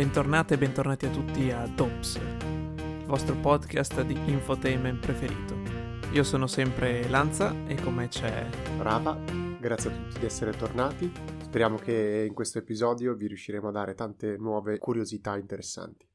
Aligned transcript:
Bentornate 0.00 0.54
e 0.54 0.56
bentornati 0.56 1.04
a 1.04 1.10
tutti 1.10 1.50
a 1.50 1.66
DOPS, 1.66 2.14
il 2.14 3.04
vostro 3.04 3.36
podcast 3.36 4.00
di 4.00 4.14
infotainment 4.30 4.98
preferito. 4.98 5.54
Io 6.12 6.22
sono 6.22 6.46
sempre 6.46 7.06
Lanza 7.10 7.54
e 7.66 7.74
con 7.74 7.96
me 7.96 8.08
c'è 8.08 8.48
Rava. 8.78 9.14
Grazie 9.60 9.90
a 9.90 9.94
tutti 9.94 10.18
di 10.18 10.24
essere 10.24 10.52
tornati. 10.52 11.12
Speriamo 11.42 11.76
che 11.76 12.24
in 12.26 12.32
questo 12.32 12.56
episodio 12.56 13.12
vi 13.12 13.26
riusciremo 13.26 13.68
a 13.68 13.72
dare 13.72 13.94
tante 13.94 14.38
nuove 14.38 14.78
curiosità 14.78 15.36
interessanti. 15.36 16.06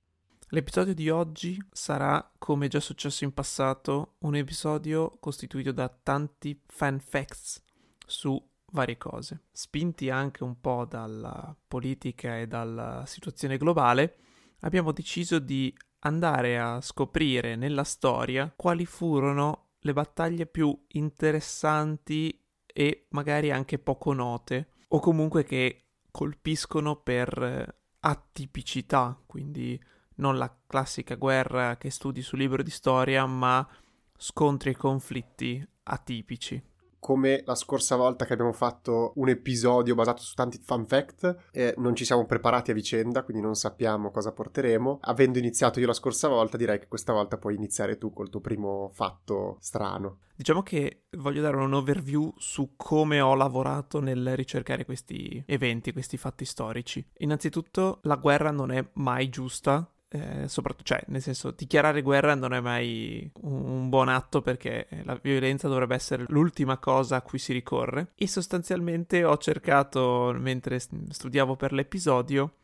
L'episodio 0.47 0.95
di 0.95 1.11
oggi 1.11 1.63
sarà, 1.71 2.31
come 2.39 2.67
già 2.67 2.79
successo 2.79 3.23
in 3.23 3.35
passato, 3.35 4.15
un 4.21 4.35
episodio 4.35 5.15
costituito 5.19 5.71
da 5.71 5.95
tanti 6.01 6.59
fan 6.65 6.99
facts 6.99 7.61
su 8.03 8.43
varie 8.75 8.97
cose. 8.97 9.45
Spinti 9.51 10.11
anche 10.11 10.43
un 10.43 10.61
po' 10.61 10.85
dalla 10.85 11.55
politica 11.67 12.37
e 12.37 12.45
dalla 12.45 13.03
situazione 13.07 13.57
globale, 13.57 14.17
abbiamo 14.59 14.91
deciso 14.91 15.39
di 15.39 15.75
andare 16.01 16.59
a 16.59 16.79
scoprire 16.81 17.55
nella 17.55 17.83
storia 17.83 18.53
quali 18.55 18.85
furono 18.85 19.69
le 19.79 19.93
battaglie 19.93 20.45
più 20.45 20.77
interessanti 20.89 22.39
e 22.65 23.07
magari 23.09 23.51
anche 23.51 23.79
poco 23.79 24.13
note, 24.13 24.69
o 24.89 24.99
comunque 24.99 25.43
che 25.43 25.85
colpiscono 26.11 26.97
per 26.97 27.75
atipicità, 27.99 29.19
quindi 29.25 29.81
non 30.15 30.37
la 30.37 30.55
classica 30.67 31.15
guerra 31.15 31.77
che 31.77 31.89
studi 31.89 32.21
sul 32.21 32.39
libro 32.39 32.61
di 32.61 32.69
storia, 32.69 33.25
ma 33.25 33.67
scontri 34.17 34.71
e 34.71 34.75
conflitti 34.75 35.67
atipici 35.83 36.61
come 37.05 37.43
la 37.45 37.53
scorsa 37.53 37.95
volta 37.95 38.25
che 38.25 38.33
abbiamo 38.33 38.51
fatto 38.51 39.11
un 39.17 39.29
episodio 39.29 39.93
basato 39.93 40.23
su 40.23 40.33
tanti 40.33 40.59
fun 40.59 40.87
fact, 40.87 41.51
eh, 41.51 41.75
non 41.77 41.95
ci 41.95 42.03
siamo 42.03 42.25
preparati 42.25 42.71
a 42.71 42.73
vicenda, 42.73 43.21
quindi 43.21 43.43
non 43.43 43.53
sappiamo 43.53 44.09
cosa 44.09 44.31
porteremo. 44.31 44.97
Avendo 45.01 45.37
iniziato 45.37 45.79
io 45.79 45.85
la 45.85 45.93
scorsa 45.93 46.27
volta, 46.29 46.57
direi 46.57 46.79
che 46.79 46.87
questa 46.87 47.13
volta 47.13 47.37
puoi 47.37 47.53
iniziare 47.53 47.99
tu 47.99 48.11
col 48.11 48.31
tuo 48.31 48.39
primo 48.39 48.89
fatto 48.91 49.57
strano. 49.59 50.21
Diciamo 50.35 50.63
che 50.63 51.03
voglio 51.11 51.43
dare 51.43 51.57
un 51.57 51.73
overview 51.75 52.33
su 52.37 52.73
come 52.75 53.21
ho 53.21 53.35
lavorato 53.35 53.99
nel 53.99 54.35
ricercare 54.35 54.83
questi 54.83 55.43
eventi, 55.45 55.93
questi 55.93 56.17
fatti 56.17 56.43
storici. 56.43 57.07
Innanzitutto, 57.19 57.99
la 58.01 58.15
guerra 58.15 58.49
non 58.49 58.71
è 58.71 58.83
mai 58.93 59.29
giusta, 59.29 59.87
eh, 60.07 60.47
soprattutto, 60.47 60.83
cioè, 60.83 61.03
nel 61.07 61.21
senso, 61.21 61.51
dichiarare 61.51 62.01
guerra 62.01 62.35
non 62.35 62.53
è 62.53 62.59
mai 62.59 63.29
un, 63.41 63.65
un, 63.65 63.89
buon 63.89 64.07
atto 64.07 64.41
perché 64.41 64.87
la 65.03 65.19
violenza 65.21 65.67
dovrebbe 65.67 65.95
essere 65.95 66.25
l'ultima 66.27 66.77
cosa 66.77 67.17
a 67.17 67.21
cui 67.21 67.39
si 67.39 67.53
ricorre. 67.53 68.11
E 68.15 68.27
sostanzialmente 68.27 69.23
ho 69.23 69.37
cercato, 69.37 70.33
mentre 70.37 70.79
studiavo 70.79 71.55
per 71.55 71.73
l'episodio, 71.73 72.55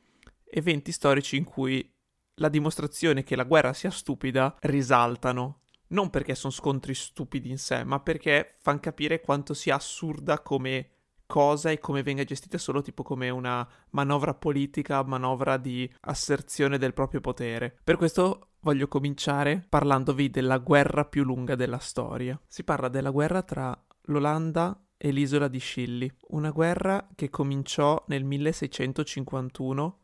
eventi 0.45 0.91
storici 0.91 1.37
in 1.37 1.43
cui 1.43 1.89
la 2.35 2.49
dimostrazione 2.49 3.23
che 3.23 3.35
la 3.35 3.43
guerra 3.43 3.73
sia 3.73 3.91
stupida 3.91 4.55
risaltano. 4.61 5.59
Non 5.87 6.09
perché 6.09 6.35
sono 6.35 6.53
scontri 6.53 6.93
stupidi 6.93 7.49
in 7.49 7.57
sé, 7.57 7.83
ma 7.83 7.99
perché 7.99 8.55
fanno 8.59 8.79
capire 8.79 9.19
quanto 9.19 9.53
sia 9.53 9.75
assurda 9.75 10.39
come 10.39 10.89
cosa 11.31 11.71
e 11.71 11.79
come 11.79 12.03
venga 12.03 12.25
gestita 12.25 12.57
solo 12.57 12.81
tipo 12.81 13.03
come 13.03 13.29
una 13.29 13.65
manovra 13.91 14.33
politica, 14.33 15.01
manovra 15.01 15.55
di 15.55 15.89
asserzione 16.01 16.77
del 16.77 16.93
proprio 16.93 17.21
potere. 17.21 17.73
Per 17.85 17.95
questo 17.95 18.49
voglio 18.59 18.89
cominciare 18.89 19.65
parlandovi 19.69 20.29
della 20.29 20.57
guerra 20.57 21.05
più 21.05 21.23
lunga 21.23 21.55
della 21.55 21.77
storia. 21.77 22.37
Si 22.49 22.65
parla 22.65 22.89
della 22.89 23.11
guerra 23.11 23.43
tra 23.43 23.73
l'Olanda 24.07 24.77
e 24.97 25.11
l'isola 25.11 25.47
di 25.47 25.59
Scilly, 25.59 26.11
una 26.31 26.51
guerra 26.51 27.07
che 27.15 27.29
cominciò 27.29 28.03
nel 28.07 28.25
1651 28.25 29.99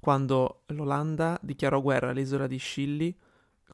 quando 0.00 0.62
l'Olanda 0.68 1.38
dichiarò 1.42 1.82
guerra 1.82 2.08
all'isola 2.08 2.46
di 2.46 2.56
Scilly 2.56 3.14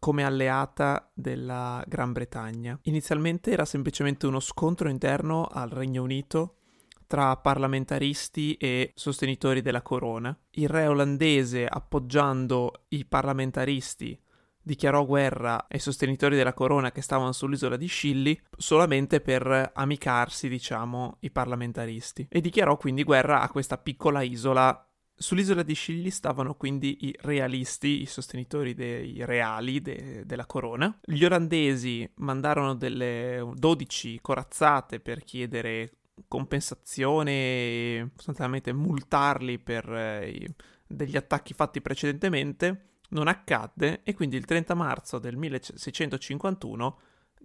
come 0.00 0.24
alleata 0.24 1.08
della 1.14 1.84
Gran 1.86 2.10
Bretagna. 2.10 2.76
Inizialmente 2.82 3.52
era 3.52 3.64
semplicemente 3.64 4.26
uno 4.26 4.40
scontro 4.40 4.88
interno 4.88 5.44
al 5.44 5.70
Regno 5.70 6.02
Unito 6.02 6.56
tra 7.06 7.36
parlamentaristi 7.36 8.54
e 8.54 8.92
sostenitori 8.94 9.62
della 9.62 9.82
corona. 9.82 10.36
Il 10.50 10.68
re 10.68 10.86
olandese, 10.86 11.66
appoggiando 11.66 12.84
i 12.88 13.04
parlamentaristi, 13.04 14.18
dichiarò 14.66 15.06
guerra 15.06 15.66
ai 15.68 15.78
sostenitori 15.78 16.34
della 16.34 16.52
corona 16.52 16.90
che 16.90 17.00
stavano 17.00 17.30
sull'isola 17.30 17.76
di 17.76 17.86
Scilly 17.86 18.36
solamente 18.56 19.20
per 19.20 19.70
amicarsi, 19.72 20.48
diciamo, 20.48 21.18
i 21.20 21.30
parlamentaristi. 21.30 22.26
E 22.28 22.40
dichiarò 22.40 22.76
quindi 22.76 23.04
guerra 23.04 23.42
a 23.42 23.48
questa 23.48 23.78
piccola 23.78 24.22
isola. 24.22 24.84
Sull'isola 25.18 25.62
di 25.62 25.72
Scilly 25.72 26.10
stavano 26.10 26.56
quindi 26.56 27.06
i 27.06 27.14
realisti, 27.20 28.02
i 28.02 28.06
sostenitori 28.06 28.74
dei 28.74 29.24
reali 29.24 29.80
de- 29.80 30.24
della 30.26 30.46
corona. 30.46 30.98
Gli 31.00 31.24
olandesi 31.24 32.10
mandarono 32.16 32.74
delle 32.74 33.48
12 33.54 34.18
corazzate 34.20 34.98
per 34.98 35.22
chiedere 35.22 35.92
compensazione 36.28 38.10
sostanzialmente 38.14 38.72
multarli 38.72 39.58
per 39.58 39.88
eh, 39.92 40.54
degli 40.86 41.16
attacchi 41.16 41.52
fatti 41.54 41.80
precedentemente 41.80 42.86
non 43.10 43.28
accadde 43.28 44.02
e 44.02 44.14
quindi 44.14 44.36
il 44.36 44.44
30 44.44 44.74
marzo 44.74 45.18
del 45.18 45.36
1651 45.36 46.98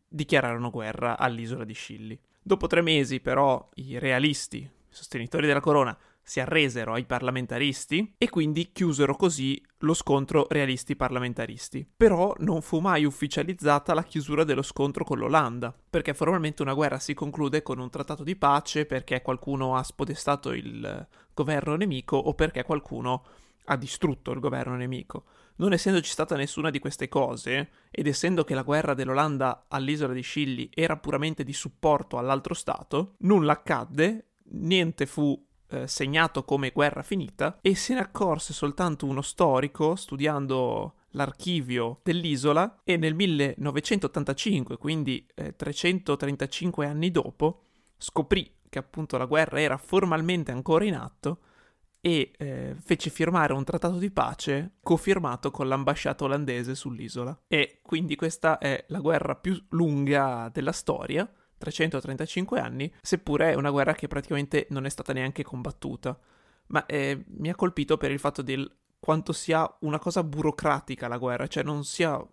dichiararono 0.08 0.70
guerra 0.70 1.18
all'isola 1.18 1.64
di 1.64 1.74
Scilly. 1.74 2.20
Dopo 2.42 2.68
tre 2.68 2.82
mesi 2.82 3.20
però 3.20 3.70
i 3.76 4.00
realisti, 4.00 4.58
i 4.58 4.70
sostenitori 4.90 5.46
della 5.46 5.60
corona, 5.60 5.98
si 6.32 6.40
arresero 6.40 6.94
ai 6.94 7.04
parlamentaristi 7.04 8.16
e 8.18 8.30
quindi 8.30 8.72
chiusero 8.72 9.18
così 9.18 9.62
lo 9.80 9.94
scontro 9.94 10.48
realisti-parlamentaristi. 10.50 11.86
Però 11.98 12.34
non 12.38 12.62
fu 12.62 12.80
mai 12.80 13.04
ufficializzata 13.04 13.94
la 13.94 14.06
chiusura 14.06 14.46
dello 14.46 14.62
scontro 14.62 15.04
con 15.04 15.18
l'Olanda, 15.18 15.76
perché 15.90 16.14
formalmente 16.14 16.62
una 16.62 16.74
guerra 16.74 17.00
si 17.00 17.14
conclude 17.14 17.62
con 17.62 17.80
un 17.80 17.90
trattato 17.90 18.24
di 18.24 18.38
pace 18.38 18.86
perché 18.86 19.22
qualcuno 19.22 19.76
ha 19.76 19.84
spodestato 19.84 20.54
il 20.54 21.06
governo 21.34 21.76
nemico 21.76 22.16
o 22.16 22.34
perché 22.34 22.64
qualcuno 22.64 23.26
ha 23.66 23.76
distrutto 23.76 24.32
il 24.32 24.40
governo 24.40 24.78
nemico. 24.78 25.26
Non 25.58 25.74
essendoci 25.74 26.10
stata 26.10 26.38
nessuna 26.38 26.70
di 26.70 26.80
queste 26.80 27.10
cose, 27.10 27.72
ed 27.92 28.08
essendo 28.08 28.46
che 28.46 28.54
la 28.54 28.64
guerra 28.64 28.94
dell'Olanda 28.94 29.66
all'isola 29.68 30.14
di 30.14 30.22
Scilly 30.22 30.70
era 30.74 30.96
puramente 30.96 31.44
di 31.44 31.52
supporto 31.52 32.18
all'altro 32.18 32.54
Stato, 32.54 33.16
nulla 33.18 33.52
accadde, 33.52 34.28
niente 34.52 35.06
fu 35.06 35.50
eh, 35.72 35.88
segnato 35.88 36.44
come 36.44 36.72
guerra 36.72 37.02
finita 37.02 37.58
e 37.62 37.76
se 37.76 37.94
ne 37.94 38.02
accorse 38.02 38.54
soltanto 38.54 39.06
uno 39.06 39.22
storico 39.22 39.96
studiando 39.96 40.96
l'archivio 41.12 42.00
dell'isola 42.04 42.82
e 42.84 42.98
nel 42.98 43.16
1985, 43.16 44.78
quindi 44.78 45.26
eh, 45.36 45.56
335 45.56 46.86
anni 46.86 47.12
dopo, 47.12 47.64
scoprì 47.98 48.60
che 48.70 48.80
appunto 48.80 49.18
la 49.18 49.26
guerra 49.26 49.60
era 49.60 49.78
formalmente 49.78 50.52
ancora 50.52 50.86
in 50.86 50.96
atto 50.96 51.40
e 52.00 52.32
eh, 52.38 52.76
fece 52.80 53.10
firmare 53.10 53.54
un 53.54 53.64
trattato 53.64 53.98
di 53.98 54.10
pace 54.10 54.78
cofirmato 54.82 55.52
con 55.52 55.68
l'ambasciata 55.68 56.24
olandese 56.24 56.74
sull'isola. 56.74 57.42
E 57.48 57.80
quindi 57.84 58.16
questa 58.16 58.58
è 58.58 58.84
la 58.88 59.00
guerra 59.00 59.36
più 59.36 59.62
lunga 59.70 60.50
della 60.52 60.72
storia 60.72 61.30
335 61.62 62.60
anni, 62.60 62.92
seppure 63.02 63.52
è 63.52 63.56
una 63.56 63.70
guerra 63.70 63.94
che 63.94 64.08
praticamente 64.08 64.68
non 64.70 64.86
è 64.86 64.90
stata 64.90 65.14
neanche 65.14 65.44
combattuta. 65.44 66.18
Ma 66.68 66.86
eh, 66.86 67.24
mi 67.38 67.50
ha 67.50 67.56
colpito 67.56 67.98
per 67.98 68.12
il 68.12 68.20
fatto 68.20 68.42
di 68.42 68.70
quanto 69.00 69.34
sia 69.34 69.70
una 69.82 70.00
cosa 70.00 70.24
burocratica 70.24 71.08
la 71.08 71.18
guerra, 71.18 71.48
cioè 71.48 71.64
non 71.64 71.84
sia 71.84 72.24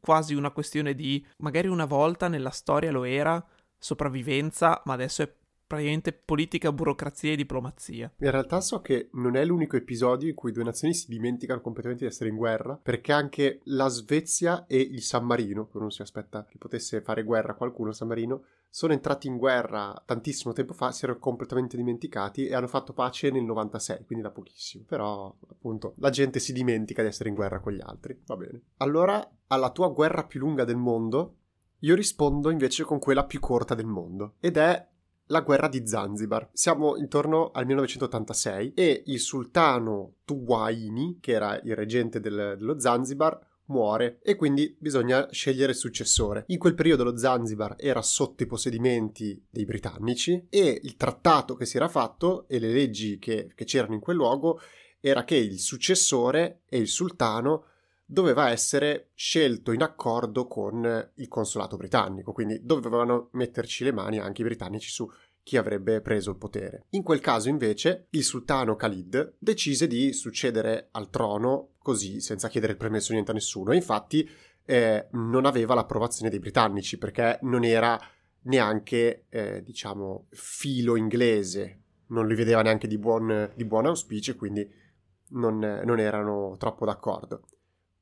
quasi 0.00 0.34
una 0.34 0.50
questione 0.50 0.94
di 0.94 1.24
magari 1.38 1.68
una 1.68 1.84
volta 1.84 2.28
nella 2.28 2.50
storia 2.50 2.90
lo 2.90 3.04
era, 3.04 3.44
sopravvivenza, 3.78 4.82
ma 4.84 4.94
adesso 4.94 5.22
è 5.22 5.32
praticamente 5.68 6.12
politica, 6.12 6.72
burocrazia 6.72 7.32
e 7.32 7.36
diplomazia. 7.36 8.12
In 8.16 8.30
realtà 8.30 8.60
so 8.60 8.80
che 8.80 9.10
non 9.12 9.36
è 9.36 9.44
l'unico 9.44 9.76
episodio 9.76 10.30
in 10.30 10.34
cui 10.34 10.50
due 10.50 10.64
nazioni 10.64 10.94
si 10.94 11.08
dimenticano 11.08 11.60
completamente 11.60 12.04
di 12.04 12.10
essere 12.10 12.30
in 12.30 12.36
guerra, 12.36 12.80
perché 12.82 13.12
anche 13.12 13.60
la 13.64 13.88
Svezia 13.88 14.66
e 14.66 14.80
il 14.80 15.02
San 15.02 15.24
Marino, 15.24 15.68
che 15.68 15.78
non 15.78 15.90
si 15.90 16.02
aspetta 16.02 16.46
che 16.46 16.56
potesse 16.58 17.02
fare 17.02 17.22
guerra 17.22 17.52
a 17.52 17.54
qualcuno, 17.54 17.92
San 17.92 18.08
Marino, 18.08 18.44
sono 18.70 18.92
entrati 18.92 19.28
in 19.28 19.36
guerra 19.36 20.02
tantissimo 20.04 20.52
tempo 20.52 20.72
fa, 20.72 20.90
si 20.90 21.04
erano 21.04 21.18
completamente 21.18 21.76
dimenticati 21.76 22.46
e 22.46 22.54
hanno 22.54 22.66
fatto 22.66 22.92
pace 22.92 23.30
nel 23.30 23.44
96, 23.44 24.04
quindi 24.04 24.24
da 24.24 24.30
pochissimo. 24.30 24.84
Però, 24.86 25.34
appunto, 25.50 25.94
la 25.98 26.10
gente 26.10 26.38
si 26.38 26.52
dimentica 26.52 27.02
di 27.02 27.08
essere 27.08 27.28
in 27.28 27.34
guerra 27.34 27.60
con 27.60 27.72
gli 27.72 27.80
altri. 27.82 28.20
Va 28.26 28.36
bene. 28.36 28.62
Allora, 28.78 29.26
alla 29.48 29.70
tua 29.70 29.88
guerra 29.88 30.24
più 30.24 30.40
lunga 30.40 30.64
del 30.64 30.76
mondo, 30.76 31.36
io 31.80 31.94
rispondo 31.94 32.50
invece 32.50 32.84
con 32.84 32.98
quella 32.98 33.24
più 33.24 33.40
corta 33.40 33.74
del 33.74 33.86
mondo. 33.86 34.34
Ed 34.40 34.56
è 34.56 34.86
la 35.28 35.40
guerra 35.40 35.68
di 35.68 35.86
Zanzibar. 35.86 36.48
Siamo 36.52 36.96
intorno 36.96 37.50
al 37.52 37.66
1986 37.66 38.72
e 38.74 39.02
il 39.06 39.20
sultano 39.20 40.16
Tuwaini, 40.24 41.18
che 41.20 41.32
era 41.32 41.58
il 41.60 41.74
reggente 41.74 42.20
del, 42.20 42.56
dello 42.58 42.78
Zanzibar, 42.78 43.46
muore 43.68 44.18
e 44.22 44.36
quindi 44.36 44.74
bisogna 44.78 45.28
scegliere 45.30 45.72
il 45.72 45.78
successore. 45.78 46.44
In 46.48 46.58
quel 46.58 46.74
periodo 46.74 47.04
lo 47.04 47.16
Zanzibar 47.16 47.74
era 47.78 48.02
sotto 48.02 48.42
i 48.42 48.46
possedimenti 48.46 49.42
dei 49.50 49.64
britannici 49.64 50.46
e 50.48 50.80
il 50.82 50.96
trattato 50.96 51.54
che 51.54 51.66
si 51.66 51.76
era 51.76 51.88
fatto 51.88 52.46
e 52.48 52.58
le 52.58 52.72
leggi 52.72 53.18
che, 53.18 53.52
che 53.54 53.64
c'erano 53.64 53.94
in 53.94 54.00
quel 54.00 54.16
luogo 54.16 54.60
era 55.00 55.24
che 55.24 55.36
il 55.36 55.60
successore 55.60 56.62
e 56.68 56.78
il 56.78 56.88
sultano 56.88 57.64
doveva 58.10 58.48
essere 58.48 59.10
scelto 59.14 59.70
in 59.70 59.82
accordo 59.82 60.46
con 60.46 61.10
il 61.16 61.28
consolato 61.28 61.76
britannico, 61.76 62.32
quindi 62.32 62.58
dovevano 62.62 63.28
metterci 63.32 63.84
le 63.84 63.92
mani 63.92 64.18
anche 64.18 64.40
i 64.40 64.44
britannici 64.44 64.88
su 64.88 65.06
chi 65.42 65.58
avrebbe 65.58 66.00
preso 66.00 66.30
il 66.30 66.38
potere. 66.38 66.86
In 66.90 67.02
quel 67.02 67.20
caso 67.20 67.50
invece 67.50 68.06
il 68.10 68.24
sultano 68.24 68.76
Khalid 68.76 69.34
decise 69.38 69.86
di 69.86 70.14
succedere 70.14 70.88
al 70.92 71.10
trono 71.10 71.72
così, 71.78 72.20
senza 72.20 72.48
chiedere 72.48 72.72
il 72.72 72.78
permesso 72.78 73.12
niente 73.12 73.30
a 73.30 73.34
nessuno, 73.34 73.74
infatti 73.74 74.28
eh, 74.64 75.08
non 75.12 75.44
aveva 75.44 75.74
l'approvazione 75.74 76.30
dei 76.30 76.38
britannici 76.38 76.96
perché 76.96 77.38
non 77.42 77.62
era 77.62 78.00
neanche, 78.42 79.26
eh, 79.28 79.62
diciamo, 79.62 80.28
filo 80.30 80.96
inglese, 80.96 81.80
non 82.06 82.26
li 82.26 82.34
vedeva 82.34 82.62
neanche 82.62 82.88
di 82.88 82.96
buon, 82.96 83.52
di 83.54 83.66
buon 83.66 83.84
auspicio, 83.84 84.34
quindi 84.34 84.66
non, 85.30 85.58
non 85.58 85.98
erano 85.98 86.56
troppo 86.58 86.86
d'accordo. 86.86 87.42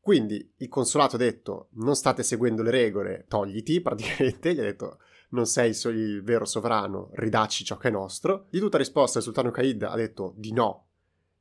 Quindi 0.06 0.52
il 0.58 0.68
consolato 0.68 1.16
ha 1.16 1.18
detto 1.18 1.70
non 1.78 1.96
state 1.96 2.22
seguendo 2.22 2.62
le 2.62 2.70
regole, 2.70 3.24
togliti 3.26 3.80
praticamente, 3.82 4.54
gli 4.54 4.60
ha 4.60 4.62
detto 4.62 5.00
non 5.30 5.46
sei 5.46 5.74
il 5.86 6.22
vero 6.22 6.44
sovrano, 6.44 7.10
ridacci 7.14 7.64
ciò 7.64 7.76
che 7.76 7.88
è 7.88 7.90
nostro. 7.90 8.46
Di 8.48 8.60
tutta 8.60 8.78
risposta 8.78 9.18
il 9.18 9.24
sultano 9.24 9.50
Caid 9.50 9.82
ha 9.82 9.96
detto 9.96 10.32
di 10.36 10.52
no 10.52 10.90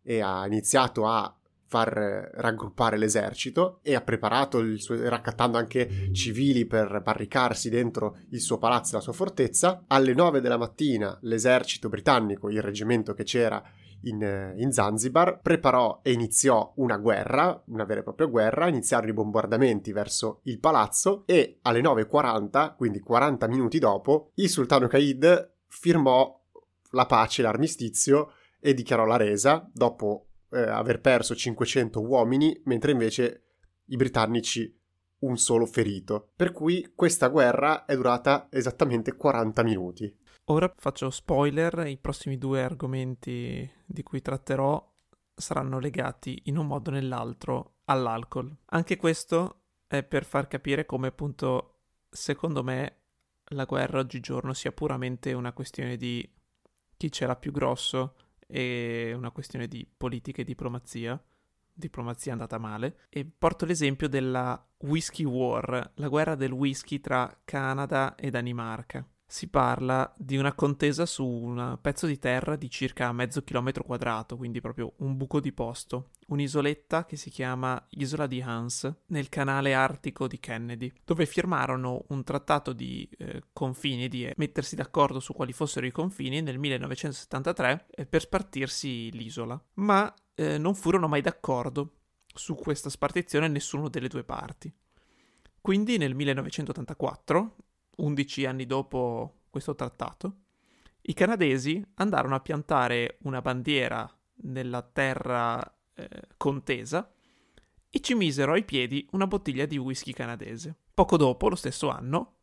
e 0.02 0.20
ha 0.20 0.48
iniziato 0.48 1.06
a 1.06 1.32
far 1.68 2.32
raggruppare 2.34 2.98
l'esercito 2.98 3.82
e 3.84 3.94
ha 3.94 4.02
preparato 4.02 4.58
il 4.58 4.82
suo, 4.82 4.98
raccattando 5.10 5.60
anche 5.60 6.10
civili 6.12 6.66
per 6.66 7.02
barricarsi 7.04 7.70
dentro 7.70 8.18
il 8.30 8.42
suo 8.42 8.58
palazzo 8.58 8.94
e 8.94 8.96
la 8.96 9.04
sua 9.04 9.14
fortezza. 9.14 9.84
Alle 9.86 10.16
9 10.16 10.42
della 10.42 10.58
mattina 10.58 11.16
l'esercito 11.22 11.88
britannico, 11.88 12.50
il 12.50 12.64
reggimento 12.64 13.14
che 13.14 13.26
c'era 13.26 13.64
in, 14.06 14.54
in, 14.58 14.72
Zanzibar, 14.72 15.40
preparò 15.42 16.00
e 16.04 16.12
iniziò 16.12 16.74
una 16.78 16.98
guerra, 16.98 17.62
una 17.68 17.86
vera 17.86 18.00
e 18.00 18.04
propria 18.04 18.28
guerra, 18.28 18.68
iniziarono 18.68 19.12
i 19.12 19.14
bombardamenti 19.14 19.92
verso 19.92 20.42
il 20.44 20.60
palazzo 20.60 21.24
e 21.26 21.60
alle 21.62 21.82
9.40, 21.82 22.76
quindi 22.76 23.00
40 23.00 23.48
minuti 23.48 23.80
dopo, 23.80 24.32
il 24.36 24.50
sultano 24.50 24.88
Caid 24.88 25.54
firmò 25.68 26.42
la 26.92 27.06
pace, 27.06 27.42
l'armistizio 27.42 28.32
e 28.60 28.74
dichiarò 28.74 29.06
la 29.06 29.18
resa 29.18 29.70
dopo 29.74 30.28
eh, 30.52 30.62
aver 30.62 31.02
perso 31.02 31.36
500 31.36 32.02
uomini, 32.02 32.60
mentre 32.66 32.92
invece 32.92 33.44
i 33.86 33.96
britannici 33.96 34.74
un 35.20 35.38
solo 35.38 35.66
ferito. 35.66 36.32
Per 36.36 36.52
cui 36.52 36.92
questa 36.96 37.28
guerra 37.28 37.86
è 37.86 37.96
durata 37.96 38.48
esattamente 38.52 39.16
40 39.16 39.64
minuti. 39.64 40.16
Ora 40.50 40.72
faccio 40.78 41.10
spoiler, 41.10 41.88
i 41.88 41.98
prossimi 41.98 42.38
due 42.38 42.62
argomenti 42.62 43.68
di 43.84 44.04
cui 44.04 44.22
tratterò 44.22 44.94
saranno 45.34 45.80
legati 45.80 46.40
in 46.46 46.58
un 46.58 46.68
modo 46.68 46.92
o 46.92 46.94
nell'altro 46.94 47.78
all'alcol. 47.86 48.56
Anche 48.66 48.96
questo 48.96 49.62
è 49.88 50.04
per 50.04 50.24
far 50.24 50.48
capire 50.48 50.86
come 50.86 51.08
appunto, 51.08 51.80
secondo 52.10 52.64
me, 52.64 52.98
la 53.50 53.66
guerra 53.66 53.98
oggigiorno 53.98 54.54
sia 54.54 54.72
puramente 54.72 55.34
una 55.34 55.52
questione 55.52 55.98
di 55.98 56.32
chi 56.96 57.10
c'era 57.10 57.36
più 57.36 57.52
grosso 57.52 58.14
e 58.46 59.14
una 59.16 59.32
questione 59.32 59.68
di 59.68 59.88
politica 59.98 60.42
e 60.42 60.46
diplomazia. 60.46 61.20
Diplomazia 61.74 62.34
andata 62.34 62.60
male. 62.60 63.00
E 63.10 63.26
porto 63.26 63.66
l'esempio 63.66 64.08
della 64.08 64.64
Whisky 64.78 65.24
War, 65.24 65.94
la 65.96 66.08
guerra 66.08 66.36
del 66.36 66.52
whisky 66.52 67.00
tra 67.00 67.36
Canada 67.44 68.14
e 68.14 68.30
Danimarca 68.30 69.04
si 69.28 69.48
parla 69.50 70.14
di 70.18 70.38
una 70.38 70.54
contesa 70.54 71.06
su 71.06 71.26
un 71.26 71.78
pezzo 71.82 72.06
di 72.06 72.20
terra 72.20 72.56
di 72.56 72.70
circa 72.70 73.12
mezzo 73.12 73.44
chilometro 73.44 73.84
quadrato, 73.84 74.38
quindi 74.38 74.62
proprio 74.62 74.94
un 74.98 75.18
buco 75.18 75.40
di 75.40 75.52
posto, 75.52 76.12
un'isoletta 76.28 77.06
che 77.06 77.16
si 77.16 77.30
chiama 77.30 77.84
Isola 77.92 78.28
di 78.28 78.42
Hans, 78.42 78.92
nel 79.08 79.30
canale 79.30 79.74
artico 79.74 80.28
di 80.28 80.40
Kennedy, 80.40 80.92
dove 81.04 81.26
firmarono 81.26 82.06
un 82.10 82.24
trattato 82.24 82.72
di 82.72 83.10
eh, 83.18 83.44
confini, 83.52 84.08
di 84.08 84.32
mettersi 84.38 84.76
d'accordo 84.76 85.20
su 85.20 85.34
quali 85.34 85.54
fossero 85.54 85.86
i 85.86 85.92
confini 85.92 86.42
nel 86.42 86.60
1973 86.60 87.88
eh, 87.90 88.06
per 88.06 88.22
spartirsi 88.22 89.12
l'isola. 89.12 89.60
Ma 89.76 90.14
eh, 90.36 90.58
non 90.58 90.76
furono 90.76 91.08
mai 91.08 91.22
d'accordo 91.22 91.92
su 92.34 92.56
questa 92.56 92.90
spartizione 92.90 93.48
nessuno 93.48 93.90
delle 93.90 94.08
due 94.08 94.24
parti. 94.24 94.72
Quindi 95.62 95.98
nel 95.98 96.14
1984 96.14 97.56
11 97.98 98.46
anni 98.46 98.66
dopo 98.66 99.42
questo 99.50 99.76
trattato, 99.76 100.38
i 101.02 101.14
canadesi 101.14 101.84
andarono 101.96 102.36
a 102.36 102.40
piantare 102.40 103.18
una 103.24 103.42
bandiera 103.42 104.10
nella 104.44 104.82
terra 104.82 105.64
eh, 105.94 106.10
contesa 106.36 107.12
e 107.90 108.00
ci 108.02 108.16
misero 108.16 108.54
ai 108.54 108.66
piedi 108.66 109.08
una 109.12 109.28
bottiglia 109.28 109.66
di 109.66 109.78
whisky 109.78 110.12
canadese. 110.12 110.76
Poco 110.94 111.16
dopo, 111.16 111.48
lo 111.48 111.56
stesso 111.56 111.90
anno, 111.90 112.34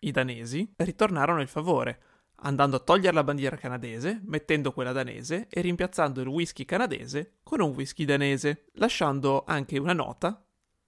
i 0.00 0.10
danesi 0.10 0.70
ritornarono 0.76 1.40
il 1.40 1.48
favore, 1.48 2.00
andando 2.36 2.76
a 2.76 2.80
togliere 2.80 3.14
la 3.14 3.24
bandiera 3.24 3.56
canadese, 3.56 4.20
mettendo 4.24 4.72
quella 4.72 4.92
danese 4.92 5.46
e 5.48 5.60
rimpiazzando 5.60 6.20
il 6.20 6.26
whisky 6.26 6.64
canadese 6.64 7.38
con 7.42 7.60
un 7.60 7.70
whisky 7.70 8.04
danese, 8.04 8.66
lasciando 8.74 9.44
anche 9.46 9.78
una 9.78 9.92
nota 9.92 10.44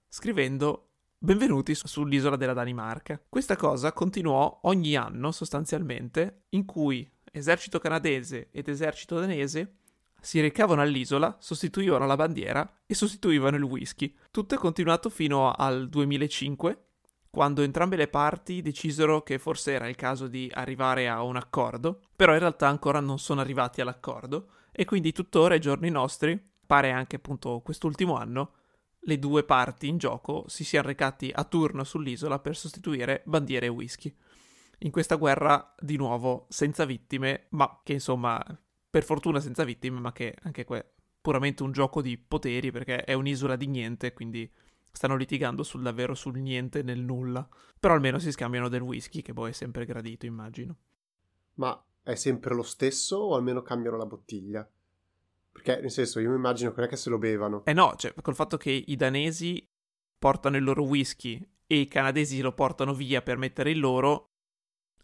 scrivendo 0.09 0.86
Benvenuti 1.19 1.73
sull'isola 1.73 2.35
della 2.35 2.53
Danimarca. 2.53 3.19
Questa 3.27 3.55
cosa 3.55 3.91
continuò 3.91 4.59
ogni 4.65 4.95
anno 4.95 5.31
sostanzialmente, 5.31 6.43
in 6.49 6.63
cui 6.63 7.09
esercito 7.31 7.79
canadese 7.79 8.49
ed 8.51 8.67
esercito 8.67 9.19
danese 9.19 9.77
si 10.21 10.39
recavano 10.39 10.81
all'isola, 10.81 11.35
sostituivano 11.39 12.05
la 12.05 12.15
bandiera 12.15 12.71
e 12.85 12.93
sostituivano 12.93 13.57
il 13.57 13.63
whisky. 13.63 14.15
Tutto 14.29 14.53
è 14.53 14.59
continuato 14.59 15.09
fino 15.09 15.51
al 15.51 15.89
2005, 15.89 16.85
quando 17.31 17.63
entrambe 17.63 17.95
le 17.95 18.09
parti 18.09 18.61
decisero 18.61 19.23
che 19.23 19.39
forse 19.39 19.71
era 19.71 19.87
il 19.87 19.95
caso 19.95 20.27
di 20.27 20.47
arrivare 20.53 21.09
a 21.09 21.23
un 21.23 21.35
accordo, 21.35 21.99
però 22.15 22.33
in 22.33 22.39
realtà 22.39 22.67
ancora 22.67 22.99
non 22.99 23.17
sono 23.17 23.41
arrivati 23.41 23.81
all'accordo 23.81 24.49
e 24.71 24.85
quindi 24.85 25.13
tuttora 25.13 25.55
ai 25.55 25.59
giorni 25.59 25.89
nostri, 25.89 26.39
pare 26.63 26.91
anche 26.91 27.15
appunto 27.15 27.61
quest'ultimo 27.61 28.15
anno, 28.17 28.51
le 29.07 29.19
due 29.19 29.43
parti 29.43 29.87
in 29.87 29.97
gioco 29.97 30.43
si 30.47 30.65
siano 30.65 30.87
recati 30.87 31.31
a 31.33 31.45
turno 31.45 31.85
sull'isola 31.85 32.39
per 32.39 32.57
sostituire 32.57 33.21
bandiere 33.25 33.67
e 33.67 33.69
whisky. 33.69 34.13
In 34.79 34.91
questa 34.91 35.15
guerra, 35.15 35.73
di 35.79 35.95
nuovo, 35.95 36.45
senza 36.49 36.83
vittime, 36.83 37.47
ma 37.51 37.79
che 37.83 37.93
insomma, 37.93 38.43
per 38.89 39.03
fortuna 39.03 39.39
senza 39.39 39.63
vittime, 39.63 39.99
ma 39.99 40.11
che 40.11 40.35
anche 40.43 40.65
qua 40.65 40.77
è 40.77 40.85
puramente 41.21 41.63
un 41.63 41.71
gioco 41.71 42.01
di 42.01 42.17
poteri 42.17 42.69
perché 42.69 43.03
è 43.05 43.13
un'isola 43.13 43.55
di 43.55 43.67
niente, 43.67 44.11
quindi 44.11 44.49
stanno 44.91 45.15
litigando 45.15 45.63
sul 45.63 45.81
davvero 45.81 46.13
sul 46.13 46.37
niente 46.37 46.83
nel 46.83 46.99
nulla. 46.99 47.47
Però 47.79 47.93
almeno 47.93 48.19
si 48.19 48.31
scambiano 48.31 48.67
del 48.67 48.81
whisky, 48.81 49.21
che 49.21 49.31
poi 49.31 49.51
è 49.51 49.53
sempre 49.53 49.85
gradito, 49.85 50.25
immagino. 50.25 50.75
Ma 51.55 51.81
è 52.03 52.15
sempre 52.15 52.53
lo 52.53 52.63
stesso 52.63 53.17
o 53.17 53.35
almeno 53.35 53.61
cambiano 53.61 53.95
la 53.95 54.05
bottiglia? 54.05 54.69
Perché, 55.57 55.81
nel 55.81 55.89
senso, 55.89 56.19
io 56.19 56.29
mi 56.29 56.35
immagino 56.35 56.69
che 56.69 56.75
non 56.77 56.85
è 56.85 56.89
che 56.89 56.97
se 56.97 57.09
lo 57.09 57.17
bevano. 57.17 57.65
Eh 57.65 57.73
no, 57.73 57.95
cioè, 57.97 58.13
col 58.21 58.35
fatto 58.35 58.57
che 58.57 58.69
i 58.69 58.95
danesi 58.95 59.67
portano 60.19 60.55
il 60.55 60.63
loro 60.63 60.83
whisky 60.83 61.43
e 61.65 61.79
i 61.79 61.87
canadesi 61.87 62.41
lo 62.41 62.53
portano 62.53 62.93
via 62.93 63.23
per 63.23 63.37
mettere 63.37 63.71
il 63.71 63.79
loro, 63.79 64.33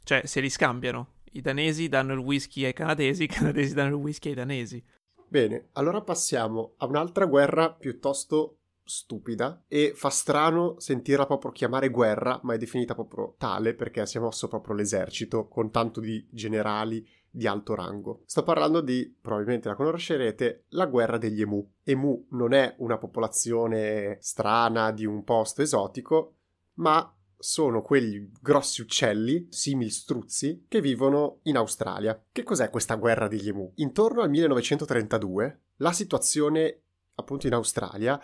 cioè, 0.03 0.27
se 0.27 0.41
li 0.41 0.51
scambiano. 0.51 1.21
I 1.31 1.41
danesi 1.41 1.89
danno 1.89 2.13
il 2.13 2.19
whisky 2.19 2.65
ai 2.65 2.73
canadesi, 2.73 3.23
i 3.23 3.27
canadesi 3.27 3.73
danno 3.73 3.95
il 3.95 4.01
whisky 4.01 4.29
ai 4.29 4.35
danesi. 4.35 4.85
Bene, 5.27 5.69
allora 5.73 6.01
passiamo 6.01 6.75
a 6.77 6.85
un'altra 6.85 7.25
guerra 7.25 7.73
piuttosto 7.73 8.59
stupida 8.83 9.63
e 9.67 9.93
fa 9.95 10.09
strano 10.11 10.79
sentirla 10.79 11.25
proprio 11.25 11.51
chiamare 11.51 11.89
guerra, 11.89 12.39
ma 12.43 12.53
è 12.53 12.59
definita 12.59 12.93
proprio 12.93 13.33
tale 13.39 13.73
perché 13.73 14.05
si 14.05 14.17
è 14.17 14.19
mosso 14.19 14.47
proprio 14.47 14.75
l'esercito 14.75 15.47
con 15.47 15.71
tanto 15.71 15.99
di 15.99 16.27
generali 16.29 17.03
di 17.35 17.47
alto 17.47 17.73
rango. 17.73 18.21
Sto 18.25 18.43
parlando 18.43 18.79
di, 18.79 19.17
probabilmente 19.19 19.67
la 19.67 19.75
conoscerete, 19.75 20.65
la 20.69 20.85
guerra 20.85 21.17
degli 21.17 21.41
emu. 21.41 21.67
Emu 21.83 22.27
non 22.31 22.53
è 22.53 22.75
una 22.77 22.99
popolazione 22.99 24.17
strana 24.21 24.91
di 24.91 25.05
un 25.05 25.23
posto 25.23 25.63
esotico, 25.63 26.35
ma 26.75 27.11
sono 27.35 27.81
quegli 27.81 28.29
grossi 28.39 28.81
uccelli, 28.81 29.47
simili 29.49 29.89
struzzi, 29.89 30.65
che 30.67 30.79
vivono 30.79 31.39
in 31.43 31.57
Australia. 31.57 32.23
Che 32.31 32.43
cos'è 32.43 32.69
questa 32.69 32.95
guerra 32.95 33.27
degli 33.27 33.49
emu? 33.49 33.71
Intorno 33.77 34.21
al 34.21 34.29
1932 34.29 35.61
la 35.77 35.91
situazione 35.91 36.83
appunto 37.15 37.47
in 37.47 37.53
Australia 37.53 38.19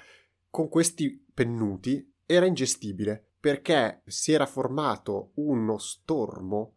con 0.50 0.70
questi 0.70 1.26
pennuti 1.34 2.14
era 2.26 2.46
ingestibile 2.46 3.32
perché 3.40 4.04
si 4.06 4.34
era 4.34 4.46
formato 4.46 5.32
uno 5.36 5.78
stormo 5.78 6.76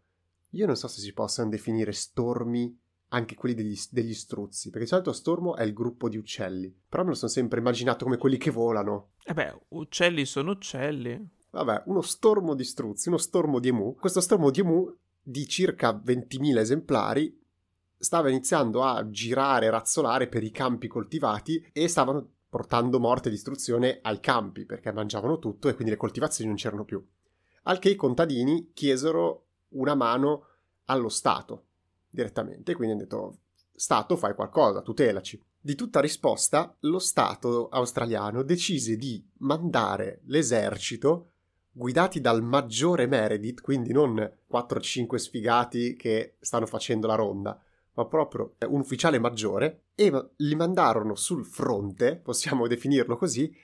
io 0.53 0.67
non 0.67 0.77
so 0.77 0.89
se 0.89 1.01
si 1.01 1.13
possano 1.13 1.51
definire 1.51 1.93
stormi 1.93 2.79
anche 3.09 3.35
quelli 3.35 3.55
degli, 3.55 3.79
degli, 3.91 4.15
struzzi, 4.15 4.71
perché 4.71 4.85
di 4.85 4.91
solito 4.91 5.13
stormo 5.13 5.55
è 5.55 5.63
il 5.63 5.75
gruppo 5.75 6.09
di 6.09 6.17
uccelli, 6.17 6.75
però 6.89 7.03
me 7.03 7.11
lo 7.11 7.15
sono 7.15 7.31
sempre 7.31 7.59
immaginato 7.59 8.05
come 8.05 8.17
quelli 8.17 8.39
che 8.39 8.51
volano. 8.51 9.11
Eh 9.25 9.35
beh, 9.35 9.61
uccelli 9.69 10.25
sono 10.25 10.53
uccelli. 10.53 11.29
Vabbè, 11.51 11.83
uno 11.87 12.01
stormo 12.01 12.55
di 12.55 12.65
struzzi, 12.65 13.09
uno 13.09 13.19
stormo 13.19 13.59
di 13.59 13.69
emu. 13.69 13.95
Questo 13.95 14.23
stormo 14.23 14.51
di 14.51 14.61
emu 14.61 14.97
di 15.23 15.47
circa 15.47 15.91
20.000 15.93 16.59
esemplari 16.59 17.41
stava 17.99 18.31
iniziando 18.31 18.83
a 18.83 19.09
girare, 19.11 19.71
razzolare 19.71 20.27
per 20.27 20.43
i 20.43 20.51
campi 20.51 20.89
coltivati 20.89 21.65
e 21.73 21.89
stavano 21.89 22.27
portando 22.49 22.99
morte 22.99 23.29
e 23.29 23.31
distruzione 23.31 24.01
ai 24.03 24.21
campi 24.21 24.65
perché 24.65 24.93
mangiavano 24.93 25.39
tutto 25.39 25.69
e 25.69 25.75
quindi 25.75 25.93
le 25.93 25.99
coltivazioni 25.99 26.49
non 26.49 26.59
c'erano 26.59 26.85
più. 26.85 27.03
Al 27.65 27.79
che 27.79 27.91
i 27.91 27.95
contadini 27.95 28.73
chiesero 28.75 29.47
una 29.73 29.95
mano 29.95 30.47
allo 30.87 31.09
Stato 31.09 31.65
direttamente, 32.09 32.75
quindi 32.75 32.95
hanno 32.95 33.03
detto 33.03 33.37
Stato 33.75 34.17
fai 34.17 34.35
qualcosa, 34.35 34.83
tutelaci. 34.83 35.43
Di 35.61 35.75
tutta 35.75 36.01
risposta, 36.01 36.77
lo 36.81 36.99
Stato 36.99 37.69
australiano 37.69 38.43
decise 38.43 38.97
di 38.97 39.25
mandare 39.39 40.21
l'esercito 40.25 41.31
guidati 41.73 42.21
dal 42.21 42.43
maggiore 42.43 43.07
Meredith, 43.07 43.61
quindi 43.63 43.93
non 43.93 44.15
4-5 44.51 45.15
sfigati 45.17 45.97
che 45.97 46.37
stanno 46.41 46.67
facendo 46.67 47.07
la 47.07 47.15
ronda, 47.15 47.59
ma 47.95 48.07
proprio 48.07 48.55
un 48.69 48.81
ufficiale 48.81 49.19
maggiore, 49.19 49.85
e 49.95 50.31
li 50.37 50.55
mandarono 50.55 51.15
sul 51.15 51.47
fronte, 51.47 52.17
possiamo 52.17 52.67
definirlo 52.67 53.17
così, 53.17 53.55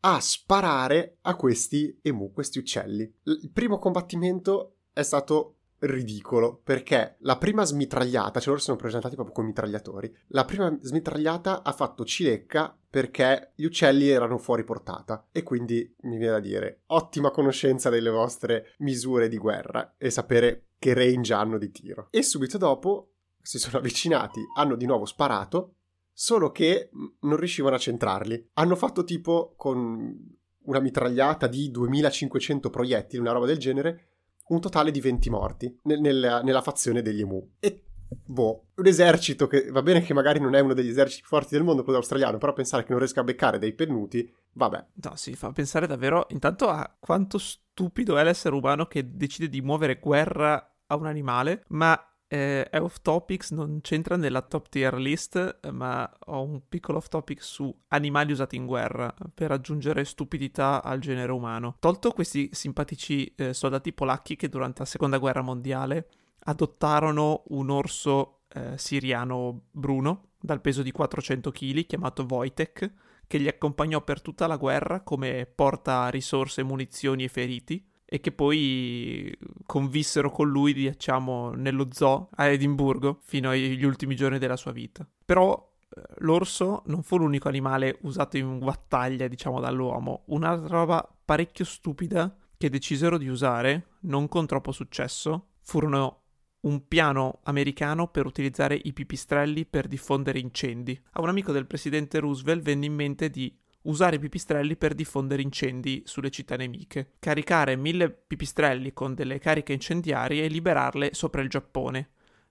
a 0.00 0.20
sparare 0.20 1.18
a 1.22 1.36
questi 1.36 1.98
emu, 2.02 2.32
questi 2.32 2.58
uccelli. 2.58 3.10
Il 3.22 3.50
primo 3.52 3.78
combattimento 3.78 4.76
è 4.92 5.02
stato 5.02 5.56
ridicolo 5.82 6.60
perché 6.62 7.16
la 7.20 7.38
prima 7.38 7.64
smitragliata, 7.64 8.38
cioè 8.38 8.50
loro 8.50 8.60
sono 8.60 8.76
presentati 8.76 9.14
proprio 9.14 9.34
come 9.34 9.48
mitragliatori, 9.48 10.14
la 10.28 10.44
prima 10.44 10.76
smitragliata 10.80 11.62
ha 11.62 11.72
fatto 11.72 12.04
cilecca 12.04 12.76
perché 12.88 13.52
gli 13.56 13.64
uccelli 13.64 14.08
erano 14.08 14.38
fuori 14.38 14.64
portata 14.64 15.28
e 15.32 15.42
quindi 15.42 15.94
mi 16.02 16.18
viene 16.18 16.34
da 16.34 16.40
dire 16.40 16.82
ottima 16.86 17.30
conoscenza 17.30 17.88
delle 17.90 18.10
vostre 18.10 18.74
misure 18.78 19.28
di 19.28 19.38
guerra 19.38 19.94
e 19.96 20.10
sapere 20.10 20.66
che 20.78 20.94
range 20.94 21.32
hanno 21.32 21.58
di 21.58 21.70
tiro. 21.70 22.08
E 22.10 22.22
subito 22.22 22.58
dopo 22.58 23.12
si 23.40 23.58
sono 23.58 23.78
avvicinati, 23.78 24.40
hanno 24.56 24.76
di 24.76 24.86
nuovo 24.86 25.04
sparato, 25.04 25.76
solo 26.12 26.50
che 26.50 26.90
non 27.20 27.36
riuscivano 27.36 27.74
a 27.74 27.78
centrarli. 27.78 28.50
Hanno 28.54 28.76
fatto 28.76 29.04
tipo 29.04 29.54
con 29.56 30.40
una 30.64 30.80
mitragliata 30.80 31.46
di 31.46 31.70
2500 31.70 32.70
proiettili, 32.70 33.20
una 33.20 33.32
roba 33.32 33.46
del 33.46 33.58
genere, 33.58 34.11
un 34.52 34.60
totale 34.60 34.90
di 34.90 35.00
20 35.00 35.30
morti 35.30 35.78
nel, 35.84 36.00
nel, 36.00 36.40
nella 36.44 36.62
fazione 36.62 37.02
degli 37.02 37.20
emu. 37.20 37.54
E 37.58 37.84
boh, 38.08 38.66
un 38.74 38.86
esercito 38.86 39.46
che 39.46 39.70
va 39.70 39.82
bene 39.82 40.02
che 40.02 40.14
magari 40.14 40.38
non 40.38 40.54
è 40.54 40.60
uno 40.60 40.74
degli 40.74 40.88
eserciti 40.88 41.20
più 41.20 41.30
forti 41.30 41.54
del 41.54 41.64
mondo, 41.64 41.82
quello 41.82 41.98
australiano, 41.98 42.38
però 42.38 42.52
pensare 42.52 42.82
che 42.82 42.90
non 42.90 42.98
riesca 42.98 43.20
a 43.20 43.24
beccare 43.24 43.58
dei 43.58 43.72
pennuti, 43.72 44.30
vabbè. 44.52 44.86
No, 45.02 45.16
si 45.16 45.34
fa 45.34 45.50
pensare 45.52 45.86
davvero 45.86 46.26
intanto 46.30 46.68
a 46.68 46.94
quanto 46.98 47.38
stupido 47.38 48.16
è 48.18 48.24
l'essere 48.24 48.54
umano 48.54 48.86
che 48.86 49.16
decide 49.16 49.48
di 49.48 49.60
muovere 49.62 49.98
guerra 49.98 50.74
a 50.86 50.96
un 50.96 51.06
animale, 51.06 51.64
ma 51.68 51.98
eh, 52.32 52.66
è 52.70 52.80
off 52.80 53.02
topics, 53.02 53.50
non 53.50 53.80
c'entra 53.82 54.16
nella 54.16 54.40
top 54.40 54.70
tier 54.70 54.94
list, 54.94 55.68
ma 55.70 56.10
ho 56.26 56.42
un 56.42 56.62
piccolo 56.66 56.96
off 56.96 57.08
topic 57.08 57.42
su 57.42 57.74
animali 57.88 58.32
usati 58.32 58.56
in 58.56 58.64
guerra 58.64 59.14
per 59.34 59.50
aggiungere 59.50 60.06
stupidità 60.06 60.82
al 60.82 60.98
genere 60.98 61.30
umano. 61.30 61.76
Tolto 61.78 62.10
questi 62.12 62.48
simpatici 62.52 63.34
eh, 63.34 63.52
soldati 63.52 63.92
polacchi 63.92 64.36
che 64.36 64.48
durante 64.48 64.78
la 64.78 64.86
seconda 64.86 65.18
guerra 65.18 65.42
mondiale 65.42 66.08
adottarono 66.44 67.42
un 67.48 67.68
orso 67.68 68.44
eh, 68.48 68.78
siriano 68.78 69.64
bruno 69.70 70.30
dal 70.40 70.62
peso 70.62 70.82
di 70.82 70.90
400 70.90 71.50
kg 71.50 71.84
chiamato 71.84 72.26
Wojtek 72.26 72.92
che 73.26 73.38
li 73.38 73.46
accompagnò 73.46 74.00
per 74.02 74.22
tutta 74.22 74.46
la 74.46 74.56
guerra 74.56 75.02
come 75.02 75.46
porta 75.54 76.08
risorse, 76.08 76.62
munizioni 76.62 77.24
e 77.24 77.28
feriti 77.28 77.86
e 78.12 78.20
che 78.20 78.30
poi 78.30 79.34
convissero 79.64 80.30
con 80.30 80.46
lui, 80.46 80.74
diciamo, 80.74 81.52
nello 81.54 81.88
zoo 81.90 82.28
a 82.34 82.44
Edimburgo 82.48 83.20
fino 83.22 83.48
agli 83.48 83.82
ultimi 83.84 84.14
giorni 84.14 84.36
della 84.36 84.58
sua 84.58 84.70
vita. 84.70 85.08
Però 85.24 85.72
eh, 85.88 86.02
l'orso 86.18 86.82
non 86.88 87.02
fu 87.02 87.16
l'unico 87.16 87.48
animale 87.48 87.96
usato 88.02 88.36
in 88.36 88.58
battaglia, 88.58 89.28
diciamo, 89.28 89.60
dall'uomo. 89.60 90.24
Un'altra 90.26 90.76
roba 90.76 91.16
parecchio 91.24 91.64
stupida 91.64 92.36
che 92.58 92.68
decisero 92.68 93.16
di 93.16 93.28
usare, 93.28 93.86
non 94.00 94.28
con 94.28 94.44
troppo 94.44 94.72
successo, 94.72 95.52
furono 95.62 96.18
un 96.60 96.86
piano 96.86 97.40
americano 97.44 98.08
per 98.08 98.26
utilizzare 98.26 98.78
i 98.84 98.92
pipistrelli 98.92 99.64
per 99.64 99.88
diffondere 99.88 100.38
incendi. 100.38 101.00
A 101.12 101.22
un 101.22 101.30
amico 101.30 101.50
del 101.50 101.66
presidente 101.66 102.18
Roosevelt 102.18 102.62
venne 102.62 102.84
in 102.84 102.94
mente 102.94 103.30
di 103.30 103.58
usare 103.82 104.16
i 104.16 104.18
pipistrelli 104.18 104.76
per 104.76 104.94
diffondere 104.94 105.42
incendi 105.42 106.02
sulle 106.04 106.30
città 106.30 106.56
nemiche, 106.56 107.12
caricare 107.18 107.76
mille 107.76 108.10
pipistrelli 108.10 108.92
con 108.92 109.14
delle 109.14 109.38
cariche 109.38 109.72
incendiarie 109.72 110.44
e 110.44 110.48
liberarle 110.48 111.14
sopra 111.14 111.42
il 111.42 111.48
Giappone. 111.48 112.10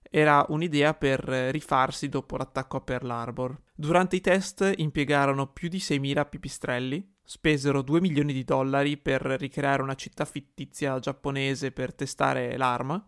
Era 0.09 0.45
un'idea 0.49 0.93
per 0.93 1.21
rifarsi 1.21 2.09
dopo 2.09 2.35
l'attacco 2.35 2.77
a 2.77 2.81
Pearl 2.81 3.09
Harbor. 3.09 3.61
Durante 3.73 4.17
i 4.17 4.21
test 4.21 4.73
impiegarono 4.75 5.47
più 5.47 5.69
di 5.69 5.77
6.000 5.77 6.27
pipistrelli, 6.27 7.13
spesero 7.23 7.81
2 7.81 8.01
milioni 8.01 8.33
di 8.33 8.43
dollari 8.43 8.97
per 8.97 9.21
ricreare 9.21 9.81
una 9.81 9.95
città 9.95 10.25
fittizia 10.25 10.99
giapponese 10.99 11.71
per 11.71 11.93
testare 11.93 12.57
l'arma. 12.57 13.01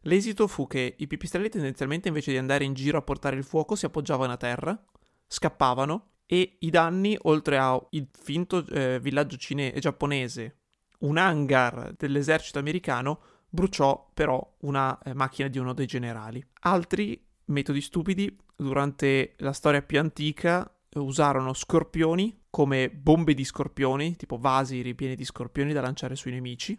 L'esito 0.00 0.48
fu 0.48 0.66
che 0.66 0.96
i 0.98 1.06
pipistrelli 1.06 1.48
tendenzialmente 1.48 2.08
invece 2.08 2.32
di 2.32 2.38
andare 2.38 2.64
in 2.64 2.74
giro 2.74 2.98
a 2.98 3.02
portare 3.02 3.36
il 3.36 3.44
fuoco 3.44 3.76
si 3.76 3.86
appoggiavano 3.86 4.32
a 4.32 4.36
terra, 4.36 4.84
scappavano 5.28 6.11
e 6.26 6.56
i 6.60 6.70
danni, 6.70 7.16
oltre 7.22 7.58
al 7.58 7.86
finto 8.10 8.66
eh, 8.66 8.98
villaggio 9.00 9.36
cine- 9.36 9.74
giapponese, 9.78 10.56
un 11.00 11.16
hangar 11.18 11.94
dell'esercito 11.96 12.58
americano, 12.58 13.20
bruciò 13.48 14.10
però 14.14 14.56
una 14.60 14.98
eh, 15.02 15.14
macchina 15.14 15.48
di 15.48 15.58
uno 15.58 15.72
dei 15.74 15.86
generali. 15.86 16.44
Altri 16.60 17.22
metodi 17.46 17.80
stupidi, 17.80 18.34
durante 18.56 19.34
la 19.38 19.52
storia 19.52 19.82
più 19.82 19.98
antica, 19.98 20.70
usarono 20.94 21.52
scorpioni 21.52 22.44
come 22.50 22.90
bombe 22.90 23.32
di 23.34 23.44
scorpioni, 23.44 24.14
tipo 24.16 24.36
vasi 24.36 24.82
ripieni 24.82 25.14
di 25.14 25.24
scorpioni 25.24 25.72
da 25.72 25.80
lanciare 25.80 26.16
sui 26.16 26.32
nemici, 26.32 26.78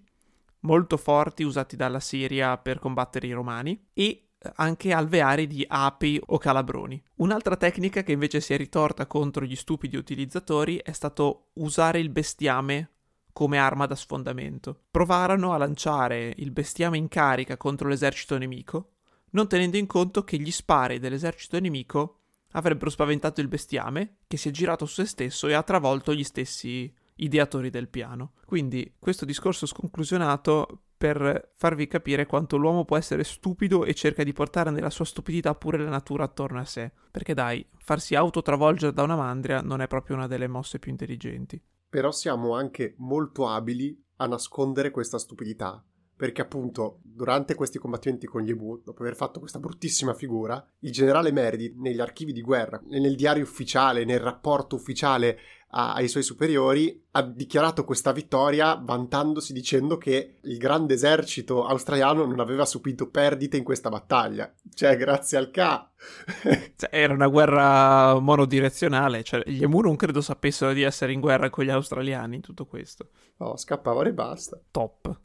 molto 0.61 0.97
forti 0.97 1.43
usati 1.43 1.75
dalla 1.75 1.99
Siria 1.99 2.57
per 2.57 2.77
combattere 2.79 3.27
i 3.27 3.31
romani, 3.31 3.87
e 3.91 4.22
anche 4.55 4.91
alveari 4.91 5.47
di 5.47 5.65
api 5.67 6.19
o 6.25 6.37
calabroni. 6.37 7.01
Un'altra 7.15 7.55
tecnica 7.55 8.03
che 8.03 8.11
invece 8.11 8.41
si 8.41 8.53
è 8.53 8.57
ritorta 8.57 9.07
contro 9.07 9.45
gli 9.45 9.55
stupidi 9.55 9.95
utilizzatori 9.95 10.77
è 10.77 10.91
stato 10.91 11.49
usare 11.53 11.99
il 11.99 12.09
bestiame 12.09 12.89
come 13.33 13.57
arma 13.57 13.85
da 13.85 13.95
sfondamento. 13.95 14.83
Provarono 14.91 15.53
a 15.53 15.57
lanciare 15.57 16.33
il 16.37 16.51
bestiame 16.51 16.97
in 16.97 17.07
carica 17.07 17.57
contro 17.57 17.87
l'esercito 17.87 18.37
nemico, 18.37 18.91
non 19.31 19.47
tenendo 19.47 19.77
in 19.77 19.87
conto 19.87 20.23
che 20.23 20.37
gli 20.37 20.51
spari 20.51 20.99
dell'esercito 20.99 21.59
nemico 21.59 22.19
avrebbero 22.51 22.91
spaventato 22.91 23.41
il 23.41 23.47
bestiame, 23.47 24.17
che 24.27 24.37
si 24.37 24.49
è 24.49 24.51
girato 24.51 24.85
su 24.85 25.01
se 25.01 25.05
stesso 25.07 25.47
e 25.47 25.53
ha 25.53 25.63
travolto 25.63 26.13
gli 26.13 26.23
stessi 26.23 26.93
ideatori 27.15 27.69
del 27.69 27.89
piano. 27.89 28.33
Quindi 28.45 28.95
questo 28.99 29.25
discorso 29.25 29.65
sconclusionato 29.65 30.83
per 31.03 31.51
farvi 31.55 31.85
capire 31.85 32.25
quanto 32.25 32.55
l'uomo 32.55 32.85
può 32.85 32.95
essere 32.95 33.25
stupido 33.25 33.83
e 33.83 33.93
cerca 33.93 34.23
di 34.23 34.31
portare 34.31 34.71
nella 34.71 34.89
sua 34.89 35.03
stupidità 35.03 35.53
pure 35.53 35.77
la 35.77 35.89
natura 35.89 36.23
attorno 36.23 36.61
a 36.61 36.63
sé. 36.63 36.93
Perché 37.11 37.33
dai, 37.33 37.65
farsi 37.77 38.15
autotravolgere 38.15 38.93
da 38.93 39.03
una 39.03 39.17
mandria 39.17 39.59
non 39.59 39.81
è 39.81 39.87
proprio 39.87 40.15
una 40.15 40.27
delle 40.27 40.47
mosse 40.47 40.79
più 40.79 40.91
intelligenti. 40.91 41.61
Però 41.89 42.09
siamo 42.11 42.55
anche 42.55 42.95
molto 42.99 43.49
abili 43.49 44.01
a 44.15 44.27
nascondere 44.27 44.91
questa 44.91 45.17
stupidità. 45.17 45.83
Perché 46.15 46.41
appunto, 46.41 46.99
durante 47.01 47.53
questi 47.53 47.79
combattimenti 47.79 48.25
con 48.25 48.41
gli 48.41 48.51
Ebu, 48.51 48.81
dopo 48.85 49.01
aver 49.01 49.17
fatto 49.17 49.39
questa 49.39 49.59
bruttissima 49.59 50.13
figura, 50.13 50.65
il 50.79 50.91
generale 50.93 51.33
Meredith, 51.33 51.75
negli 51.75 51.99
archivi 51.99 52.31
di 52.31 52.41
guerra, 52.41 52.81
nel 52.85 53.17
diario 53.17 53.43
ufficiale, 53.43 54.05
nel 54.05 54.21
rapporto 54.21 54.77
ufficiale 54.77 55.37
a, 55.75 55.93
ai 55.93 56.07
suoi 56.07 56.23
superiori, 56.23 57.03
ha 57.11 57.21
dichiarato 57.23 57.83
questa 57.83 58.11
vittoria 58.11 58.75
vantandosi 58.75 59.53
dicendo 59.53 59.97
che 59.97 60.35
il 60.41 60.57
grande 60.57 60.93
esercito 60.93 61.65
australiano 61.65 62.25
non 62.25 62.39
aveva 62.39 62.65
subito 62.65 63.09
perdite 63.09 63.57
in 63.57 63.63
questa 63.63 63.89
battaglia. 63.89 64.51
Cioè, 64.73 64.95
grazie 64.97 65.37
al 65.37 65.49
K. 65.49 65.57
cioè, 66.75 66.89
era 66.91 67.13
una 67.13 67.27
guerra 67.27 68.19
monodirezionale, 68.19 69.23
cioè 69.23 69.41
gli 69.45 69.63
Emu 69.63 69.81
non 69.81 69.95
credo 69.95 70.21
sapessero 70.21 70.73
di 70.73 70.83
essere 70.83 71.11
in 71.11 71.19
guerra 71.19 71.49
con 71.49 71.65
gli 71.65 71.69
australiani 71.69 72.35
in 72.35 72.41
tutto 72.41 72.65
questo. 72.65 73.09
No, 73.37 73.57
scappavano 73.57 74.07
e 74.07 74.13
basta. 74.13 74.59
Top. 74.69 75.19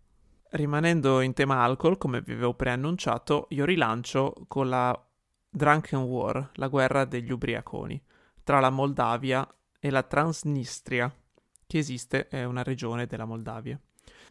Rimanendo 0.51 1.21
in 1.21 1.35
tema 1.35 1.63
alcol, 1.63 1.99
come 1.99 2.23
vi 2.23 2.33
avevo 2.33 2.55
preannunciato, 2.55 3.47
io 3.51 3.67
rilancio 3.67 4.33
con 4.49 4.71
la 4.71 4.99
Drunken 5.51 6.01
War, 6.01 6.53
la 6.55 6.69
guerra 6.69 7.05
degli 7.05 7.31
ubriaconi, 7.31 8.03
tra 8.43 8.61
la 8.61 8.71
Moldavia 8.71 9.47
e 9.79 9.91
la 9.91 10.03
Transnistria, 10.03 11.13
che 11.67 11.79
esiste, 11.79 12.29
è 12.29 12.45
una 12.45 12.63
regione 12.63 13.07
della 13.07 13.25
Moldavia. 13.25 13.79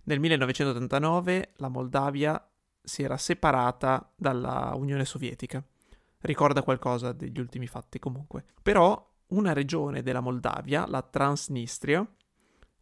Nel 0.04 0.20
1989 0.20 1.54
la 1.58 1.68
Moldavia 1.68 2.50
si 2.82 3.04
era 3.04 3.18
separata 3.18 4.12
dalla 4.16 4.74
Unione 4.76 5.06
Sovietica. 5.06 5.64
Ricorda 6.22 6.64
qualcosa 6.64 7.12
degli 7.12 7.40
ultimi 7.40 7.68
fatti 7.68 8.00
comunque. 8.00 8.46
Però 8.62 9.16
una 9.28 9.54
regione 9.54 10.02
della 10.02 10.22
Moldavia, 10.22 10.86
la 10.88 11.02
Transnistria, 11.02 12.06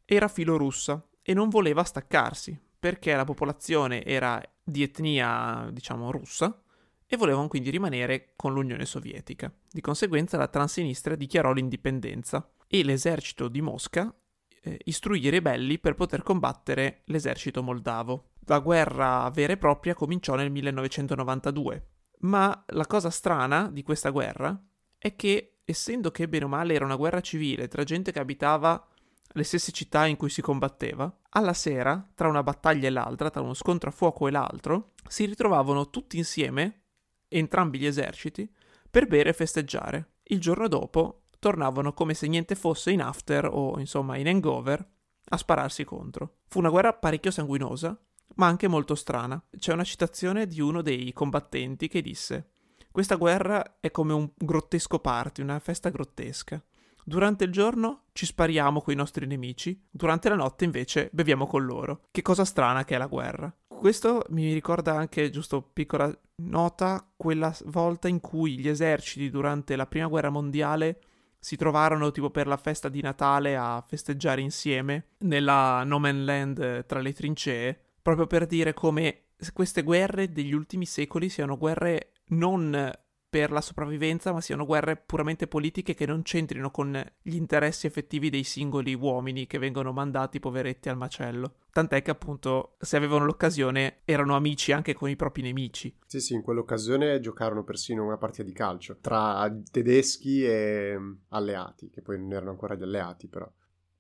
era 0.05 0.27
filorussa 0.27 1.03
e 1.21 1.33
non 1.33 1.49
voleva 1.49 1.83
staccarsi 1.83 2.59
perché 2.77 3.15
la 3.15 3.23
popolazione 3.23 4.03
era 4.05 4.39
di 4.63 4.83
etnia, 4.83 5.67
diciamo, 5.71 6.11
russa 6.11 6.61
e 7.07 7.17
volevano 7.17 7.47
quindi 7.47 7.71
rimanere 7.71 8.33
con 8.35 8.53
l'Unione 8.53 8.85
Sovietica. 8.85 9.51
Di 9.71 9.81
conseguenza 9.81 10.37
la 10.37 10.47
Transnistria 10.47 11.15
dichiarò 11.15 11.51
l'indipendenza 11.51 12.47
e 12.79 12.83
l'esercito 12.83 13.47
di 13.47 13.61
Mosca 13.61 14.13
eh, 14.61 14.79
istruì 14.85 15.23
i 15.23 15.29
ribelli 15.29 15.79
per 15.79 15.95
poter 15.95 16.23
combattere 16.23 17.01
l'esercito 17.05 17.61
moldavo. 17.61 18.31
La 18.47 18.59
guerra 18.59 19.29
vera 19.33 19.53
e 19.53 19.57
propria 19.57 19.93
cominciò 19.93 20.35
nel 20.35 20.51
1992, 20.51 21.87
ma 22.19 22.63
la 22.67 22.85
cosa 22.85 23.09
strana 23.09 23.69
di 23.71 23.83
questa 23.83 24.09
guerra 24.09 24.59
è 24.97 25.15
che, 25.15 25.59
essendo 25.65 26.11
che 26.11 26.27
bene 26.27 26.45
o 26.45 26.47
male 26.47 26.73
era 26.73 26.85
una 26.85 26.95
guerra 26.95 27.21
civile 27.21 27.67
tra 27.67 27.83
gente 27.83 28.11
che 28.11 28.19
abitava 28.19 28.87
le 29.27 29.43
stesse 29.43 29.71
città 29.71 30.05
in 30.05 30.15
cui 30.15 30.29
si 30.29 30.41
combatteva, 30.41 31.13
alla 31.31 31.53
sera, 31.53 32.09
tra 32.15 32.29
una 32.29 32.43
battaglia 32.43 32.87
e 32.87 32.91
l'altra, 32.91 33.29
tra 33.29 33.41
uno 33.41 33.53
scontro 33.53 33.89
a 33.89 33.93
fuoco 33.93 34.27
e 34.27 34.31
l'altro, 34.31 34.93
si 35.07 35.25
ritrovavano 35.25 35.89
tutti 35.89 36.17
insieme, 36.17 36.83
entrambi 37.27 37.77
gli 37.77 37.85
eserciti, 37.85 38.49
per 38.89 39.07
bere 39.07 39.31
e 39.31 39.33
festeggiare. 39.33 40.13
Il 40.23 40.39
giorno 40.39 40.67
dopo 40.69 41.24
tornavano 41.45 41.93
come 41.93 42.15
se 42.15 42.25
niente 42.25 42.55
fosse 42.55 42.89
in 42.89 43.03
after 43.03 43.47
o 43.51 43.77
insomma 43.77 44.17
in 44.17 44.27
hangover 44.27 44.83
a 45.29 45.37
spararsi 45.37 45.83
contro. 45.83 46.37
Fu 46.47 46.57
una 46.57 46.71
guerra 46.71 46.93
parecchio 46.93 47.29
sanguinosa, 47.29 47.95
ma 48.37 48.47
anche 48.47 48.67
molto 48.67 48.95
strana. 48.95 49.39
C'è 49.55 49.71
una 49.71 49.83
citazione 49.83 50.47
di 50.47 50.59
uno 50.59 50.81
dei 50.81 51.13
combattenti 51.13 51.87
che 51.87 52.01
disse: 52.01 52.49
Questa 52.89 53.13
guerra 53.13 53.77
è 53.79 53.91
come 53.91 54.13
un 54.13 54.27
grottesco 54.35 54.97
party, 54.97 55.43
una 55.43 55.59
festa 55.59 55.89
grottesca. 55.89 56.59
Durante 57.03 57.43
il 57.43 57.51
giorno 57.51 58.05
ci 58.13 58.25
spariamo 58.25 58.81
coi 58.81 58.95
nostri 58.95 59.27
nemici, 59.27 59.79
durante 59.91 60.29
la 60.29 60.35
notte 60.35 60.65
invece 60.65 61.11
beviamo 61.13 61.45
con 61.45 61.63
loro. 61.63 62.05
Che 62.09 62.23
cosa 62.23 62.43
strana 62.43 62.85
che 62.85 62.95
è 62.95 62.97
la 62.97 63.05
guerra. 63.05 63.55
Questo 63.67 64.25
mi 64.29 64.51
ricorda 64.51 64.95
anche, 64.95 65.29
giusto 65.29 65.61
piccola 65.61 66.11
nota, 66.37 67.07
quella 67.15 67.55
volta 67.65 68.07
in 68.07 68.19
cui 68.19 68.57
gli 68.57 68.67
eserciti 68.67 69.29
durante 69.29 69.75
la 69.75 69.85
prima 69.85 70.07
guerra 70.07 70.31
mondiale 70.31 71.01
si 71.45 71.57
trovarono 71.57 72.09
tipo 72.09 72.31
per 72.31 72.47
la 72.47 72.57
festa 72.57 72.89
di 72.89 73.01
Natale 73.01 73.55
a 73.55 73.79
festeggiare 73.85 74.41
insieme 74.41 75.09
nella 75.19 75.83
no 75.83 75.99
man 75.99 76.25
land 76.25 76.57
eh, 76.57 76.85
tra 76.87 76.99
le 77.01 77.13
trincee, 77.13 77.79
proprio 78.01 78.25
per 78.25 78.47
dire 78.47 78.73
come 78.73 79.25
queste 79.53 79.83
guerre 79.83 80.31
degli 80.31 80.53
ultimi 80.53 80.87
secoli 80.87 81.29
siano 81.29 81.55
guerre 81.55 82.13
non 82.29 82.91
per 83.35 83.51
la 83.51 83.59
sopravvivenza, 83.59 84.31
ma 84.31 84.39
siano 84.39 84.65
guerre 84.65 84.95
puramente 84.95 85.45
politiche 85.45 85.93
che 85.93 86.05
non 86.05 86.21
c'entrino 86.21 86.71
con 86.71 86.97
gli 87.21 87.35
interessi 87.35 87.85
effettivi 87.85 88.29
dei 88.29 88.45
singoli 88.45 88.93
uomini 88.93 89.45
che 89.45 89.57
vengono 89.57 89.91
mandati 89.91 90.39
poveretti 90.39 90.87
al 90.87 90.95
macello. 90.95 91.55
Tant'è 91.69 92.01
che 92.01 92.11
appunto 92.11 92.77
se 92.79 92.95
avevano 92.95 93.25
l'occasione 93.25 94.03
erano 94.05 94.37
amici 94.37 94.71
anche 94.71 94.93
con 94.93 95.09
i 95.09 95.17
propri 95.17 95.41
nemici. 95.41 95.93
Sì, 96.05 96.21
sì, 96.21 96.33
in 96.33 96.43
quell'occasione 96.43 97.19
giocarono 97.19 97.65
persino 97.65 98.05
una 98.05 98.15
partita 98.15 98.43
di 98.43 98.53
calcio 98.53 98.99
tra 99.01 99.53
tedeschi 99.69 100.45
e 100.45 100.95
mm, 100.97 101.13
alleati, 101.31 101.89
che 101.89 102.01
poi 102.01 102.17
non 102.17 102.31
erano 102.31 102.51
ancora 102.51 102.75
gli 102.75 102.83
alleati 102.83 103.27
però. 103.27 103.51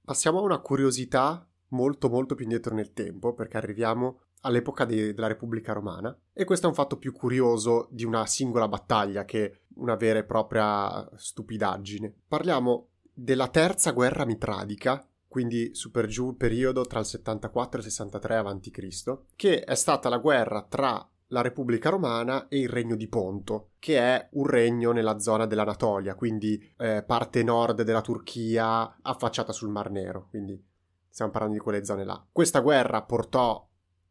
Passiamo 0.01 0.39
a 0.39 0.43
una 0.43 0.59
curiosità 0.59 1.45
molto 1.69 2.07
molto 2.07 2.35
più 2.35 2.45
indietro 2.45 2.73
nel 2.73 2.93
tempo 2.93 3.33
perché 3.33 3.57
arriviamo 3.57 4.21
all'epoca 4.45 4.85
de- 4.85 5.13
della 5.13 5.27
Repubblica 5.27 5.73
Romana 5.73 6.17
e 6.31 6.45
questo 6.45 6.67
è 6.67 6.69
un 6.69 6.75
fatto 6.75 6.97
più 6.97 7.11
curioso 7.11 7.87
di 7.91 8.05
una 8.05 8.25
singola 8.25 8.67
battaglia 8.67 9.25
che 9.25 9.61
una 9.75 9.95
vera 9.95 10.19
e 10.19 10.23
propria 10.23 11.07
stupidaggine. 11.15 12.13
Parliamo 12.27 12.89
della 13.11 13.47
terza 13.47 13.91
guerra 13.91 14.25
mitradica, 14.25 15.05
quindi 15.27 15.73
su 15.73 15.91
per 15.91 16.05
giù 16.05 16.29
il 16.29 16.35
periodo 16.35 16.83
tra 16.85 16.99
il 16.99 17.05
74 17.05 17.79
e 17.79 17.83
il 17.83 17.89
63 17.89 18.35
a.C., 18.35 19.17
che 19.35 19.63
è 19.63 19.75
stata 19.75 20.09
la 20.09 20.17
guerra 20.17 20.61
tra 20.63 21.09
la 21.29 21.41
Repubblica 21.41 21.89
Romana 21.89 22.47
e 22.47 22.59
il 22.59 22.69
Regno 22.69 22.95
di 22.95 23.07
Ponto, 23.07 23.71
che 23.79 23.97
è 23.97 24.29
un 24.33 24.45
regno 24.45 24.91
nella 24.91 25.19
zona 25.19 25.45
dell'Anatolia, 25.45 26.15
quindi 26.15 26.73
eh, 26.77 27.03
parte 27.05 27.43
nord 27.43 27.81
della 27.81 28.01
Turchia 28.01 28.97
affacciata 29.01 29.51
sul 29.51 29.69
Mar 29.69 29.89
Nero, 29.89 30.27
quindi 30.29 30.61
stiamo 31.09 31.31
parlando 31.31 31.57
di 31.57 31.63
quelle 31.63 31.83
zone 31.83 32.03
là. 32.03 32.23
Questa 32.31 32.59
guerra 32.59 33.01
portò 33.01 33.64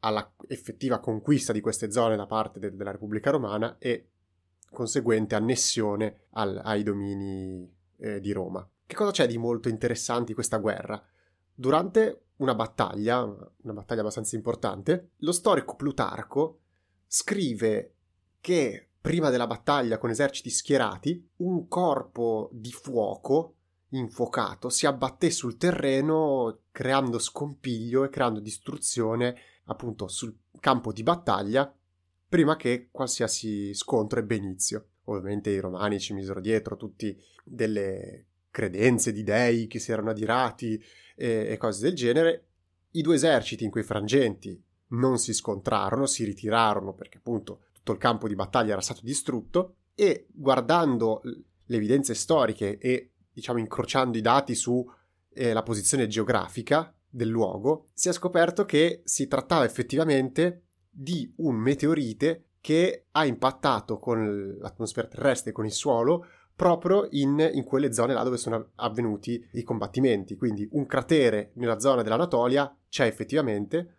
alla 0.05 0.31
effettiva 0.49 1.01
conquista 1.01 1.53
di 1.53 1.61
queste 1.61 1.91
zone 1.91 2.15
da 2.15 2.27
parte 2.27 2.59
de- 2.59 2.77
della 2.77 2.91
Repubblica 2.91 3.31
Romana 3.31 3.77
e 3.79 4.09
conseguente 4.71 5.35
annessione 5.35 6.27
al- 6.33 6.61
ai 6.63 6.83
domini 6.83 7.73
eh, 7.97 8.21
di 8.21 8.33
Roma. 8.33 8.67
Che 8.87 8.95
cosa 8.95 9.13
c'è 9.13 9.27
di 9.27 9.39
molto 9.39 9.69
interessante 9.69 10.31
in 10.31 10.35
questa 10.35 10.59
guerra? 10.59 11.03
Durante 11.55 12.27
una 12.37 12.55
battaglia, 12.55 13.23
una 13.23 13.73
battaglia 13.73 14.01
abbastanza 14.01 14.37
importante, 14.37 15.13
lo 15.19 15.33
storico 15.33 15.75
Plutarco 15.75 16.59
scrive 17.07 17.95
che 18.41 18.89
prima 19.01 19.31
della 19.31 19.47
battaglia 19.47 19.99
con 19.99 20.11
eserciti 20.11 20.51
schierati, 20.51 21.31
un 21.37 21.67
corpo 21.69 22.51
di 22.53 22.73
fuoco 22.73 23.55
infuocato 23.91 24.69
si 24.69 24.87
abbatté 24.87 25.31
sul 25.31 25.57
terreno 25.57 26.63
creando 26.73 27.19
scompiglio 27.19 28.05
e 28.05 28.09
creando 28.09 28.41
distruzione 28.41 29.37
appunto 29.65 30.09
sul 30.09 30.35
campo 30.61 30.93
di 30.93 31.03
battaglia 31.03 31.73
prima 32.29 32.57
che 32.57 32.89
qualsiasi 32.91 33.73
scontro 33.75 34.19
ebbe 34.19 34.35
inizio. 34.35 34.89
Ovviamente 35.05 35.51
i 35.51 35.61
romani 35.61 36.01
ci 36.01 36.15
misero 36.15 36.41
dietro 36.41 36.77
tutti 36.77 37.17
delle 37.45 38.27
credenze 38.51 39.13
di 39.13 39.23
dei 39.23 39.67
che 39.67 39.79
si 39.79 39.93
erano 39.93 40.11
adirati 40.11 40.83
e, 41.15 41.47
e 41.51 41.57
cose 41.57 41.83
del 41.83 41.95
genere. 41.95 42.47
I 42.93 43.03
due 43.03 43.17
eserciti 43.17 43.65
in 43.65 43.71
quei 43.71 43.85
frangenti 43.85 44.61
non 44.89 45.19
si 45.19 45.33
scontrarono, 45.33 46.07
si 46.07 46.25
ritirarono 46.25 46.93
perché 46.95 47.19
appunto 47.19 47.65
tutto 47.73 47.93
il 47.93 47.99
campo 47.99 48.29
di 48.29 48.35
battaglia 48.35 48.73
era 48.73 48.81
stato 48.81 49.01
distrutto 49.03 49.77
e 49.95 50.27
guardando 50.33 51.21
le 51.23 51.77
evidenze 51.77 52.15
storiche 52.15 52.79
e 52.79 53.11
diciamo 53.33 53.59
incrociando 53.59 54.17
i 54.17 54.23
dati 54.23 54.55
sulla 54.55 54.93
eh, 55.33 55.63
posizione 55.63 56.07
geografica 56.07 56.95
del 57.15 57.29
luogo, 57.29 57.87
si 57.95 58.09
è 58.09 58.13
scoperto 58.13 58.65
che 58.65 59.03
si 59.05 59.29
trattava 59.29 59.65
effettivamente 59.65 60.65
di 60.91 61.33
un 61.37 61.55
meteorite 61.55 62.47
che 62.61 63.07
ha 63.13 63.25
impattato 63.25 63.99
con 63.99 64.57
l'atmosfera 64.59 65.07
terrestre 65.07 65.53
con 65.53 65.65
il 65.65 65.73
suolo 65.73 66.27
proprio 66.57 67.07
in, 67.11 67.51
in, 67.53 67.65
quelle 67.65 67.93
zone 67.93 68.15
là 68.15 68.23
dove 68.23 68.37
sono 68.37 68.71
avvenuti 68.77 69.45
i 69.53 69.63
combattimenti. 69.63 70.37
Quindi 70.37 70.69
un 70.73 70.87
cratere 70.87 71.53
nella 71.55 71.79
zona 71.79 72.03
dell'Anatolia 72.03 72.75
c'è 72.89 73.07
effettivamente 73.07 73.97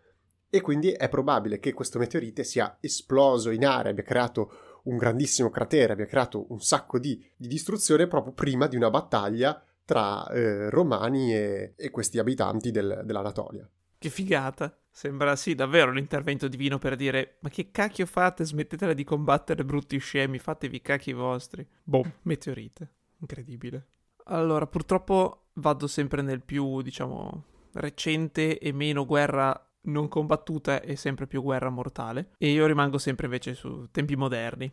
e 0.50 0.60
quindi 0.60 0.90
è 0.90 1.08
probabile 1.08 1.58
che 1.58 1.72
questo 1.72 1.98
meteorite 1.98 2.44
sia 2.44 2.76
esploso 2.80 3.50
in 3.50 3.64
aria, 3.64 3.90
abbia 3.90 4.04
creato 4.04 4.50
un 4.84 4.96
grandissimo 4.96 5.50
cratere, 5.50 5.94
abbia 5.94 6.06
creato 6.06 6.46
un 6.50 6.60
sacco 6.60 6.98
di, 6.98 7.22
di 7.36 7.48
distruzione 7.48 8.06
proprio 8.06 8.32
prima 8.32 8.66
di 8.66 8.76
una 8.76 8.90
battaglia 8.90 9.62
tra 9.86 10.28
eh, 10.28 10.68
romani 10.68 11.32
e, 11.32 11.74
e, 11.76 11.90
questi 11.90 12.18
abitanti 12.18 12.70
del, 12.70 13.02
dell'Anatolia. 13.04 13.66
Che 13.96 14.10
figata! 14.10 14.76
Sembra 14.90 15.36
sì, 15.36 15.54
davvero 15.54 15.92
l'intervento 15.92 16.48
divino 16.48 16.78
per 16.78 16.96
dire: 16.96 17.36
Ma 17.40 17.48
che 17.48 17.70
cacchio 17.70 18.04
fate? 18.04 18.44
Smettetela 18.44 18.92
di 18.92 19.04
combattere 19.04 19.64
brutti 19.64 19.96
scemi, 19.98 20.38
fatevi 20.38 20.82
cacchi 20.82 21.12
vostri. 21.12 21.66
Boh, 21.82 22.04
meteorite. 22.22 22.90
Incredibile. 23.20 23.86
Allora, 24.24 24.66
purtroppo 24.66 25.50
vado 25.54 25.86
sempre 25.86 26.20
nel 26.20 26.42
più, 26.42 26.82
diciamo, 26.82 27.44
recente 27.74 28.58
e 28.58 28.72
meno 28.72 29.06
guerra 29.06 29.58
non 29.82 30.08
combattuta 30.08 30.80
e 30.80 30.96
sempre 30.96 31.26
più 31.26 31.42
guerra 31.42 31.70
mortale. 31.70 32.30
E 32.38 32.50
io 32.50 32.66
rimango 32.66 32.98
sempre 32.98 33.26
invece 33.26 33.54
su 33.54 33.88
tempi 33.92 34.16
moderni. 34.16 34.70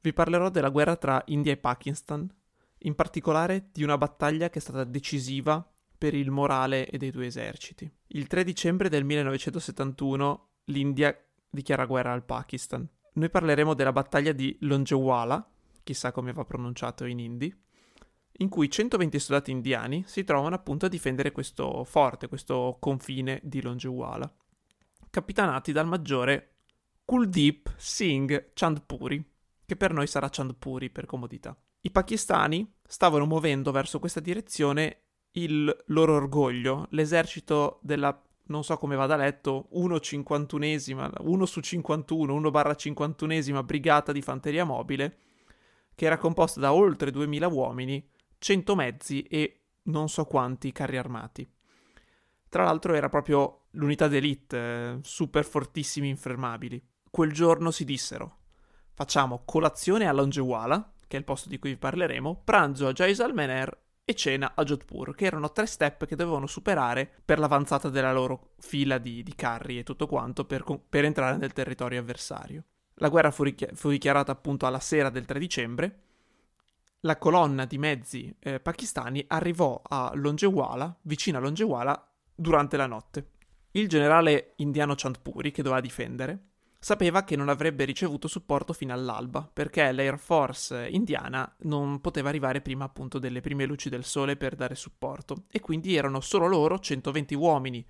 Vi 0.00 0.12
parlerò 0.12 0.48
della 0.48 0.70
guerra 0.70 0.96
tra 0.96 1.22
India 1.26 1.52
e 1.52 1.56
Pakistan, 1.56 2.32
in 2.86 2.94
particolare 2.94 3.68
di 3.72 3.82
una 3.82 3.98
battaglia 3.98 4.48
che 4.48 4.58
è 4.58 4.62
stata 4.62 4.84
decisiva 4.84 5.64
per 5.98 6.14
il 6.14 6.30
morale 6.30 6.88
dei 6.92 7.10
due 7.10 7.26
eserciti. 7.26 7.90
Il 8.08 8.26
3 8.26 8.44
dicembre 8.44 8.88
del 8.88 9.04
1971 9.04 10.48
l'India 10.66 11.16
dichiara 11.50 11.86
guerra 11.86 12.12
al 12.12 12.24
Pakistan. 12.24 12.88
Noi 13.14 13.30
parleremo 13.30 13.74
della 13.74 13.92
battaglia 13.92 14.32
di 14.32 14.56
Longewala, 14.60 15.48
chissà 15.82 16.12
come 16.12 16.32
va 16.32 16.44
pronunciato 16.44 17.04
in 17.06 17.18
hindi, 17.18 17.54
in 18.38 18.48
cui 18.48 18.70
120 18.70 19.18
soldati 19.18 19.50
indiani 19.50 20.04
si 20.06 20.22
trovano 20.22 20.54
appunto 20.54 20.86
a 20.86 20.90
difendere 20.90 21.32
questo 21.32 21.82
forte, 21.84 22.28
questo 22.28 22.76
confine 22.78 23.40
di 23.42 23.62
Longewala, 23.62 24.32
capitanati 25.10 25.72
dal 25.72 25.86
maggiore 25.86 26.56
Kuldeep 27.04 27.74
Singh 27.76 28.50
Chandpuri, 28.52 29.24
che 29.64 29.76
per 29.76 29.92
noi 29.92 30.06
sarà 30.06 30.28
Chandpuri 30.30 30.90
per 30.90 31.06
comodità. 31.06 31.56
I 31.86 31.90
pakistani 31.92 32.68
stavano 32.84 33.26
muovendo 33.26 33.70
verso 33.70 34.00
questa 34.00 34.18
direzione 34.18 35.02
il 35.34 35.84
loro 35.86 36.14
orgoglio, 36.16 36.88
l'esercito 36.90 37.78
della 37.80 38.20
non 38.46 38.64
so 38.64 38.76
come 38.76 38.96
vada 38.96 39.14
letto, 39.14 39.68
1,51esima, 39.72 41.12
1 41.20 41.46
su 41.46 41.60
51, 41.60 42.34
1 42.34 42.50
barra 42.50 42.72
51esima 42.72 43.64
brigata 43.64 44.10
di 44.10 44.20
fanteria 44.20 44.64
mobile, 44.64 45.18
che 45.94 46.06
era 46.06 46.18
composta 46.18 46.58
da 46.58 46.72
oltre 46.72 47.12
2000 47.12 47.46
uomini, 47.46 48.04
100 48.36 48.74
mezzi 48.74 49.22
e 49.22 49.66
non 49.82 50.08
so 50.08 50.24
quanti 50.24 50.72
carri 50.72 50.96
armati. 50.96 51.48
Tra 52.48 52.64
l'altro 52.64 52.94
era 52.94 53.08
proprio 53.08 53.66
l'unità 53.72 54.08
d'elite, 54.08 54.58
eh, 54.58 54.98
super 55.02 55.44
fortissimi 55.44 56.08
infermabili. 56.08 56.84
Quel 57.08 57.30
giorno 57.32 57.70
si 57.70 57.84
dissero, 57.84 58.38
facciamo 58.92 59.42
colazione 59.44 60.08
a 60.08 60.12
Longeguala, 60.12 60.90
che 61.06 61.16
è 61.16 61.18
il 61.18 61.24
posto 61.24 61.48
di 61.48 61.58
cui 61.58 61.70
vi 61.70 61.76
parleremo, 61.76 62.42
pranzo 62.44 62.86
a 62.86 62.92
Jaisalmener 62.92 63.84
e 64.08 64.14
cena 64.14 64.52
a 64.54 64.62
Jodhpur, 64.62 65.16
che 65.16 65.24
erano 65.24 65.50
tre 65.50 65.66
step 65.66 66.06
che 66.06 66.14
dovevano 66.14 66.46
superare 66.46 67.10
per 67.24 67.40
l'avanzata 67.40 67.88
della 67.88 68.12
loro 68.12 68.52
fila 68.58 68.98
di, 68.98 69.24
di 69.24 69.34
carri 69.34 69.78
e 69.78 69.82
tutto 69.82 70.06
quanto 70.06 70.44
per, 70.44 70.64
per, 70.88 71.04
entrare 71.04 71.36
nel 71.36 71.52
territorio 71.52 71.98
avversario. 71.98 72.62
La 72.94 73.08
guerra 73.08 73.32
fu, 73.32 73.42
richi- 73.42 73.68
fu, 73.74 73.90
dichiarata 73.90 74.30
appunto 74.30 74.64
alla 74.64 74.78
sera 74.78 75.10
del 75.10 75.24
3 75.24 75.38
dicembre. 75.40 76.00
La 77.00 77.18
colonna 77.18 77.64
di 77.64 77.78
mezzi 77.78 78.34
eh, 78.38 78.60
pakistani 78.60 79.24
arrivò 79.26 79.82
a 79.84 80.12
Longeguala, 80.14 80.98
vicino 81.02 81.38
a 81.38 81.40
Longeguala, 81.40 82.12
durante 82.32 82.76
la 82.76 82.86
notte. 82.86 83.30
Il 83.72 83.88
generale 83.88 84.52
indiano 84.56 84.94
Chandpuri, 84.96 85.50
che 85.50 85.62
doveva 85.62 85.80
difendere, 85.80 86.38
sapeva 86.86 87.24
che 87.24 87.34
non 87.34 87.48
avrebbe 87.48 87.84
ricevuto 87.84 88.28
supporto 88.28 88.72
fino 88.72 88.92
all'alba, 88.92 89.50
perché 89.52 89.90
l'Air 89.90 90.20
Force 90.20 90.86
indiana 90.88 91.52
non 91.62 92.00
poteva 92.00 92.28
arrivare 92.28 92.60
prima 92.60 92.84
appunto 92.84 93.18
delle 93.18 93.40
prime 93.40 93.66
luci 93.66 93.88
del 93.88 94.04
sole 94.04 94.36
per 94.36 94.54
dare 94.54 94.76
supporto, 94.76 95.46
e 95.50 95.58
quindi 95.58 95.96
erano 95.96 96.20
solo 96.20 96.46
loro, 96.46 96.78
120 96.78 97.34
uomini, 97.34 97.84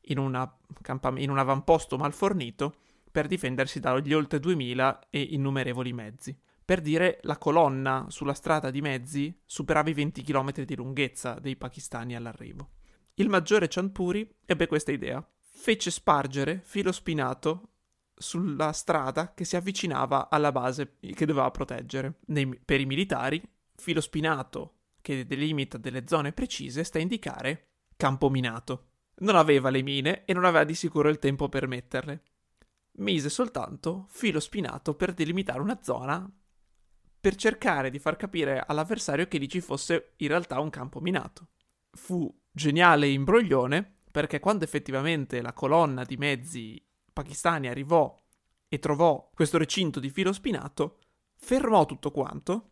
in, 0.00 0.50
campa- 0.80 1.12
in 1.18 1.28
un 1.28 1.36
avamposto 1.36 1.98
mal 1.98 2.14
fornito, 2.14 2.76
per 3.10 3.26
difendersi 3.26 3.80
dagli 3.80 4.14
oltre 4.14 4.40
2000 4.40 5.08
e 5.10 5.20
innumerevoli 5.20 5.92
mezzi. 5.92 6.34
Per 6.64 6.80
dire, 6.80 7.18
la 7.24 7.36
colonna 7.36 8.06
sulla 8.08 8.32
strada 8.32 8.70
di 8.70 8.80
mezzi 8.80 9.42
superava 9.44 9.90
i 9.90 9.92
20 9.92 10.22
km 10.22 10.64
di 10.64 10.74
lunghezza 10.74 11.34
dei 11.38 11.56
pakistani 11.56 12.16
all'arrivo. 12.16 12.70
Il 13.16 13.28
maggiore 13.28 13.68
Chandpuri 13.68 14.26
ebbe 14.46 14.66
questa 14.66 14.90
idea. 14.90 15.22
Fece 15.38 15.90
spargere 15.90 16.62
filo 16.64 16.92
spinato 16.92 17.72
sulla 18.18 18.72
strada 18.72 19.32
che 19.32 19.44
si 19.44 19.56
avvicinava 19.56 20.28
alla 20.28 20.52
base 20.52 20.96
che 21.00 21.26
doveva 21.26 21.50
proteggere. 21.50 22.18
Nei, 22.26 22.58
per 22.62 22.80
i 22.80 22.86
militari, 22.86 23.40
filo 23.74 24.00
spinato 24.00 24.74
che 25.00 25.26
delimita 25.26 25.78
delle 25.78 26.06
zone 26.06 26.32
precise 26.32 26.84
sta 26.84 26.98
a 26.98 27.00
indicare 27.00 27.68
campo 27.96 28.28
minato. 28.28 28.90
Non 29.20 29.36
aveva 29.36 29.70
le 29.70 29.82
mine 29.82 30.24
e 30.24 30.32
non 30.32 30.44
aveva 30.44 30.64
di 30.64 30.74
sicuro 30.74 31.08
il 31.08 31.18
tempo 31.18 31.48
per 31.48 31.66
metterle. 31.66 32.22
Mise 32.98 33.28
soltanto 33.28 34.06
filo 34.08 34.40
spinato 34.40 34.94
per 34.94 35.14
delimitare 35.14 35.60
una 35.60 35.78
zona 35.82 36.30
per 37.20 37.34
cercare 37.34 37.90
di 37.90 37.98
far 37.98 38.16
capire 38.16 38.62
all'avversario 38.64 39.26
che 39.26 39.38
lì 39.38 39.48
ci 39.48 39.60
fosse 39.60 40.12
in 40.18 40.28
realtà 40.28 40.60
un 40.60 40.70
campo 40.70 41.00
minato. 41.00 41.48
Fu 41.90 42.32
geniale 42.50 43.08
imbroglione 43.08 43.96
perché 44.10 44.40
quando 44.40 44.64
effettivamente 44.64 45.40
la 45.40 45.52
colonna 45.52 46.04
di 46.04 46.16
mezzi 46.16 46.87
pakistani 47.18 47.66
arrivò 47.66 48.16
e 48.68 48.78
trovò 48.78 49.28
questo 49.34 49.58
recinto 49.58 49.98
di 49.98 50.08
filo 50.08 50.32
spinato, 50.32 50.98
fermò 51.34 51.84
tutto 51.84 52.12
quanto 52.12 52.70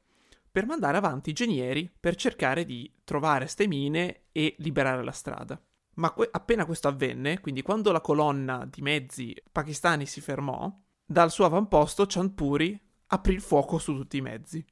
per 0.52 0.66
mandare 0.66 0.96
avanti 0.96 1.30
i 1.30 1.32
genieri 1.32 1.90
per 1.98 2.14
cercare 2.14 2.64
di 2.64 2.90
trovare 3.02 3.48
ste 3.48 3.66
mine 3.66 4.26
e 4.30 4.54
liberare 4.59 5.02
la 5.02 5.11
strada. 5.11 5.61
Ma 5.94 6.12
que- 6.12 6.28
appena 6.30 6.64
questo 6.64 6.87
avvenne, 6.87 7.40
quindi 7.40 7.62
quando 7.62 7.90
la 7.90 8.00
colonna 8.00 8.64
di 8.70 8.82
mezzi 8.82 9.35
pakistani 9.50 10.06
si 10.06 10.20
fermò, 10.20 10.72
dal 11.04 11.32
suo 11.32 11.44
avamposto 11.44 12.06
Chandpuri 12.06 12.80
aprì 13.09 13.35
il 13.35 13.40
fuoco 13.40 13.78
su 13.78 13.94
tutti 13.94 14.18
i 14.18 14.22
mezzi, 14.22 14.64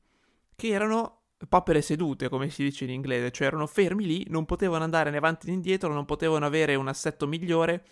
che 0.55 0.69
erano 0.69 1.23
papere 1.49 1.83
sedute, 1.83 2.29
come 2.29 2.49
si 2.49 2.63
dice 2.63 2.85
in 2.85 2.91
inglese, 2.91 3.33
cioè 3.33 3.49
erano 3.49 3.67
fermi 3.67 4.07
lì, 4.07 4.25
non 4.29 4.45
potevano 4.45 4.85
andare 4.85 5.11
né 5.11 5.17
avanti 5.17 5.49
né 5.49 5.55
indietro, 5.55 5.93
non 5.93 6.05
potevano 6.05 6.47
avere 6.47 6.77
un 6.77 6.89
assetto 6.89 7.27
migliore, 7.27 7.85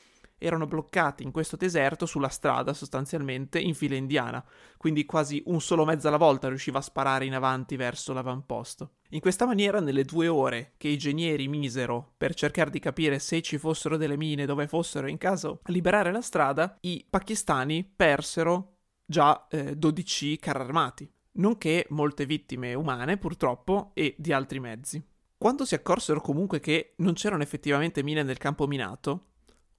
erano 0.42 0.66
bloccati 0.66 1.22
in 1.22 1.30
questo 1.30 1.56
deserto 1.56 2.04
sulla 2.04 2.28
strada 2.28 2.74
sostanzialmente 2.74 3.58
in 3.58 3.74
fila 3.74 3.94
indiana, 3.94 4.44
quindi 4.76 5.04
quasi 5.04 5.42
un 5.46 5.60
solo 5.60 5.84
mezzo 5.84 6.08
alla 6.08 6.16
volta 6.16 6.48
riusciva 6.48 6.78
a 6.78 6.82
sparare 6.82 7.24
in 7.24 7.34
avanti 7.34 7.76
verso 7.76 8.12
l'avamposto. 8.12 8.94
In 9.10 9.20
questa 9.20 9.46
maniera, 9.46 9.80
nelle 9.80 10.04
due 10.04 10.28
ore 10.28 10.72
che 10.76 10.88
i 10.88 10.98
genieri 10.98 11.48
misero 11.48 12.14
per 12.16 12.34
cercare 12.34 12.70
di 12.70 12.78
capire 12.78 13.18
se 13.18 13.40
ci 13.42 13.58
fossero 13.58 13.96
delle 13.96 14.16
mine, 14.16 14.46
dove 14.46 14.66
fossero, 14.66 15.06
in 15.06 15.18
caso 15.18 15.60
liberare 15.66 16.10
la 16.10 16.22
strada, 16.22 16.76
i 16.80 17.06
pakistani 17.08 17.84
persero 17.84 18.78
già 19.04 19.46
eh, 19.48 19.76
12 19.76 20.38
carri 20.38 20.62
armati 20.62 21.10
nonché 21.34 21.86
molte 21.90 22.26
vittime 22.26 22.74
umane, 22.74 23.16
purtroppo, 23.16 23.92
e 23.94 24.14
di 24.18 24.32
altri 24.32 24.60
mezzi. 24.60 25.02
Quando 25.36 25.64
si 25.64 25.74
accorsero 25.74 26.20
comunque 26.20 26.60
che 26.60 26.94
non 26.98 27.14
c'erano 27.14 27.42
effettivamente 27.42 28.02
mine 28.02 28.22
nel 28.22 28.38
campo 28.38 28.66
minato, 28.66 29.31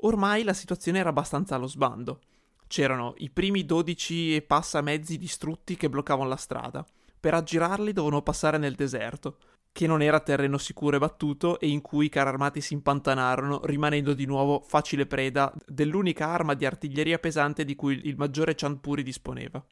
ormai 0.04 0.44
la 0.44 0.54
situazione 0.54 1.00
era 1.00 1.10
abbastanza 1.10 1.56
allo 1.56 1.68
sbando. 1.68 2.22
C'erano 2.68 3.13
i 3.18 3.30
primi 3.30 3.66
12 3.66 4.36
e 4.36 4.42
passa 4.42 4.82
mezzi 4.82 5.18
distrutti 5.18 5.76
che 5.76 5.89
bloccavano 5.89 6.30
la 6.30 6.36
strada. 6.36 6.86
Per 7.20 7.34
aggirarli 7.34 7.94
dovevano 7.94 8.22
passare 8.22 8.58
nel 8.58 8.76
deserto, 8.76 9.38
che 9.72 9.88
non 9.88 10.02
era 10.02 10.20
terreno 10.20 10.58
sicuro 10.58 10.96
e 10.96 11.00
battuto 11.00 11.60
e 11.60 11.68
in 11.68 11.82
cui 11.82 12.06
i 12.06 12.10
carri 12.10 12.30
armati 12.30 12.62
si 12.62 12.74
impantanarono, 12.74 13.62
rimanendo 13.66 14.13
di 14.13 14.26
nuovo 14.26 14.63
facile 14.66 15.06
preda 15.06 15.54
dell'unica 15.66 16.28
arma 16.28 16.54
di 16.54 16.66
artiglieria 16.66 17.20
pesante 17.20 17.66
di 17.66 17.76
cui 17.76 18.02
il 18.06 18.18
maggiore 18.18 18.56
Chandpuri 18.56 19.04
disponeva 19.04 19.63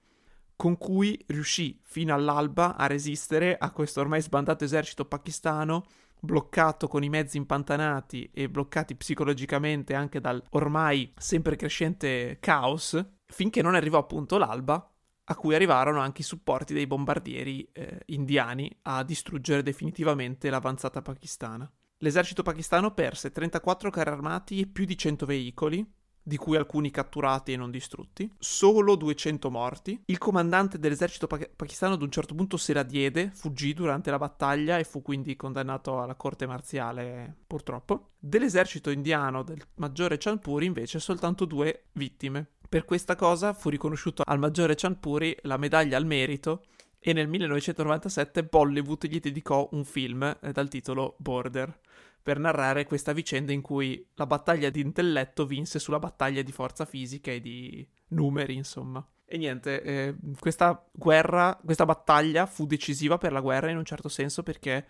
con 0.61 0.77
cui 0.77 1.19
riuscì 1.29 1.79
fino 1.81 2.13
all'alba 2.13 2.75
a 2.75 2.85
resistere 2.85 3.57
a 3.57 3.71
questo 3.71 3.99
ormai 3.99 4.21
sbandato 4.21 4.63
esercito 4.63 5.05
pakistano, 5.05 5.87
bloccato 6.23 6.87
con 6.87 7.03
i 7.03 7.09
mezzi 7.09 7.37
impantanati 7.37 8.29
e 8.31 8.47
bloccati 8.47 8.95
psicologicamente 8.95 9.95
anche 9.95 10.21
dal 10.21 10.41
ormai 10.51 11.11
sempre 11.17 11.55
crescente 11.55 12.37
caos, 12.39 13.03
finché 13.25 13.61
non 13.61 13.75
arrivò 13.75 13.97
appunto 13.97 14.37
l'alba, 14.37 14.87
a 15.23 15.35
cui 15.35 15.55
arrivarono 15.55 15.99
anche 15.99 16.21
i 16.21 16.25
supporti 16.25 16.73
dei 16.73 16.87
bombardieri 16.87 17.67
eh, 17.73 18.01
indiani 18.07 18.69
a 18.83 19.03
distruggere 19.03 19.63
definitivamente 19.63 20.49
l'avanzata 20.49 21.01
pakistana. 21.01 21.69
L'esercito 21.97 22.43
pakistano 22.43 22.93
perse 22.93 23.31
34 23.31 23.89
carri 23.89 24.09
armati 24.09 24.59
e 24.59 24.67
più 24.67 24.85
di 24.85 24.97
100 24.97 25.25
veicoli, 25.25 25.85
di 26.31 26.37
cui 26.37 26.55
alcuni 26.55 26.91
catturati 26.91 27.51
e 27.51 27.57
non 27.57 27.71
distrutti, 27.71 28.31
solo 28.39 28.95
200 28.95 29.51
morti. 29.51 30.01
Il 30.05 30.17
comandante 30.17 30.79
dell'esercito 30.79 31.27
pa- 31.27 31.37
pakistano 31.53 31.95
ad 31.95 32.01
un 32.01 32.09
certo 32.09 32.33
punto 32.33 32.55
se 32.55 32.71
la 32.71 32.83
diede, 32.83 33.31
fuggì 33.33 33.73
durante 33.73 34.09
la 34.11 34.17
battaglia 34.17 34.77
e 34.77 34.85
fu 34.85 35.01
quindi 35.01 35.35
condannato 35.35 36.01
alla 36.01 36.15
corte 36.15 36.45
marziale, 36.45 37.35
purtroppo. 37.45 38.11
Dell'esercito 38.17 38.91
indiano 38.91 39.43
del 39.43 39.61
maggiore 39.75 40.17
Chanpuri 40.17 40.67
invece 40.67 40.99
soltanto 40.99 41.43
due 41.43 41.87
vittime. 41.91 42.47
Per 42.69 42.85
questa 42.85 43.17
cosa 43.17 43.51
fu 43.51 43.67
riconosciuto 43.67 44.23
al 44.25 44.39
maggiore 44.39 44.75
Chanpuri 44.75 45.35
la 45.41 45.57
medaglia 45.57 45.97
al 45.97 46.05
merito 46.05 46.63
e 46.97 47.11
nel 47.11 47.27
1997 47.27 48.43
Bollywood 48.43 49.05
gli 49.05 49.19
dedicò 49.19 49.67
un 49.73 49.83
film 49.83 50.23
eh, 50.39 50.53
dal 50.53 50.69
titolo 50.69 51.15
Border 51.17 51.77
per 52.21 52.39
narrare 52.39 52.85
questa 52.85 53.13
vicenda 53.13 53.51
in 53.51 53.61
cui 53.61 54.07
la 54.15 54.25
battaglia 54.25 54.69
di 54.69 54.81
intelletto 54.81 55.45
vinse 55.45 55.79
sulla 55.79 55.99
battaglia 55.99 56.41
di 56.41 56.51
forza 56.51 56.85
fisica 56.85 57.31
e 57.31 57.41
di 57.41 57.87
numeri, 58.09 58.55
insomma. 58.55 59.05
E 59.25 59.37
niente, 59.37 59.81
eh, 59.81 60.15
questa 60.39 60.85
guerra, 60.91 61.57
questa 61.63 61.85
battaglia 61.85 62.45
fu 62.45 62.65
decisiva 62.65 63.17
per 63.17 63.31
la 63.31 63.39
guerra 63.39 63.69
in 63.69 63.77
un 63.77 63.85
certo 63.85 64.09
senso 64.09 64.43
perché 64.43 64.85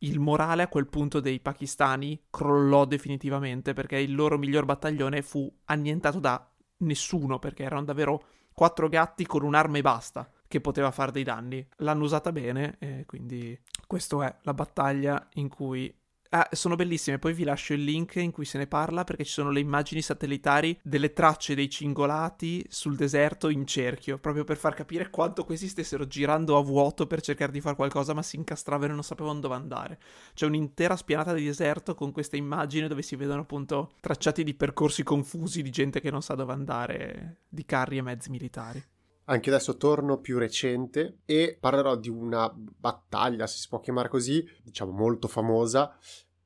il 0.00 0.20
morale 0.20 0.62
a 0.62 0.68
quel 0.68 0.86
punto 0.86 1.20
dei 1.20 1.40
pakistani 1.40 2.24
crollò 2.28 2.84
definitivamente 2.84 3.72
perché 3.72 3.96
il 3.96 4.14
loro 4.14 4.36
miglior 4.36 4.66
battaglione 4.66 5.22
fu 5.22 5.50
annientato 5.64 6.20
da 6.20 6.46
nessuno 6.78 7.38
perché 7.38 7.62
erano 7.62 7.84
davvero 7.84 8.22
quattro 8.52 8.88
gatti 8.88 9.24
con 9.24 9.42
un'arma 9.42 9.78
e 9.78 9.82
basta 9.82 10.30
che 10.48 10.60
poteva 10.60 10.90
fare 10.90 11.12
dei 11.12 11.24
danni. 11.24 11.66
L'hanno 11.76 12.04
usata 12.04 12.32
bene 12.32 12.76
e 12.78 13.04
quindi 13.06 13.58
questa 13.86 14.26
è 14.26 14.36
la 14.42 14.54
battaglia 14.54 15.28
in 15.34 15.48
cui 15.48 15.92
Ah, 16.30 16.48
sono 16.52 16.74
bellissime, 16.74 17.18
poi 17.18 17.32
vi 17.32 17.44
lascio 17.44 17.72
il 17.72 17.84
link 17.84 18.16
in 18.16 18.32
cui 18.32 18.44
se 18.44 18.58
ne 18.58 18.66
parla 18.66 19.04
perché 19.04 19.24
ci 19.24 19.32
sono 19.32 19.50
le 19.50 19.60
immagini 19.60 20.02
satellitari 20.02 20.78
delle 20.82 21.12
tracce 21.12 21.54
dei 21.54 21.70
cingolati 21.70 22.64
sul 22.68 22.96
deserto 22.96 23.48
in 23.48 23.66
cerchio, 23.66 24.18
proprio 24.18 24.44
per 24.44 24.56
far 24.56 24.74
capire 24.74 25.10
quanto 25.10 25.44
questi 25.44 25.68
stessero 25.68 26.06
girando 26.06 26.56
a 26.56 26.62
vuoto 26.62 27.06
per 27.06 27.20
cercare 27.20 27.52
di 27.52 27.60
fare 27.60 27.76
qualcosa 27.76 28.12
ma 28.12 28.22
si 28.22 28.36
incastravano 28.36 28.92
e 28.92 28.94
non 28.94 29.04
sapevano 29.04 29.40
dove 29.40 29.54
andare. 29.54 29.98
C'è 30.34 30.46
un'intera 30.46 30.96
spianata 30.96 31.32
di 31.32 31.44
deserto 31.44 31.94
con 31.94 32.12
queste 32.12 32.36
immagini 32.36 32.88
dove 32.88 33.02
si 33.02 33.16
vedono 33.16 33.42
appunto 33.42 33.92
tracciati 34.00 34.42
di 34.42 34.54
percorsi 34.54 35.02
confusi 35.02 35.62
di 35.62 35.70
gente 35.70 36.00
che 36.00 36.10
non 36.10 36.22
sa 36.22 36.34
dove 36.34 36.52
andare, 36.52 37.42
di 37.48 37.64
carri 37.64 37.98
e 37.98 38.02
mezzi 38.02 38.30
militari. 38.30 38.82
Anche 39.28 39.50
adesso 39.50 39.76
torno 39.76 40.18
più 40.18 40.38
recente 40.38 41.18
e 41.24 41.56
parlerò 41.58 41.96
di 41.96 42.08
una 42.08 42.52
battaglia, 42.54 43.46
se 43.46 43.58
si 43.58 43.68
può 43.68 43.80
chiamare 43.80 44.08
così, 44.08 44.46
diciamo 44.62 44.92
molto 44.92 45.26
famosa, 45.26 45.96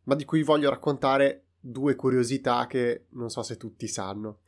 ma 0.05 0.15
di 0.15 0.25
cui 0.25 0.43
voglio 0.43 0.71
raccontare 0.71 1.45
due 1.61 1.95
curiosità 1.95 2.67
che 2.67 3.07
non 3.11 3.29
so 3.29 3.43
se 3.43 3.59
tutti 3.59 3.87
sanno. 3.87 4.39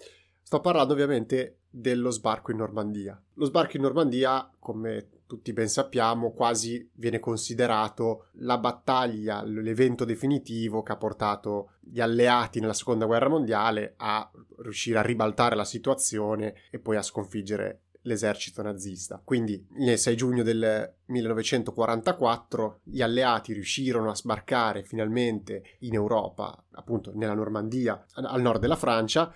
Sto 0.43 0.61
parlando 0.61 0.95
ovviamente 0.95 1.59
dello 1.69 2.11
sbarco 2.11 2.51
in 2.51 2.59
Normandia. 2.59 3.21
Lo 3.35 3.45
sbarco 3.45 3.77
in 3.77 3.83
Normandia, 3.83 4.51
come 4.59 5.09
tutti 5.27 5.53
ben 5.55 5.69
sappiamo, 5.69 6.33
quasi 6.33 6.91
viene 6.95 7.19
considerato 7.19 8.27
la 8.33 8.59
battaglia, 8.59 9.43
l'evento 9.43 10.05
definitivo 10.05 10.83
che 10.83 10.93
ha 10.93 10.99
portato 10.99 11.73
gli 11.81 12.01
alleati 12.01 12.61
nella 12.61 12.75
seconda 12.75 13.07
guerra 13.07 13.29
mondiale 13.29 13.95
a 13.97 14.31
riuscire 14.59 14.99
a 14.99 15.03
ribaltare 15.03 15.55
la 15.55 15.65
situazione 15.65 16.55
e 16.71 16.79
poi 16.79 16.97
a 16.97 17.03
sconfiggere 17.03 17.82
l'esercito 18.03 18.63
nazista. 18.63 19.21
Quindi 19.25 19.67
nel 19.79 19.99
6 19.99 20.17
giugno 20.17 20.43
del 20.43 20.95
1944 21.07 22.81
gli 22.85 23.03
alleati 23.03 23.53
riuscirono 23.53 24.11
a 24.11 24.15
sbarcare 24.15 24.85
finalmente 24.85 25.77
in 25.81 25.95
Europa, 25.95 26.65
appunto 26.73 27.13
nella 27.15 27.35
Normandia, 27.35 28.05
al 28.15 28.41
nord 28.41 28.61
della 28.61 28.77
Francia, 28.77 29.33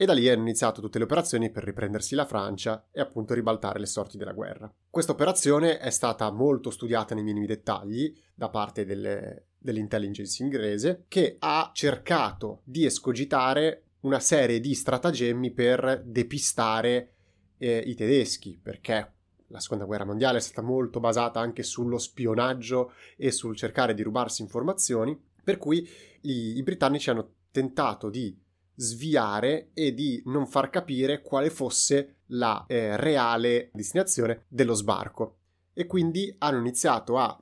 e 0.00 0.06
da 0.06 0.14
lì 0.14 0.30
hanno 0.30 0.40
iniziato 0.40 0.80
tutte 0.80 0.96
le 0.96 1.04
operazioni 1.04 1.50
per 1.50 1.62
riprendersi 1.62 2.14
la 2.14 2.24
Francia 2.24 2.86
e 2.90 3.02
appunto 3.02 3.34
ribaltare 3.34 3.78
le 3.78 3.84
sorti 3.84 4.16
della 4.16 4.32
guerra. 4.32 4.72
Questa 4.88 5.12
operazione 5.12 5.78
è 5.78 5.90
stata 5.90 6.30
molto 6.30 6.70
studiata 6.70 7.14
nei 7.14 7.22
minimi 7.22 7.44
dettagli 7.44 8.10
da 8.34 8.48
parte 8.48 8.86
delle, 8.86 9.48
dell'intelligence 9.58 10.42
inglese 10.42 11.04
che 11.06 11.36
ha 11.38 11.70
cercato 11.74 12.62
di 12.64 12.86
escogitare 12.86 13.82
una 14.00 14.20
serie 14.20 14.58
di 14.58 14.74
stratagemmi 14.74 15.50
per 15.50 16.02
depistare 16.06 17.16
eh, 17.60 17.78
i 17.86 17.94
tedeschi, 17.94 18.58
perché 18.60 19.12
la 19.48 19.60
seconda 19.60 19.84
guerra 19.84 20.04
mondiale 20.04 20.38
è 20.38 20.40
stata 20.40 20.62
molto 20.62 20.98
basata 20.98 21.40
anche 21.40 21.62
sullo 21.62 21.98
spionaggio 21.98 22.92
e 23.16 23.30
sul 23.30 23.56
cercare 23.56 23.94
di 23.94 24.02
rubarsi 24.02 24.42
informazioni, 24.42 25.18
per 25.44 25.58
cui 25.58 25.88
i, 26.22 26.56
i 26.56 26.62
britannici 26.62 27.10
hanno 27.10 27.34
tentato 27.50 28.08
di 28.08 28.36
sviare 28.74 29.70
e 29.74 29.92
di 29.92 30.22
non 30.26 30.46
far 30.46 30.70
capire 30.70 31.20
quale 31.20 31.50
fosse 31.50 32.20
la 32.28 32.64
eh, 32.66 32.96
reale 32.96 33.70
destinazione 33.72 34.44
dello 34.48 34.74
sbarco. 34.74 35.36
E 35.74 35.86
quindi 35.86 36.34
hanno 36.38 36.58
iniziato 36.58 37.18
a 37.18 37.38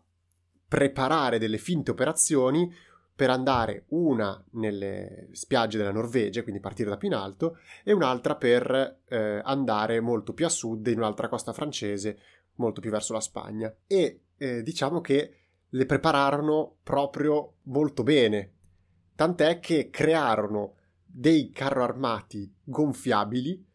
preparare 0.67 1.39
delle 1.39 1.59
finte 1.59 1.91
operazioni 1.91 2.71
per 3.19 3.31
andare 3.31 3.87
una 3.89 4.41
nelle 4.53 5.27
spiagge 5.33 5.77
della 5.77 5.91
Norvegia, 5.91 6.45
quindi 6.45 6.61
partire 6.61 6.89
da 6.89 6.97
più 6.97 7.09
in 7.09 7.15
alto, 7.15 7.59
e 7.83 7.91
un'altra 7.91 8.37
per 8.37 9.01
eh, 9.09 9.41
andare 9.43 9.99
molto 9.99 10.33
più 10.33 10.47
a 10.47 10.49
sud 10.49 10.87
in 10.87 10.99
un'altra 10.99 11.29
costa 11.29 11.53
francese, 11.53 12.17
molto 12.59 12.81
più 12.81 12.93
verso 12.93 13.15
la 13.15 13.21
Spagna. 13.21 13.75
E 13.89 14.21
eh, 14.37 14.63
diciamo 14.63 15.01
che 15.01 15.33
le 15.69 15.85
prepararono 15.85 16.77
proprio 16.85 17.55
molto 17.63 18.05
bene, 18.05 18.53
tant'è 19.17 19.59
che 19.59 19.91
crearono 19.91 20.77
dei 21.05 21.51
carro 21.51 21.83
armati 21.83 22.49
gonfiabili 22.63 23.67